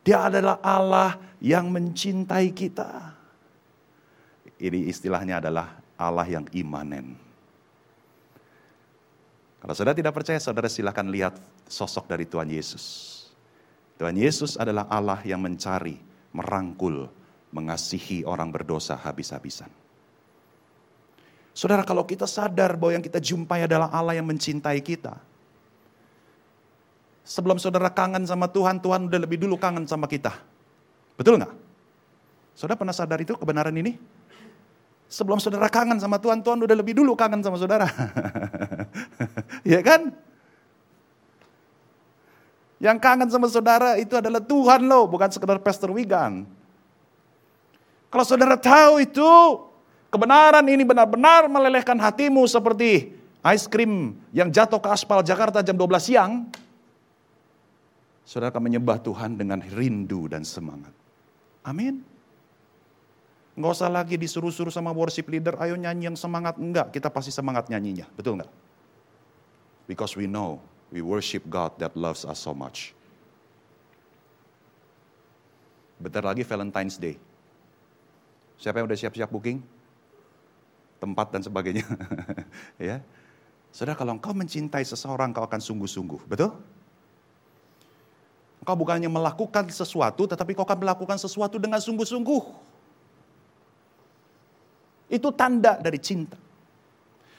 Dia 0.00 0.32
adalah 0.32 0.56
Allah 0.64 1.20
yang 1.44 1.68
mencintai 1.68 2.56
kita. 2.56 3.12
Ini 4.56 4.88
istilahnya 4.88 5.44
adalah 5.44 5.76
Allah 6.00 6.24
yang 6.24 6.48
imanen. 6.56 7.20
Kalau 9.60 9.76
saudara 9.76 9.92
tidak 9.92 10.16
percaya, 10.16 10.40
saudara 10.40 10.72
silahkan 10.72 11.04
lihat 11.04 11.36
sosok 11.68 12.08
dari 12.08 12.24
Tuhan 12.24 12.48
Yesus. 12.48 13.17
Tuhan 13.98 14.14
Yesus 14.14 14.54
adalah 14.54 14.86
Allah 14.86 15.18
yang 15.26 15.42
mencari, 15.42 15.98
merangkul, 16.30 17.10
mengasihi 17.50 18.22
orang 18.22 18.54
berdosa 18.54 18.94
habis-habisan. 18.94 19.68
Saudara, 21.50 21.82
kalau 21.82 22.06
kita 22.06 22.22
sadar 22.22 22.78
bahwa 22.78 22.94
yang 22.94 23.02
kita 23.02 23.18
jumpai 23.18 23.66
adalah 23.66 23.90
Allah 23.90 24.14
yang 24.14 24.30
mencintai 24.30 24.78
kita. 24.78 25.18
Sebelum 27.26 27.58
saudara 27.58 27.90
kangen 27.90 28.22
sama 28.24 28.46
Tuhan, 28.46 28.78
Tuhan 28.78 29.10
udah 29.10 29.20
lebih 29.20 29.42
dulu 29.42 29.58
kangen 29.58 29.82
sama 29.90 30.06
kita. 30.06 30.32
Betul 31.18 31.42
nggak? 31.42 31.50
Saudara 32.54 32.78
pernah 32.78 32.94
sadar 32.94 33.18
itu 33.18 33.34
kebenaran 33.34 33.74
ini? 33.74 33.98
Sebelum 35.10 35.42
saudara 35.42 35.66
kangen 35.66 35.98
sama 35.98 36.22
Tuhan, 36.22 36.46
Tuhan 36.46 36.62
udah 36.62 36.76
lebih 36.78 36.94
dulu 36.94 37.18
kangen 37.18 37.42
sama 37.42 37.58
saudara. 37.58 37.90
ya 39.74 39.82
kan? 39.82 40.14
Yang 42.78 42.98
kangen 43.02 43.28
sama 43.30 43.50
saudara 43.50 43.98
itu 43.98 44.14
adalah 44.14 44.38
Tuhan 44.38 44.86
loh, 44.86 45.10
bukan 45.10 45.26
sekedar 45.34 45.58
Pastor 45.58 45.90
Wigan. 45.90 46.46
Kalau 48.08 48.24
saudara 48.24 48.54
tahu 48.54 49.02
itu, 49.02 49.30
kebenaran 50.14 50.62
ini 50.70 50.86
benar-benar 50.86 51.50
melelehkan 51.50 51.98
hatimu 51.98 52.46
seperti 52.46 53.12
ice 53.42 53.66
cream 53.66 54.14
yang 54.30 54.48
jatuh 54.48 54.78
ke 54.78 54.88
aspal 54.94 55.26
Jakarta 55.26 55.58
jam 55.60 55.74
12 55.74 55.98
siang, 55.98 56.46
saudara 58.22 58.54
akan 58.54 58.62
menyembah 58.62 59.02
Tuhan 59.02 59.34
dengan 59.34 59.58
rindu 59.58 60.30
dan 60.30 60.46
semangat. 60.46 60.94
Amin. 61.66 62.00
Nggak 63.58 63.72
usah 63.74 63.90
lagi 63.90 64.14
disuruh-suruh 64.14 64.70
sama 64.70 64.94
worship 64.94 65.26
leader, 65.26 65.58
ayo 65.58 65.74
nyanyi 65.74 66.06
yang 66.06 66.14
semangat. 66.14 66.54
Enggak, 66.62 66.94
kita 66.94 67.10
pasti 67.10 67.34
semangat 67.34 67.66
nyanyinya. 67.66 68.06
Betul 68.14 68.38
nggak? 68.38 68.50
Because 69.90 70.14
we 70.14 70.30
know 70.30 70.62
We 70.88 71.04
worship 71.04 71.44
God 71.48 71.76
that 71.84 71.92
loves 71.92 72.24
us 72.24 72.40
so 72.40 72.56
much. 72.56 72.96
Bentar 76.00 76.24
lagi 76.24 76.46
Valentine's 76.46 76.96
Day. 76.96 77.20
Siapa 78.56 78.80
yang 78.80 78.86
udah 78.88 78.98
siap-siap 78.98 79.28
booking? 79.28 79.60
Tempat 80.98 81.26
dan 81.30 81.42
sebagainya. 81.44 81.84
ya. 82.80 83.04
Saudara, 83.70 83.94
kalau 83.94 84.16
engkau 84.16 84.32
mencintai 84.32 84.82
seseorang, 84.82 85.30
kau 85.30 85.44
akan 85.44 85.60
sungguh-sungguh. 85.60 86.24
Betul? 86.26 86.56
Engkau 88.64 88.74
bukannya 88.74 89.06
melakukan 89.12 89.68
sesuatu, 89.70 90.24
tetapi 90.24 90.56
kau 90.56 90.64
akan 90.64 90.82
melakukan 90.82 91.18
sesuatu 91.20 91.60
dengan 91.60 91.78
sungguh-sungguh. 91.78 92.42
Itu 95.12 95.28
tanda 95.36 95.76
dari 95.78 96.00
cinta. 96.00 96.47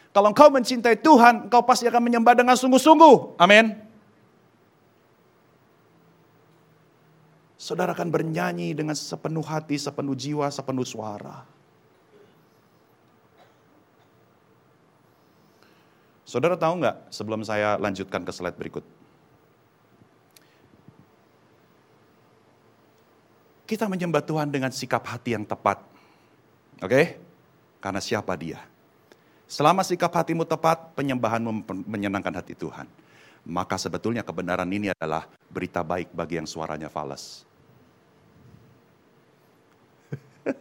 Kalau 0.10 0.34
engkau 0.34 0.50
mencintai 0.50 0.98
Tuhan, 0.98 1.46
engkau 1.46 1.62
pasti 1.62 1.86
akan 1.86 2.02
menyembah 2.02 2.34
dengan 2.34 2.58
sungguh-sungguh. 2.58 3.38
Amin. 3.38 3.78
Saudara 7.60 7.94
akan 7.94 8.10
bernyanyi 8.10 8.74
dengan 8.74 8.98
sepenuh 8.98 9.46
hati, 9.46 9.78
sepenuh 9.78 10.18
jiwa, 10.18 10.50
sepenuh 10.50 10.88
suara. 10.88 11.46
Saudara 16.26 16.58
tahu 16.58 16.82
nggak 16.82 17.10
sebelum 17.14 17.42
saya 17.46 17.78
lanjutkan 17.78 18.26
ke 18.26 18.32
slide 18.34 18.58
berikut. 18.58 18.86
Kita 23.70 23.86
menyembah 23.86 24.26
Tuhan 24.26 24.50
dengan 24.50 24.74
sikap 24.74 25.06
hati 25.06 25.38
yang 25.38 25.46
tepat. 25.46 25.78
Oke? 26.82 26.90
Okay? 26.90 27.06
Karena 27.78 28.02
siapa 28.02 28.34
dia? 28.34 28.79
Selama 29.50 29.82
sikap 29.82 30.14
hatimu 30.14 30.46
tepat, 30.46 30.94
penyembahanmu 30.94 31.66
menyenangkan 31.90 32.38
hati 32.38 32.54
Tuhan. 32.54 32.86
Maka 33.50 33.82
sebetulnya 33.82 34.22
kebenaran 34.22 34.70
ini 34.70 34.94
adalah 34.94 35.26
berita 35.50 35.82
baik 35.82 36.14
bagi 36.14 36.38
yang 36.38 36.46
suaranya 36.46 36.86
fals. 36.86 37.42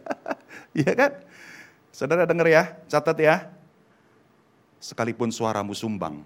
Iya 0.69 0.93
kan? 0.93 1.11
Saudara 1.89 2.29
dengar 2.29 2.45
ya, 2.45 2.77
catat 2.85 3.17
ya. 3.17 3.49
Sekalipun 4.77 5.33
suaramu 5.33 5.73
sumbang, 5.73 6.21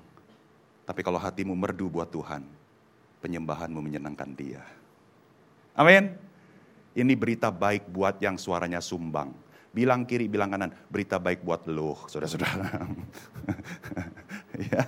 tapi 0.83 0.99
kalau 0.99 1.15
hatimu 1.15 1.55
merdu 1.55 1.87
buat 1.87 2.11
Tuhan, 2.11 2.43
penyembahanmu 3.23 3.79
menyenangkan 3.79 4.29
dia. 4.35 4.61
Amin. 5.73 6.11
Ini 6.93 7.13
berita 7.15 7.49
baik 7.49 7.87
buat 7.87 8.19
yang 8.19 8.35
suaranya 8.35 8.83
sumbang 8.83 9.31
bilang 9.73 10.05
kiri, 10.05 10.29
bilang 10.29 10.53
kanan, 10.53 10.69
berita 10.87 11.17
baik 11.17 11.41
buat 11.41 11.65
lo, 11.65 11.97
saudara-saudara. 12.05 12.85
ya. 14.69 14.85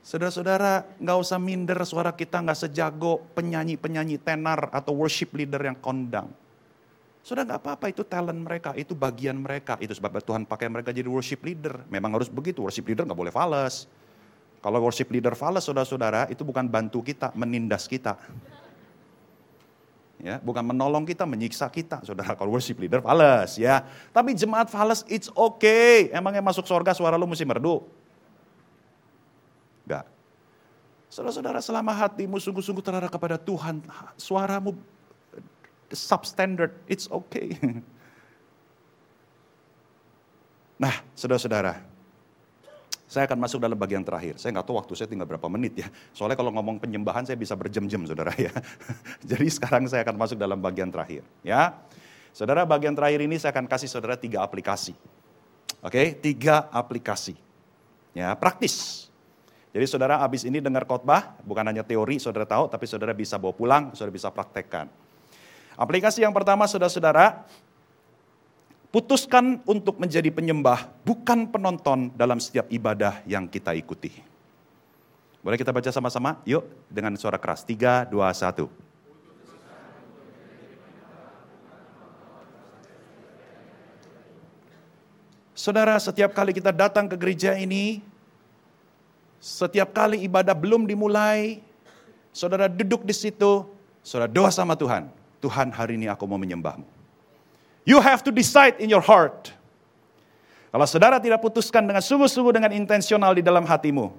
Saudara-saudara, 0.00 0.96
nggak 0.96 1.18
usah 1.20 1.36
minder 1.36 1.76
suara 1.84 2.14
kita 2.14 2.40
nggak 2.40 2.56
sejago 2.56 3.20
penyanyi-penyanyi 3.36 4.16
tenar 4.22 4.72
atau 4.72 4.96
worship 4.96 5.34
leader 5.36 5.60
yang 5.60 5.76
kondang. 5.76 6.32
Sudah 7.20 7.44
nggak 7.44 7.60
apa-apa, 7.60 7.92
itu 7.92 8.06
talent 8.08 8.40
mereka, 8.40 8.72
itu 8.72 8.96
bagian 8.96 9.36
mereka. 9.36 9.76
Itu 9.82 9.92
sebab 9.92 10.16
Tuhan 10.24 10.48
pakai 10.48 10.72
mereka 10.72 10.94
jadi 10.96 11.10
worship 11.10 11.44
leader. 11.44 11.84
Memang 11.92 12.16
harus 12.16 12.32
begitu, 12.32 12.64
worship 12.64 12.88
leader 12.88 13.04
nggak 13.04 13.18
boleh 13.18 13.34
fales. 13.34 13.84
Kalau 14.64 14.80
worship 14.80 15.12
leader 15.12 15.36
fales, 15.36 15.66
saudara-saudara, 15.66 16.32
itu 16.32 16.40
bukan 16.40 16.64
bantu 16.70 17.04
kita, 17.04 17.34
menindas 17.36 17.84
kita 17.84 18.16
ya. 20.22 20.38
Bukan 20.42 20.62
menolong 20.62 21.06
kita 21.06 21.26
menyiksa 21.26 21.66
kita. 21.72 22.02
Saudara 22.06 22.34
kalau 22.38 22.54
worship 22.54 22.78
leader 22.78 23.02
fales 23.02 23.58
ya. 23.58 23.82
Tapi 24.14 24.34
jemaat 24.34 24.70
fales 24.70 25.02
it's 25.10 25.32
okay. 25.34 26.12
Emangnya 26.14 26.42
masuk 26.44 26.66
surga 26.66 26.94
suara 26.94 27.18
lu 27.18 27.26
mesti 27.26 27.46
merdu? 27.46 27.82
Enggak 29.88 30.18
saudara-saudara 31.08 31.64
selama 31.64 31.92
hatimu 31.96 32.36
sungguh-sungguh 32.36 32.84
terarah 32.84 33.08
kepada 33.08 33.40
Tuhan 33.40 33.80
suaramu 34.20 34.76
substandard 35.90 36.76
it's 36.84 37.08
okay. 37.08 37.56
Nah 40.78 40.94
saudara-saudara 41.18 41.82
saya 43.08 43.24
akan 43.24 43.40
masuk 43.40 43.58
dalam 43.58 43.80
bagian 43.80 44.04
terakhir. 44.04 44.36
Saya 44.36 44.52
nggak 44.52 44.68
tahu 44.68 44.76
waktu 44.76 44.92
saya 44.92 45.08
tinggal 45.08 45.24
berapa 45.24 45.48
menit 45.48 45.80
ya. 45.80 45.88
Soalnya 46.12 46.36
kalau 46.36 46.52
ngomong 46.52 46.76
penyembahan 46.76 47.24
saya 47.24 47.40
bisa 47.40 47.56
berjam-jam 47.56 48.04
saudara 48.04 48.36
ya. 48.36 48.52
Jadi 49.32 49.48
sekarang 49.48 49.88
saya 49.88 50.04
akan 50.04 50.20
masuk 50.20 50.36
dalam 50.36 50.60
bagian 50.60 50.92
terakhir 50.92 51.24
ya. 51.40 51.72
Saudara 52.36 52.68
bagian 52.68 52.92
terakhir 52.92 53.24
ini 53.24 53.40
saya 53.40 53.56
akan 53.56 53.64
kasih 53.64 53.88
saudara 53.88 54.20
tiga 54.20 54.44
aplikasi. 54.44 54.92
Oke, 55.80 56.12
tiga 56.20 56.68
aplikasi. 56.68 57.32
Ya, 58.12 58.36
praktis. 58.36 59.08
Jadi 59.72 59.84
saudara 59.88 60.20
habis 60.20 60.44
ini 60.44 60.60
dengar 60.60 60.84
khotbah, 60.84 61.38
bukan 61.44 61.64
hanya 61.64 61.84
teori 61.84 62.20
saudara 62.20 62.44
tahu, 62.44 62.68
tapi 62.68 62.84
saudara 62.84 63.16
bisa 63.16 63.40
bawa 63.40 63.54
pulang, 63.56 63.82
saudara 63.96 64.12
bisa 64.12 64.28
praktekkan. 64.28 64.88
Aplikasi 65.78 66.26
yang 66.26 66.34
pertama 66.34 66.66
saudara-saudara, 66.66 67.46
Putuskan 68.88 69.60
untuk 69.68 70.00
menjadi 70.00 70.32
penyembah, 70.32 70.88
bukan 71.04 71.44
penonton 71.52 72.08
dalam 72.16 72.40
setiap 72.40 72.72
ibadah 72.72 73.20
yang 73.28 73.44
kita 73.44 73.76
ikuti. 73.76 74.08
Boleh 75.44 75.60
kita 75.60 75.76
baca 75.76 75.92
sama-sama? 75.92 76.40
Yuk, 76.48 76.64
dengan 76.88 77.12
suara 77.20 77.36
keras. 77.36 77.68
Tiga, 77.68 78.08
dua, 78.08 78.32
satu. 78.32 78.72
Saudara, 85.52 86.00
setiap 86.00 86.32
kali 86.32 86.56
kita 86.56 86.72
datang 86.72 87.12
ke 87.12 87.16
gereja 87.20 87.52
ini, 87.60 88.00
setiap 89.36 89.92
kali 89.92 90.24
ibadah 90.24 90.56
belum 90.56 90.88
dimulai, 90.88 91.60
saudara 92.32 92.72
duduk 92.72 93.04
di 93.04 93.12
situ, 93.12 93.68
saudara 94.00 94.32
doa 94.32 94.48
sama 94.48 94.72
Tuhan. 94.72 95.12
Tuhan 95.44 95.76
hari 95.76 96.00
ini 96.00 96.08
aku 96.08 96.24
mau 96.24 96.40
menyembahmu. 96.40 96.97
You 97.86 98.02
have 98.02 98.22
to 98.26 98.32
decide 98.34 98.78
in 98.82 98.88
your 98.90 99.02
heart. 99.02 99.54
Kalau 100.68 100.84
saudara 100.84 101.16
tidak 101.16 101.40
putuskan 101.40 101.84
dengan 101.88 102.04
sungguh-sungguh 102.04 102.52
dengan 102.52 102.70
intensional 102.76 103.32
di 103.32 103.40
dalam 103.40 103.64
hatimu, 103.64 104.12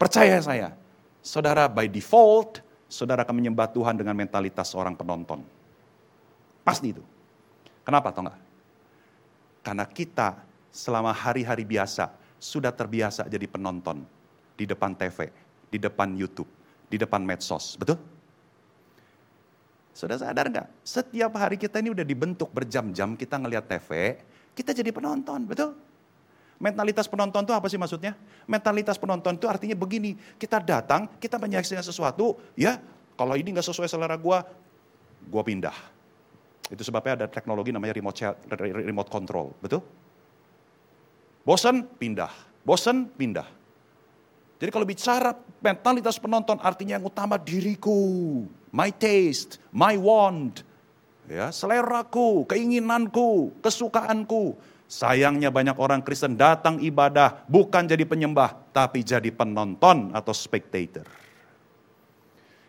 percaya 0.00 0.40
saya, 0.40 0.72
saudara 1.20 1.68
by 1.68 1.84
default, 1.86 2.64
saudara 2.88 3.22
akan 3.22 3.36
menyembah 3.36 3.68
Tuhan 3.68 4.00
dengan 4.00 4.16
mentalitas 4.16 4.72
seorang 4.72 4.96
penonton. 4.96 5.44
Pasti 6.64 6.96
itu. 6.96 7.04
Kenapa 7.84 8.12
atau 8.12 8.24
enggak? 8.24 8.38
Karena 9.60 9.84
kita 9.84 10.40
selama 10.72 11.12
hari-hari 11.12 11.68
biasa 11.68 12.08
sudah 12.40 12.72
terbiasa 12.72 13.28
jadi 13.28 13.44
penonton 13.44 14.00
di 14.56 14.64
depan 14.64 14.96
TV, 14.96 15.28
di 15.68 15.76
depan 15.76 16.16
YouTube, 16.16 16.48
di 16.88 16.96
depan 16.96 17.20
medsos. 17.20 17.76
Betul? 17.76 18.00
Sudah 19.90 20.16
sadar 20.16 20.48
nggak? 20.48 20.66
Setiap 20.86 21.34
hari 21.36 21.58
kita 21.58 21.82
ini 21.82 21.90
udah 21.90 22.06
dibentuk 22.06 22.48
berjam-jam 22.54 23.18
kita 23.18 23.36
ngelihat 23.36 23.66
TV, 23.66 24.20
kita 24.54 24.70
jadi 24.70 24.90
penonton, 24.94 25.44
betul? 25.44 25.74
Mentalitas 26.60 27.08
penonton 27.08 27.42
itu 27.48 27.52
apa 27.56 27.66
sih 27.72 27.80
maksudnya? 27.80 28.12
Mentalitas 28.44 29.00
penonton 29.00 29.34
itu 29.40 29.48
artinya 29.48 29.74
begini, 29.74 30.14
kita 30.36 30.60
datang, 30.60 31.08
kita 31.16 31.40
menyaksikan 31.40 31.80
sesuatu, 31.80 32.36
ya 32.52 32.76
kalau 33.16 33.34
ini 33.34 33.56
nggak 33.56 33.64
sesuai 33.64 33.88
selera 33.88 34.14
gua, 34.20 34.44
gua 35.28 35.42
pindah. 35.44 35.74
Itu 36.70 36.86
sebabnya 36.86 37.24
ada 37.24 37.26
teknologi 37.26 37.74
namanya 37.74 37.96
remote, 37.96 38.46
remote 38.86 39.10
control, 39.10 39.56
betul? 39.58 39.82
Bosan, 41.42 41.82
pindah. 41.98 42.30
Bosan, 42.62 43.10
pindah. 43.10 43.59
Jadi 44.60 44.70
kalau 44.76 44.84
bicara 44.84 45.32
mentalitas 45.64 46.20
penonton 46.20 46.60
artinya 46.60 47.00
yang 47.00 47.08
utama 47.08 47.40
diriku, 47.40 48.44
my 48.68 48.92
taste, 48.92 49.56
my 49.72 49.96
want, 49.96 50.60
ya, 51.24 51.48
seleraku, 51.48 52.44
keinginanku, 52.44 53.56
kesukaanku. 53.64 54.60
Sayangnya 54.90 55.48
banyak 55.48 55.80
orang 55.80 56.04
Kristen 56.04 56.36
datang 56.36 56.76
ibadah 56.82 57.46
bukan 57.48 57.88
jadi 57.88 58.04
penyembah, 58.04 58.68
tapi 58.74 59.00
jadi 59.00 59.32
penonton 59.32 60.12
atau 60.12 60.34
spectator. 60.36 61.08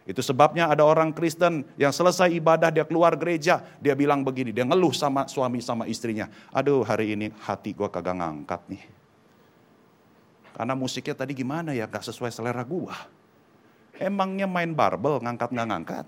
Itu 0.08 0.24
sebabnya 0.24 0.72
ada 0.72 0.88
orang 0.88 1.12
Kristen 1.12 1.68
yang 1.76 1.92
selesai 1.92 2.32
ibadah 2.32 2.72
dia 2.72 2.88
keluar 2.88 3.20
gereja, 3.20 3.60
dia 3.84 3.98
bilang 4.00 4.24
begini, 4.24 4.56
dia 4.56 4.64
ngeluh 4.64 4.96
sama 4.96 5.28
suami 5.28 5.60
sama 5.60 5.90
istrinya. 5.92 6.32
Aduh 6.56 6.88
hari 6.88 7.20
ini 7.20 7.34
hati 7.44 7.76
gue 7.76 7.90
kagak 7.92 8.16
ngangkat 8.16 8.62
nih. 8.70 9.01
Karena 10.52 10.74
musiknya 10.76 11.16
tadi 11.16 11.32
gimana 11.32 11.72
ya, 11.72 11.88
gak 11.88 12.04
sesuai 12.04 12.32
selera 12.32 12.62
gue. 12.62 12.96
Emangnya 14.02 14.50
main 14.50 14.74
barbel 14.74 15.22
ngangkat 15.22 15.54
nggak 15.54 15.68
ngangkat? 15.70 16.06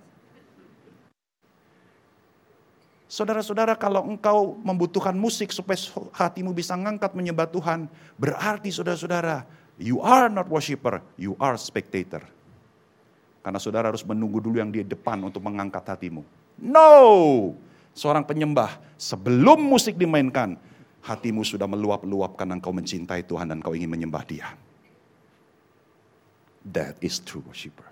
Saudara-saudara 3.06 3.78
kalau 3.78 4.10
engkau 4.10 4.58
membutuhkan 4.66 5.14
musik 5.14 5.54
supaya 5.54 5.78
hatimu 6.18 6.50
bisa 6.50 6.74
ngangkat 6.74 7.14
menyembah 7.14 7.46
Tuhan, 7.46 7.86
berarti 8.18 8.74
saudara-saudara, 8.74 9.46
you 9.78 10.02
are 10.02 10.34
not 10.34 10.50
worshiper, 10.50 10.98
you 11.14 11.38
are 11.38 11.54
spectator. 11.54 12.26
Karena 13.46 13.62
saudara 13.62 13.94
harus 13.94 14.02
menunggu 14.02 14.41
dulu 14.41 14.58
yang 14.58 14.74
di 14.74 14.82
depan 14.82 15.22
untuk 15.22 15.46
mengangkat 15.46 15.86
hatimu. 15.86 16.26
No! 16.58 17.54
Seorang 17.94 18.26
penyembah 18.26 18.82
sebelum 18.98 19.62
musik 19.62 19.94
dimainkan, 19.94 20.58
hatimu 21.04 21.43
sudah 21.43 21.68
meluap-luap 21.68 22.39
karena 22.39 22.56
engkau 22.56 22.72
mencintai 22.72 23.28
Tuhan 23.28 23.51
dan 23.51 23.60
engkau 23.60 23.76
ingin 23.76 23.91
menyembah 23.91 24.24
dia. 24.24 24.56
That 26.64 26.95
is 27.04 27.20
true 27.20 27.43
worshiper. 27.43 27.84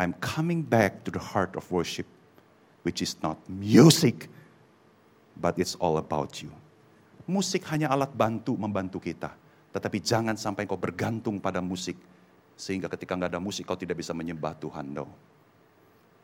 I'm 0.00 0.16
coming 0.24 0.64
back 0.64 1.04
to 1.04 1.12
the 1.12 1.20
heart 1.20 1.52
of 1.52 1.68
worship, 1.68 2.08
which 2.80 3.04
is 3.04 3.20
not 3.20 3.36
music, 3.46 4.32
but 5.36 5.60
it's 5.60 5.76
all 5.76 6.00
about 6.00 6.40
you. 6.40 6.48
Musik 7.28 7.68
hanya 7.68 7.92
alat 7.92 8.10
bantu 8.10 8.56
membantu 8.56 8.98
kita. 8.98 9.36
Tetapi 9.70 10.00
jangan 10.00 10.34
sampai 10.34 10.64
kau 10.64 10.80
bergantung 10.80 11.36
pada 11.36 11.60
musik. 11.60 12.00
Sehingga 12.56 12.88
ketika 12.88 13.14
nggak 13.14 13.36
ada 13.36 13.40
musik 13.40 13.68
kau 13.68 13.76
tidak 13.76 14.00
bisa 14.00 14.16
menyembah 14.16 14.56
Tuhan. 14.56 14.90
No. 14.90 15.12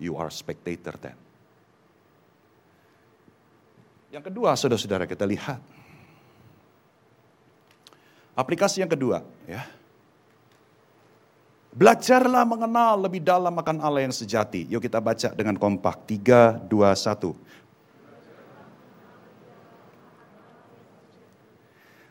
You 0.01 0.17
are 0.17 0.33
spectator 0.33 0.97
then. 0.97 1.28
Yang 4.09 4.33
kedua 4.33 4.57
saudara-saudara 4.57 5.05
kita 5.05 5.29
lihat. 5.29 5.61
Aplikasi 8.33 8.81
yang 8.81 8.89
kedua 8.89 9.21
ya. 9.45 9.67
Belajarlah 11.75 12.43
mengenal 12.49 13.07
lebih 13.07 13.21
dalam 13.23 13.53
akan 13.53 13.79
Allah 13.85 14.09
yang 14.09 14.15
sejati. 14.15 14.67
Yuk 14.67 14.83
kita 14.83 14.99
baca 14.99 15.31
dengan 15.37 15.55
kompak. 15.61 16.09
3, 16.09 16.67
2, 16.67 16.67
1. 16.67 17.37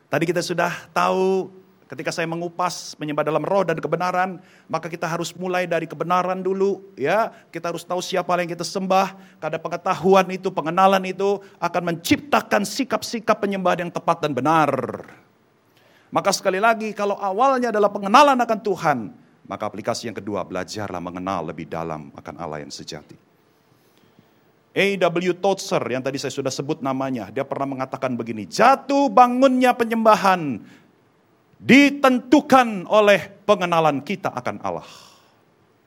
Tadi 0.07 0.23
kita 0.23 0.39
sudah 0.39 0.71
tahu 0.95 1.51
ketika 1.87 2.11
saya 2.11 2.27
mengupas 2.27 2.93
menyembah 2.99 3.23
dalam 3.23 3.41
roh 3.47 3.63
dan 3.63 3.79
kebenaran, 3.79 4.43
maka 4.67 4.91
kita 4.91 5.07
harus 5.07 5.31
mulai 5.33 5.63
dari 5.63 5.87
kebenaran 5.87 6.43
dulu, 6.43 6.83
ya. 6.99 7.31
Kita 7.49 7.71
harus 7.71 7.87
tahu 7.87 8.03
siapa 8.03 8.35
yang 8.37 8.51
kita 8.51 8.67
sembah, 8.67 9.39
karena 9.39 9.57
pengetahuan 9.57 10.27
itu, 10.29 10.51
pengenalan 10.51 11.01
itu 11.07 11.39
akan 11.57 11.95
menciptakan 11.95 12.67
sikap-sikap 12.67 13.39
penyembahan 13.39 13.87
yang 13.87 13.91
tepat 13.91 14.27
dan 14.27 14.35
benar. 14.35 14.69
Maka 16.11 16.31
sekali 16.35 16.59
lagi, 16.59 16.91
kalau 16.91 17.15
awalnya 17.19 17.71
adalah 17.71 17.91
pengenalan 17.91 18.39
akan 18.39 18.59
Tuhan, 18.63 18.97
maka 19.47 19.63
aplikasi 19.67 20.11
yang 20.11 20.17
kedua, 20.19 20.43
belajarlah 20.43 20.99
mengenal 20.99 21.51
lebih 21.51 21.67
dalam 21.67 22.11
akan 22.15 22.35
Allah 22.35 22.63
yang 22.63 22.71
sejati. 22.71 23.15
A.W. 24.77 25.33
Tozer 25.41 25.81
yang 25.89 26.05
tadi 26.05 26.21
saya 26.21 26.29
sudah 26.29 26.53
sebut 26.53 26.85
namanya, 26.85 27.33
dia 27.33 27.41
pernah 27.41 27.65
mengatakan 27.65 28.13
begini, 28.13 28.45
jatuh 28.45 29.09
bangunnya 29.09 29.73
penyembahan 29.73 30.61
ditentukan 31.57 32.85
oleh 32.85 33.33
pengenalan 33.45 34.01
kita 34.05 34.29
akan 34.29 34.61
Allah. 34.61 34.89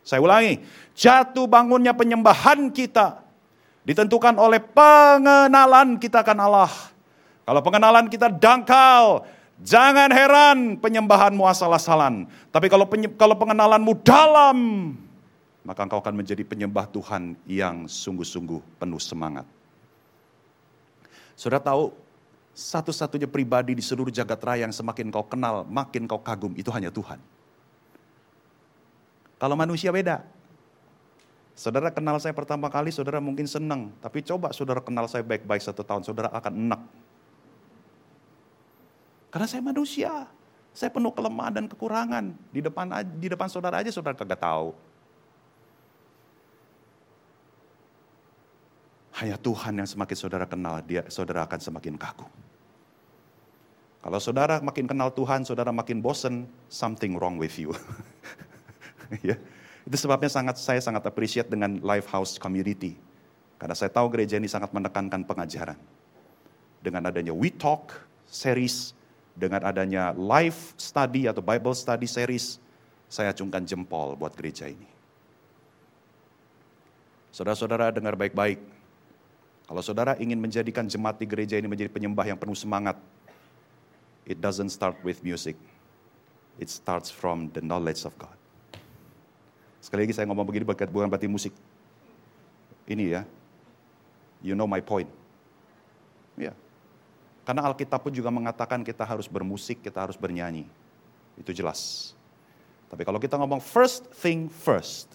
Saya 0.02 0.18
ulangi, 0.18 0.58
jatuh 0.96 1.46
bangunnya 1.46 1.94
penyembahan 1.94 2.72
kita 2.74 3.22
ditentukan 3.86 4.34
oleh 4.36 4.58
pengenalan 4.58 5.96
kita 5.96 6.26
akan 6.26 6.38
Allah. 6.40 6.72
Kalau 7.46 7.60
pengenalan 7.62 8.06
kita 8.10 8.30
dangkal, 8.30 9.26
jangan 9.62 10.10
heran 10.10 10.78
penyembahanmu 10.78 11.42
asal-asalan. 11.46 12.26
Tapi 12.50 12.66
kalau 12.66 12.86
kalau 13.14 13.34
pengenalanmu 13.38 13.92
dalam, 14.02 14.58
maka 15.62 15.86
engkau 15.86 16.00
akan 16.00 16.14
menjadi 16.16 16.42
penyembah 16.42 16.88
Tuhan 16.90 17.36
yang 17.46 17.86
sungguh-sungguh 17.86 18.80
penuh 18.80 19.02
semangat. 19.02 19.46
Sudah 21.38 21.62
tahu, 21.62 21.94
satu-satunya 22.54 23.30
pribadi 23.30 23.78
di 23.78 23.82
seluruh 23.82 24.10
jagat 24.10 24.40
raya 24.42 24.66
yang 24.66 24.74
semakin 24.74 25.08
kau 25.08 25.24
kenal, 25.24 25.62
makin 25.66 26.04
kau 26.10 26.20
kagum, 26.20 26.52
itu 26.58 26.68
hanya 26.74 26.90
Tuhan. 26.90 27.22
Kalau 29.40 29.56
manusia 29.56 29.88
beda. 29.88 30.20
Saudara 31.56 31.92
kenal 31.92 32.16
saya 32.20 32.32
pertama 32.32 32.72
kali, 32.72 32.88
saudara 32.88 33.20
mungkin 33.20 33.44
senang. 33.44 33.92
Tapi 34.00 34.24
coba 34.24 34.52
saudara 34.52 34.80
kenal 34.80 35.08
saya 35.08 35.24
baik-baik 35.24 35.60
satu 35.60 35.84
tahun, 35.84 36.04
saudara 36.04 36.32
akan 36.32 36.52
enak. 36.56 36.80
Karena 39.30 39.46
saya 39.46 39.62
manusia. 39.64 40.28
Saya 40.70 40.90
penuh 40.92 41.10
kelemahan 41.12 41.52
dan 41.52 41.66
kekurangan. 41.68 42.32
Di 42.52 42.60
depan 42.62 42.86
di 43.18 43.28
depan 43.28 43.48
saudara 43.50 43.82
aja 43.82 43.90
saudara 43.92 44.16
kagak 44.16 44.40
tahu. 44.40 44.72
Hanya 49.20 49.36
Tuhan 49.36 49.76
yang 49.76 49.84
semakin 49.84 50.16
saudara 50.16 50.48
kenal, 50.48 50.80
dia 50.80 51.04
saudara 51.12 51.44
akan 51.44 51.60
semakin 51.60 52.00
kaku. 52.00 52.24
Kalau 54.00 54.16
saudara 54.16 54.64
makin 54.64 54.88
kenal 54.88 55.12
Tuhan, 55.12 55.44
saudara 55.44 55.68
makin 55.76 56.00
bosen, 56.00 56.48
something 56.72 57.20
wrong 57.20 57.36
with 57.36 57.52
you. 57.60 57.76
ya. 59.28 59.36
Itu 59.84 59.96
sebabnya 60.00 60.32
sangat 60.32 60.56
saya 60.56 60.80
sangat 60.80 61.04
appreciate 61.04 61.52
dengan 61.52 61.76
Lifehouse 61.84 62.40
Community. 62.40 62.96
Karena 63.60 63.76
saya 63.76 63.92
tahu 63.92 64.08
gereja 64.08 64.40
ini 64.40 64.48
sangat 64.48 64.72
menekankan 64.72 65.20
pengajaran. 65.28 65.76
Dengan 66.80 67.12
adanya 67.12 67.36
We 67.36 67.52
Talk 67.52 67.92
series, 68.24 68.96
dengan 69.36 69.60
adanya 69.68 70.16
live 70.16 70.56
study 70.80 71.28
atau 71.28 71.44
Bible 71.44 71.76
study 71.76 72.08
series, 72.08 72.56
saya 73.04 73.36
acungkan 73.36 73.68
jempol 73.68 74.16
buat 74.16 74.32
gereja 74.32 74.64
ini. 74.64 74.88
Saudara-saudara 77.36 77.92
dengar 77.92 78.16
baik-baik, 78.16 78.79
kalau 79.70 79.86
saudara 79.86 80.18
ingin 80.18 80.34
menjadikan 80.34 80.82
jemaat 80.90 81.22
di 81.22 81.30
gereja 81.30 81.54
ini 81.54 81.70
menjadi 81.70 81.86
penyembah 81.86 82.26
yang 82.26 82.34
penuh 82.34 82.58
semangat, 82.58 82.98
it 84.26 84.42
doesn't 84.42 84.74
start 84.74 84.98
with 85.06 85.22
music. 85.22 85.54
It 86.58 86.66
starts 86.66 87.06
from 87.06 87.54
the 87.54 87.62
knowledge 87.62 88.02
of 88.02 88.10
God. 88.18 88.34
Sekali 89.78 90.10
lagi 90.10 90.18
saya 90.18 90.26
ngomong 90.26 90.42
begini 90.42 90.66
bukan 90.66 90.90
berarti 90.90 91.30
musik. 91.30 91.54
Ini 92.90 93.14
ya, 93.14 93.22
you 94.42 94.58
know 94.58 94.66
my 94.66 94.82
point. 94.82 95.06
Ya, 96.34 96.50
karena 97.46 97.62
Alkitab 97.70 98.02
pun 98.02 98.10
juga 98.10 98.34
mengatakan 98.34 98.82
kita 98.82 99.06
harus 99.06 99.30
bermusik, 99.30 99.86
kita 99.86 100.02
harus 100.02 100.18
bernyanyi. 100.18 100.66
Itu 101.38 101.54
jelas. 101.54 102.10
Tapi 102.90 103.06
kalau 103.06 103.22
kita 103.22 103.38
ngomong 103.38 103.62
first 103.62 104.10
thing 104.18 104.50
first, 104.50 105.14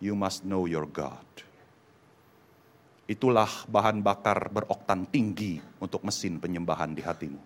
you 0.00 0.16
must 0.16 0.48
know 0.48 0.64
your 0.64 0.88
God. 0.88 1.20
Itulah 3.10 3.50
bahan 3.66 4.06
bakar 4.06 4.54
beroktan 4.54 5.02
tinggi 5.10 5.58
untuk 5.82 6.06
mesin 6.06 6.38
penyembahan 6.38 6.94
di 6.94 7.02
hatimu. 7.02 7.42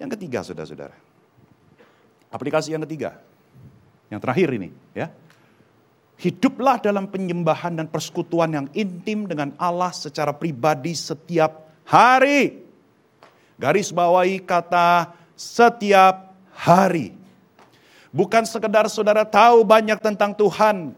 Yang 0.00 0.10
ketiga, 0.16 0.40
saudara-saudara. 0.40 0.96
Aplikasi 2.32 2.72
yang 2.72 2.80
ketiga. 2.88 3.20
Yang 4.08 4.20
terakhir 4.24 4.48
ini, 4.56 4.72
ya. 4.96 5.12
Hiduplah 6.16 6.80
dalam 6.80 7.04
penyembahan 7.12 7.76
dan 7.76 7.84
persekutuan 7.84 8.48
yang 8.48 8.66
intim 8.72 9.28
dengan 9.28 9.52
Allah 9.60 9.92
secara 9.92 10.32
pribadi 10.32 10.96
setiap 10.96 11.68
hari. 11.84 12.64
Garis 13.60 13.92
bawahi 13.92 14.40
kata 14.40 15.12
setiap 15.36 16.32
hari. 16.56 17.12
Bukan 18.08 18.48
sekedar 18.48 18.88
saudara 18.88 19.28
tahu 19.28 19.64
banyak 19.68 20.00
tentang 20.00 20.32
Tuhan. 20.32 20.96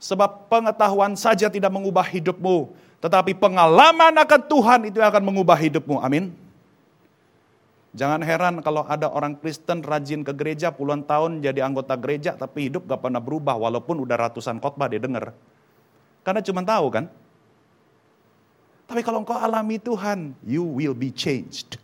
Sebab 0.00 0.48
pengetahuan 0.48 1.12
saja 1.12 1.52
tidak 1.52 1.68
mengubah 1.68 2.08
hidupmu. 2.08 2.72
Tetapi 3.04 3.36
pengalaman 3.36 4.16
akan 4.16 4.40
Tuhan 4.48 4.80
itu 4.88 4.96
akan 5.00 5.22
mengubah 5.22 5.60
hidupmu. 5.60 6.00
Amin. 6.00 6.32
Jangan 7.92 8.22
heran 8.22 8.54
kalau 8.64 8.86
ada 8.86 9.10
orang 9.10 9.34
Kristen 9.36 9.82
rajin 9.82 10.22
ke 10.22 10.30
gereja 10.30 10.70
puluhan 10.70 11.02
tahun 11.02 11.42
jadi 11.42 11.66
anggota 11.66 11.98
gereja 11.98 12.38
tapi 12.38 12.70
hidup 12.70 12.86
gak 12.86 13.02
pernah 13.02 13.18
berubah 13.18 13.58
walaupun 13.58 13.98
udah 14.06 14.30
ratusan 14.30 14.62
khotbah 14.62 14.88
dia 14.88 15.02
dengar. 15.02 15.34
Karena 16.24 16.40
cuma 16.40 16.64
tahu 16.64 16.86
kan. 16.92 17.04
Tapi 18.86 19.06
kalau 19.06 19.22
engkau 19.22 19.38
alami 19.38 19.78
Tuhan, 19.78 20.34
you 20.42 20.66
will 20.66 20.96
be 20.96 21.14
changed. 21.14 21.78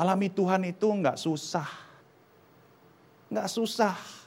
Alami 0.00 0.32
Tuhan 0.32 0.64
itu 0.64 0.88
nggak 0.88 1.20
susah. 1.20 1.68
Nggak 3.28 3.48
susah. 3.52 4.19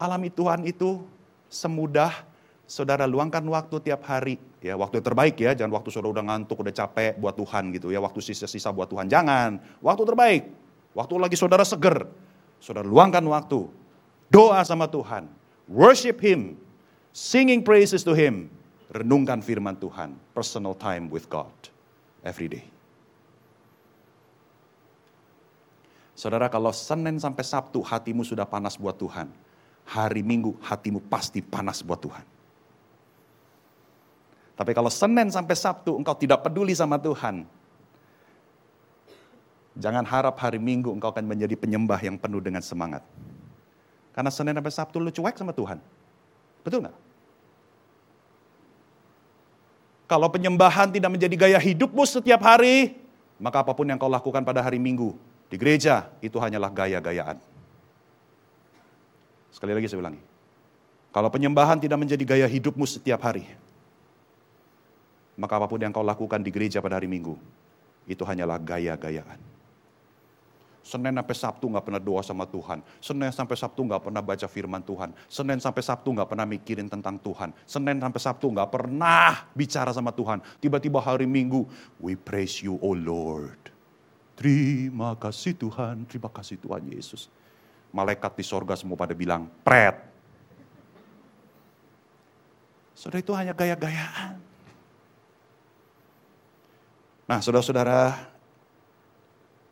Alami 0.00 0.32
Tuhan 0.32 0.64
itu 0.64 1.04
semudah 1.52 2.24
saudara 2.64 3.04
luangkan 3.04 3.44
waktu 3.44 3.84
tiap 3.84 4.00
hari, 4.08 4.40
ya 4.64 4.78
waktu 4.80 5.02
yang 5.02 5.06
terbaik 5.12 5.36
ya, 5.36 5.52
jangan 5.52 5.76
waktu 5.76 5.92
saudara 5.92 6.16
udah 6.16 6.24
ngantuk, 6.24 6.56
udah 6.64 6.72
capek 6.72 7.20
buat 7.20 7.36
Tuhan 7.36 7.68
gitu 7.76 7.92
ya, 7.92 8.00
waktu 8.00 8.24
sisa-sisa 8.24 8.72
buat 8.72 8.88
Tuhan, 8.88 9.12
jangan. 9.12 9.60
Waktu 9.84 10.02
terbaik, 10.08 10.42
waktu 10.96 11.14
lagi 11.20 11.36
saudara 11.36 11.68
seger, 11.68 12.08
saudara 12.62 12.88
luangkan 12.88 13.20
waktu, 13.28 13.68
doa 14.32 14.64
sama 14.64 14.88
Tuhan, 14.88 15.28
worship 15.68 16.22
Him, 16.24 16.56
singing 17.12 17.60
praises 17.60 18.00
to 18.00 18.16
Him, 18.16 18.48
renungkan 18.88 19.44
firman 19.44 19.76
Tuhan, 19.76 20.16
personal 20.32 20.72
time 20.78 21.12
with 21.12 21.28
God, 21.28 21.52
every 22.24 22.48
day. 22.48 22.64
Saudara 26.16 26.48
kalau 26.52 26.70
Senin 26.70 27.16
sampai 27.16 27.42
Sabtu 27.42 27.80
hatimu 27.80 28.22
sudah 28.22 28.44
panas 28.44 28.76
buat 28.76 28.94
Tuhan, 28.94 29.26
hari 29.90 30.22
Minggu 30.22 30.54
hatimu 30.62 31.02
pasti 31.10 31.42
panas 31.42 31.82
buat 31.82 31.98
Tuhan. 31.98 32.22
Tapi 34.54 34.70
kalau 34.76 34.92
Senin 34.92 35.32
sampai 35.34 35.56
Sabtu 35.58 35.98
engkau 35.98 36.14
tidak 36.14 36.46
peduli 36.46 36.76
sama 36.76 37.00
Tuhan, 37.00 37.42
jangan 39.74 40.04
harap 40.06 40.38
hari 40.38 40.62
Minggu 40.62 40.94
engkau 40.94 41.10
akan 41.10 41.26
menjadi 41.26 41.58
penyembah 41.58 41.98
yang 41.98 42.14
penuh 42.14 42.38
dengan 42.38 42.62
semangat. 42.62 43.02
Karena 44.14 44.30
Senin 44.30 44.54
sampai 44.54 44.70
Sabtu 44.70 45.02
lu 45.02 45.10
cuek 45.10 45.34
sama 45.34 45.50
Tuhan. 45.50 45.82
Betul 46.62 46.86
nggak? 46.86 46.96
Kalau 50.06 50.26
penyembahan 50.26 50.90
tidak 50.90 51.10
menjadi 51.10 51.34
gaya 51.38 51.58
hidupmu 51.58 52.02
setiap 52.02 52.42
hari, 52.42 52.98
maka 53.40 53.62
apa 53.62 53.72
pun 53.72 53.86
yang 53.88 53.96
kau 53.96 54.10
lakukan 54.10 54.42
pada 54.42 54.60
hari 54.60 54.76
Minggu 54.76 55.16
di 55.50 55.56
gereja 55.58 56.10
itu 56.20 56.36
hanyalah 56.36 56.70
gaya-gayaan. 56.70 57.38
Sekali 59.60 59.76
lagi 59.76 59.92
saya 59.92 60.00
ulangi. 60.00 60.22
Kalau 61.12 61.28
penyembahan 61.28 61.76
tidak 61.76 62.00
menjadi 62.00 62.24
gaya 62.24 62.48
hidupmu 62.48 62.88
setiap 62.88 63.20
hari, 63.20 63.44
maka 65.36 65.60
apa 65.60 65.68
pun 65.68 65.76
yang 65.76 65.92
kau 65.92 66.00
lakukan 66.00 66.40
di 66.40 66.48
gereja 66.48 66.80
pada 66.80 66.96
hari 66.96 67.12
Minggu, 67.12 67.36
itu 68.08 68.24
hanyalah 68.24 68.56
gaya-gayaan. 68.56 69.36
Senin 70.80 71.12
sampai 71.12 71.36
Sabtu 71.36 71.68
nggak 71.68 71.84
pernah 71.84 72.00
doa 72.00 72.24
sama 72.24 72.48
Tuhan. 72.48 72.80
Senin 73.04 73.28
sampai 73.28 73.52
Sabtu 73.52 73.84
nggak 73.84 74.00
pernah 74.00 74.24
baca 74.24 74.48
firman 74.48 74.80
Tuhan. 74.80 75.12
Senin 75.28 75.60
sampai 75.60 75.84
Sabtu 75.84 76.08
nggak 76.08 76.32
pernah 76.32 76.48
mikirin 76.48 76.88
tentang 76.88 77.20
Tuhan. 77.20 77.52
Senin 77.68 78.00
sampai 78.00 78.16
Sabtu 78.16 78.48
nggak 78.48 78.70
pernah 78.72 79.44
bicara 79.52 79.92
sama 79.92 80.08
Tuhan. 80.08 80.40
Tiba-tiba 80.56 81.04
hari 81.04 81.28
Minggu, 81.28 81.68
we 82.00 82.16
praise 82.16 82.64
you, 82.64 82.80
O 82.80 82.96
Lord. 82.96 83.60
Terima 84.40 85.12
kasih 85.20 85.52
Tuhan, 85.52 86.08
terima 86.08 86.32
kasih 86.32 86.56
Tuhan 86.56 86.80
Yesus. 86.88 87.28
Malaikat 87.90 88.38
di 88.38 88.44
sorga 88.46 88.78
semua 88.78 88.94
pada 88.94 89.12
bilang, 89.12 89.50
pret. 89.66 89.98
Saudara 92.94 93.18
itu 93.18 93.32
hanya 93.34 93.56
gaya-gayaan. 93.56 94.38
Nah, 97.30 97.38
saudara-saudara, 97.38 98.30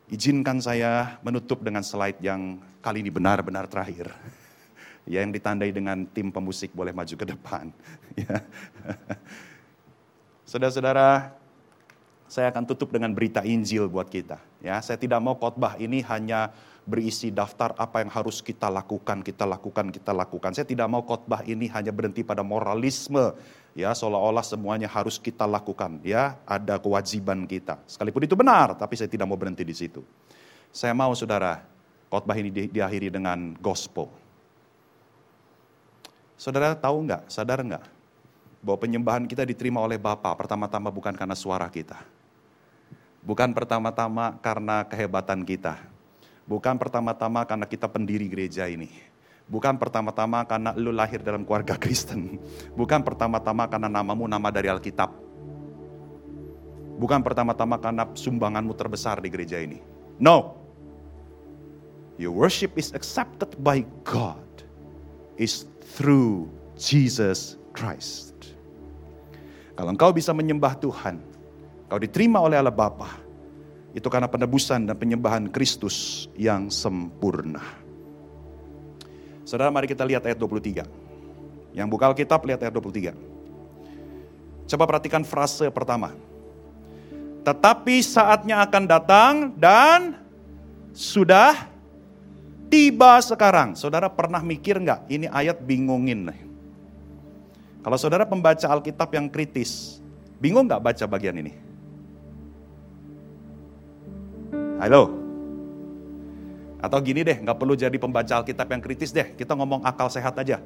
izinkan 0.07 0.63
saya 0.63 1.19
menutup 1.21 1.59
dengan 1.59 1.83
slide 1.83 2.19
yang 2.23 2.59
kali 2.79 3.03
ini 3.03 3.11
benar-benar 3.11 3.67
terakhir. 3.67 4.11
Ya, 5.09 5.25
yang 5.25 5.33
ditandai 5.33 5.73
dengan 5.73 6.05
tim 6.05 6.29
pemusik 6.29 6.69
boleh 6.69 6.93
maju 6.93 7.15
ke 7.17 7.25
depan. 7.25 7.73
Ya. 8.19 8.45
Saudara-saudara, 10.49 11.33
saya 12.29 12.53
akan 12.53 12.61
tutup 12.69 12.93
dengan 12.93 13.09
berita 13.09 13.41
Injil 13.41 13.89
buat 13.89 14.05
kita. 14.05 14.37
Ya, 14.61 14.77
saya 14.85 15.01
tidak 15.01 15.17
mau 15.17 15.33
khotbah 15.33 15.81
ini 15.81 16.05
hanya 16.05 16.53
berisi 16.89 17.29
daftar 17.29 17.77
apa 17.77 18.01
yang 18.01 18.09
harus 18.09 18.41
kita 18.41 18.65
lakukan, 18.65 19.21
kita 19.21 19.45
lakukan, 19.45 19.93
kita 19.93 20.09
lakukan. 20.09 20.57
Saya 20.57 20.65
tidak 20.65 20.89
mau 20.89 21.05
khotbah 21.05 21.45
ini 21.45 21.69
hanya 21.69 21.93
berhenti 21.93 22.25
pada 22.25 22.41
moralisme 22.41 23.37
ya 23.77 23.93
seolah-olah 23.93 24.41
semuanya 24.41 24.89
harus 24.89 25.21
kita 25.21 25.45
lakukan 25.45 26.01
ya 26.01 26.41
ada 26.49 26.81
kewajiban 26.81 27.45
kita. 27.45 27.77
Sekalipun 27.85 28.25
itu 28.25 28.33
benar 28.33 28.73
tapi 28.73 28.97
saya 28.97 29.05
tidak 29.05 29.29
mau 29.29 29.37
berhenti 29.37 29.61
di 29.61 29.77
situ. 29.77 30.01
Saya 30.73 30.97
mau 30.97 31.13
saudara 31.13 31.61
khotbah 32.09 32.33
ini 32.41 32.49
di, 32.49 32.65
diakhiri 32.65 33.13
dengan 33.13 33.53
gospel. 33.61 34.09
Saudara 36.33 36.73
tahu 36.73 37.05
nggak 37.05 37.29
sadar 37.29 37.61
nggak 37.61 37.85
bahwa 38.65 38.77
penyembahan 38.81 39.29
kita 39.29 39.45
diterima 39.45 39.77
oleh 39.85 40.01
Bapa 40.01 40.33
pertama-tama 40.33 40.89
bukan 40.89 41.13
karena 41.13 41.37
suara 41.37 41.69
kita. 41.69 42.01
Bukan 43.21 43.53
pertama-tama 43.53 44.39
karena 44.41 44.87
kehebatan 44.87 45.45
kita 45.45 45.98
bukan 46.49 46.75
pertama-tama 46.81 47.45
karena 47.45 47.69
kita 47.69 47.85
pendiri 47.85 48.25
gereja 48.25 48.65
ini 48.65 48.89
Bukan 49.49 49.81
pertama-tama 49.81 50.45
karena 50.45 50.77
lu 50.77 50.93
lahir 50.93 51.25
dalam 51.25 51.41
keluarga 51.41 51.73
Kristen. 51.73 52.37
Bukan 52.77 53.01
pertama-tama 53.01 53.65
karena 53.65 53.89
namamu 53.89 54.29
nama 54.29 54.53
dari 54.53 54.69
Alkitab. 54.69 55.09
Bukan 57.01 57.25
pertama-tama 57.25 57.81
karena 57.81 58.05
sumbanganmu 58.13 58.77
terbesar 58.77 59.17
di 59.17 59.33
gereja 59.33 59.57
ini. 59.57 59.81
No. 60.21 60.53
Your 62.21 62.35
worship 62.35 62.77
is 62.77 62.93
accepted 62.93 63.57
by 63.65 63.81
God 64.05 64.37
is 65.41 65.65
through 65.97 66.45
Jesus 66.77 67.57
Christ. 67.73 68.53
Kalau 69.73 69.95
engkau 69.95 70.11
bisa 70.13 70.35
menyembah 70.35 70.77
Tuhan, 70.77 71.23
kau 71.87 71.97
diterima 71.97 72.43
oleh 72.43 72.59
Allah 72.59 72.75
Bapa, 72.75 73.15
itu 73.93 74.05
karena 74.05 74.29
penebusan 74.29 74.85
dan 74.85 74.95
penyembahan 74.95 75.49
Kristus 75.49 76.29
yang 76.37 76.69
sempurna. 76.69 77.61
Saudara 79.49 79.73
mari 79.73 79.89
kita 79.89 80.05
lihat 80.05 80.29
ayat 80.29 80.37
23. 80.37 80.85
Yang 81.73 81.87
buka 81.89 82.05
Alkitab 82.13 82.45
lihat 82.45 82.61
ayat 82.61 82.73
23. 82.73 83.17
Coba 84.69 84.83
perhatikan 84.85 85.25
frase 85.25 85.65
pertama. 85.73 86.13
Tetapi 87.41 87.95
saatnya 88.05 88.61
akan 88.61 88.83
datang 88.85 89.33
dan 89.57 90.21
sudah 90.93 91.65
tiba 92.69 93.17
sekarang. 93.25 93.73
Saudara 93.73 94.05
pernah 94.05 94.45
mikir 94.45 94.77
nggak 94.77 95.09
ini 95.09 95.25
ayat 95.25 95.57
bingungin? 95.65 96.29
Kalau 97.81 97.97
saudara 97.97 98.29
pembaca 98.29 98.69
Alkitab 98.69 99.09
yang 99.17 99.25
kritis, 99.33 99.97
bingung 100.37 100.69
nggak 100.69 100.83
baca 100.83 101.05
bagian 101.09 101.41
ini? 101.41 101.68
Halo? 104.79 105.11
Atau 106.79 107.03
gini 107.03 107.27
deh, 107.27 107.35
nggak 107.43 107.59
perlu 107.59 107.75
jadi 107.75 107.93
pembaca 107.99 108.39
Alkitab 108.39 108.71
yang 108.71 108.79
kritis 108.79 109.11
deh, 109.11 109.35
kita 109.35 109.51
ngomong 109.51 109.83
akal 109.83 110.07
sehat 110.07 110.39
aja. 110.39 110.63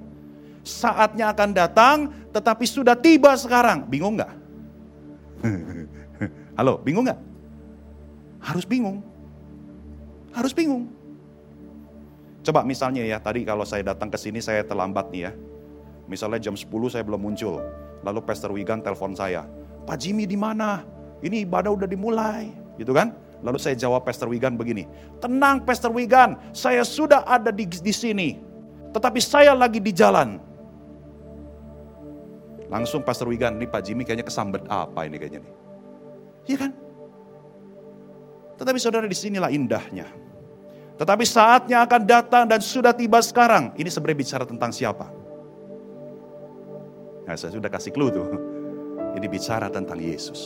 Saatnya 0.62 1.34
akan 1.34 1.50
datang, 1.52 1.98
tetapi 2.30 2.64
sudah 2.70 2.94
tiba 2.94 3.34
sekarang. 3.34 3.90
Bingung 3.90 4.22
nggak? 4.22 4.32
Halo, 6.58 6.78
bingung 6.86 7.10
nggak? 7.10 7.20
Harus 8.38 8.64
bingung. 8.70 9.02
Harus 10.30 10.54
bingung. 10.54 10.86
Coba 12.46 12.62
misalnya 12.62 13.02
ya, 13.02 13.18
tadi 13.18 13.42
kalau 13.42 13.66
saya 13.66 13.82
datang 13.82 14.14
ke 14.14 14.18
sini 14.22 14.38
saya 14.38 14.62
terlambat 14.62 15.10
nih 15.10 15.22
ya. 15.28 15.32
Misalnya 16.06 16.38
jam 16.38 16.54
10 16.54 16.70
saya 16.94 17.02
belum 17.02 17.34
muncul. 17.34 17.58
Lalu 18.06 18.20
Pastor 18.22 18.54
Wigan 18.54 18.86
telepon 18.86 19.18
saya. 19.18 19.50
Pak 19.90 19.98
Jimmy 19.98 20.30
di 20.30 20.38
mana? 20.38 20.86
Ini 21.26 21.48
ibadah 21.48 21.74
udah 21.74 21.88
dimulai. 21.90 22.52
Gitu 22.76 22.92
kan? 22.94 23.16
Lalu 23.44 23.60
saya 23.60 23.76
jawab 23.76 24.08
Pastor 24.08 24.32
Wigan 24.32 24.56
begini, 24.56 24.88
tenang 25.20 25.68
Pastor 25.68 25.92
Wigan, 25.92 26.40
saya 26.56 26.82
sudah 26.88 27.28
ada 27.28 27.52
di, 27.52 27.68
di 27.68 27.94
sini. 27.94 28.30
tetapi 28.94 29.18
saya 29.18 29.58
lagi 29.58 29.82
di 29.82 29.90
jalan. 29.90 30.38
Langsung 32.70 33.02
Pastor 33.02 33.26
Wigan, 33.26 33.58
nih 33.58 33.66
Pak 33.66 33.82
Jimmy 33.82 34.06
kayaknya 34.06 34.30
kesambet 34.30 34.62
apa 34.70 35.10
ini 35.10 35.18
kayaknya 35.18 35.42
nih. 35.42 35.54
Iya 36.46 36.58
kan? 36.62 36.72
Tetapi 38.62 38.78
saudara 38.78 39.10
di 39.10 39.18
sinilah 39.18 39.50
indahnya. 39.50 40.06
Tetapi 40.94 41.26
saatnya 41.26 41.82
akan 41.90 42.02
datang 42.06 42.46
dan 42.46 42.62
sudah 42.62 42.94
tiba 42.94 43.18
sekarang. 43.26 43.74
Ini 43.74 43.90
sebenarnya 43.90 44.20
bicara 44.22 44.46
tentang 44.46 44.70
siapa? 44.70 45.10
Nah, 47.26 47.34
saya 47.34 47.50
sudah 47.50 47.70
kasih 47.72 47.90
clue 47.90 48.14
tuh. 48.14 48.30
Ini 49.18 49.26
bicara 49.26 49.74
tentang 49.74 49.98
Yesus. 49.98 50.42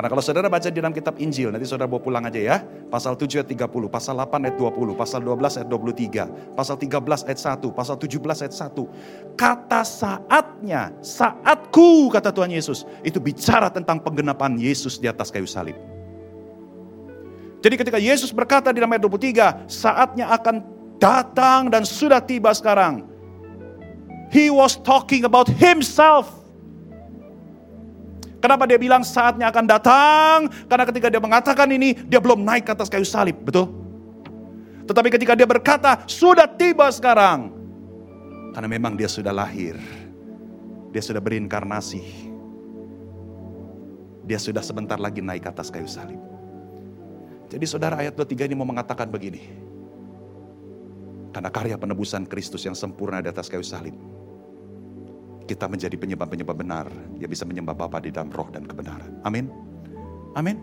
Karena 0.00 0.16
kalau 0.16 0.24
saudara 0.24 0.48
baca 0.48 0.64
di 0.64 0.80
dalam 0.80 0.96
kitab 0.96 1.20
Injil, 1.20 1.52
nanti 1.52 1.68
saudara 1.68 1.84
bawa 1.84 2.00
pulang 2.00 2.24
aja 2.24 2.40
ya. 2.40 2.56
Pasal 2.88 3.20
7 3.20 3.44
ayat 3.44 3.52
30, 3.52 3.68
pasal 3.92 4.16
8 4.16 4.48
ayat 4.48 4.56
20, 4.56 4.96
pasal 4.96 5.20
12 5.20 5.60
ayat 5.60 5.68
23, 5.68 6.56
pasal 6.56 6.80
13 6.80 7.28
ayat 7.28 7.40
1, 7.60 7.68
pasal 7.68 8.00
17 8.00 8.40
ayat 8.40 8.54
1. 8.56 9.36
Kata 9.36 9.84
saatnya, 9.84 10.96
saatku 11.04 12.08
kata 12.08 12.32
Tuhan 12.32 12.48
Yesus. 12.48 12.88
Itu 13.04 13.20
bicara 13.20 13.68
tentang 13.68 14.00
penggenapan 14.00 14.56
Yesus 14.56 14.96
di 14.96 15.04
atas 15.04 15.28
kayu 15.28 15.44
salib. 15.44 15.76
Jadi 17.60 17.76
ketika 17.76 18.00
Yesus 18.00 18.32
berkata 18.32 18.72
di 18.72 18.80
dalam 18.80 18.96
ayat 18.96 19.04
23, 19.04 19.68
saatnya 19.68 20.32
akan 20.32 20.64
datang 20.96 21.68
dan 21.68 21.84
sudah 21.84 22.24
tiba 22.24 22.56
sekarang. 22.56 23.04
He 24.32 24.48
was 24.48 24.80
talking 24.80 25.28
about 25.28 25.52
himself. 25.60 26.39
Kenapa 28.40 28.64
dia 28.64 28.80
bilang 28.80 29.04
saatnya 29.04 29.52
akan 29.52 29.64
datang? 29.68 30.38
Karena 30.64 30.84
ketika 30.88 31.12
dia 31.12 31.20
mengatakan 31.20 31.68
ini, 31.68 31.92
dia 31.92 32.16
belum 32.16 32.40
naik 32.40 32.64
ke 32.64 32.72
atas 32.72 32.88
kayu 32.88 33.04
salib, 33.04 33.36
betul? 33.44 33.68
Tetapi 34.88 35.08
ketika 35.12 35.36
dia 35.36 35.44
berkata, 35.44 36.02
sudah 36.08 36.48
tiba 36.48 36.88
sekarang. 36.88 37.52
Karena 38.56 38.66
memang 38.66 38.96
dia 38.96 39.06
sudah 39.06 39.30
lahir. 39.30 39.76
Dia 40.90 41.04
sudah 41.04 41.20
berinkarnasi. 41.20 42.02
Dia 44.24 44.40
sudah 44.40 44.64
sebentar 44.64 44.96
lagi 44.96 45.20
naik 45.20 45.44
ke 45.44 45.50
atas 45.52 45.68
kayu 45.68 45.86
salib. 45.86 46.18
Jadi 47.52 47.64
saudara 47.68 48.00
ayat 48.00 48.16
23 48.16 48.50
ini 48.50 48.56
mau 48.56 48.66
mengatakan 48.66 49.06
begini. 49.12 49.42
Karena 51.30 51.52
karya 51.52 51.76
penebusan 51.78 52.26
Kristus 52.26 52.64
yang 52.66 52.74
sempurna 52.74 53.22
di 53.22 53.30
atas 53.30 53.46
kayu 53.46 53.62
salib 53.62 53.94
kita 55.50 55.66
menjadi 55.66 55.98
penyembah-penyembah 55.98 56.54
benar 56.54 56.86
yang 57.18 57.26
bisa 57.26 57.42
menyembah 57.42 57.74
Bapa 57.74 57.98
di 57.98 58.14
dalam 58.14 58.30
roh 58.30 58.46
dan 58.54 58.62
kebenaran. 58.62 59.18
Amin. 59.26 59.50
Amin. 60.38 60.62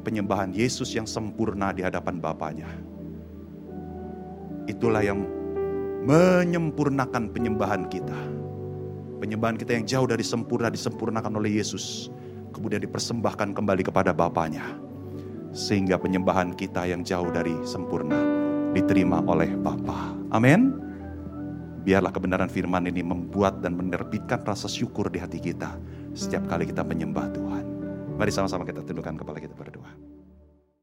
Penyembahan 0.00 0.48
Yesus 0.56 0.96
yang 0.96 1.04
sempurna 1.04 1.68
di 1.76 1.84
hadapan 1.84 2.24
Bapaknya. 2.24 2.72
Itulah 4.64 5.04
yang 5.04 5.28
menyempurnakan 6.08 7.36
penyembahan 7.36 7.84
kita. 7.92 8.16
Penyembahan 9.20 9.60
kita 9.60 9.76
yang 9.76 9.84
jauh 9.84 10.08
dari 10.08 10.24
sempurna 10.24 10.72
disempurnakan 10.72 11.36
oleh 11.36 11.60
Yesus. 11.60 12.08
Kemudian 12.56 12.80
dipersembahkan 12.80 13.52
kembali 13.52 13.84
kepada 13.84 14.16
Bapaknya. 14.16 14.64
Sehingga 15.52 16.00
penyembahan 16.00 16.56
kita 16.56 16.88
yang 16.88 17.04
jauh 17.04 17.28
dari 17.28 17.52
sempurna 17.68 18.16
diterima 18.72 19.20
oleh 19.28 19.52
Bapa. 19.52 20.16
Amin. 20.32 20.84
Biarlah 21.84 22.16
kebenaran 22.16 22.48
firman 22.48 22.88
ini 22.88 23.04
membuat 23.04 23.60
dan 23.60 23.76
menerbitkan 23.76 24.40
rasa 24.40 24.72
syukur 24.72 25.12
di 25.12 25.20
hati 25.20 25.36
kita 25.36 25.76
setiap 26.16 26.48
kali 26.48 26.64
kita 26.64 26.80
menyembah 26.80 27.28
Tuhan. 27.36 27.64
Mari 28.16 28.32
sama-sama 28.32 28.64
kita 28.64 28.80
tundukkan 28.80 29.20
kepala 29.20 29.36
kita 29.36 29.52
berdoa. 29.52 30.03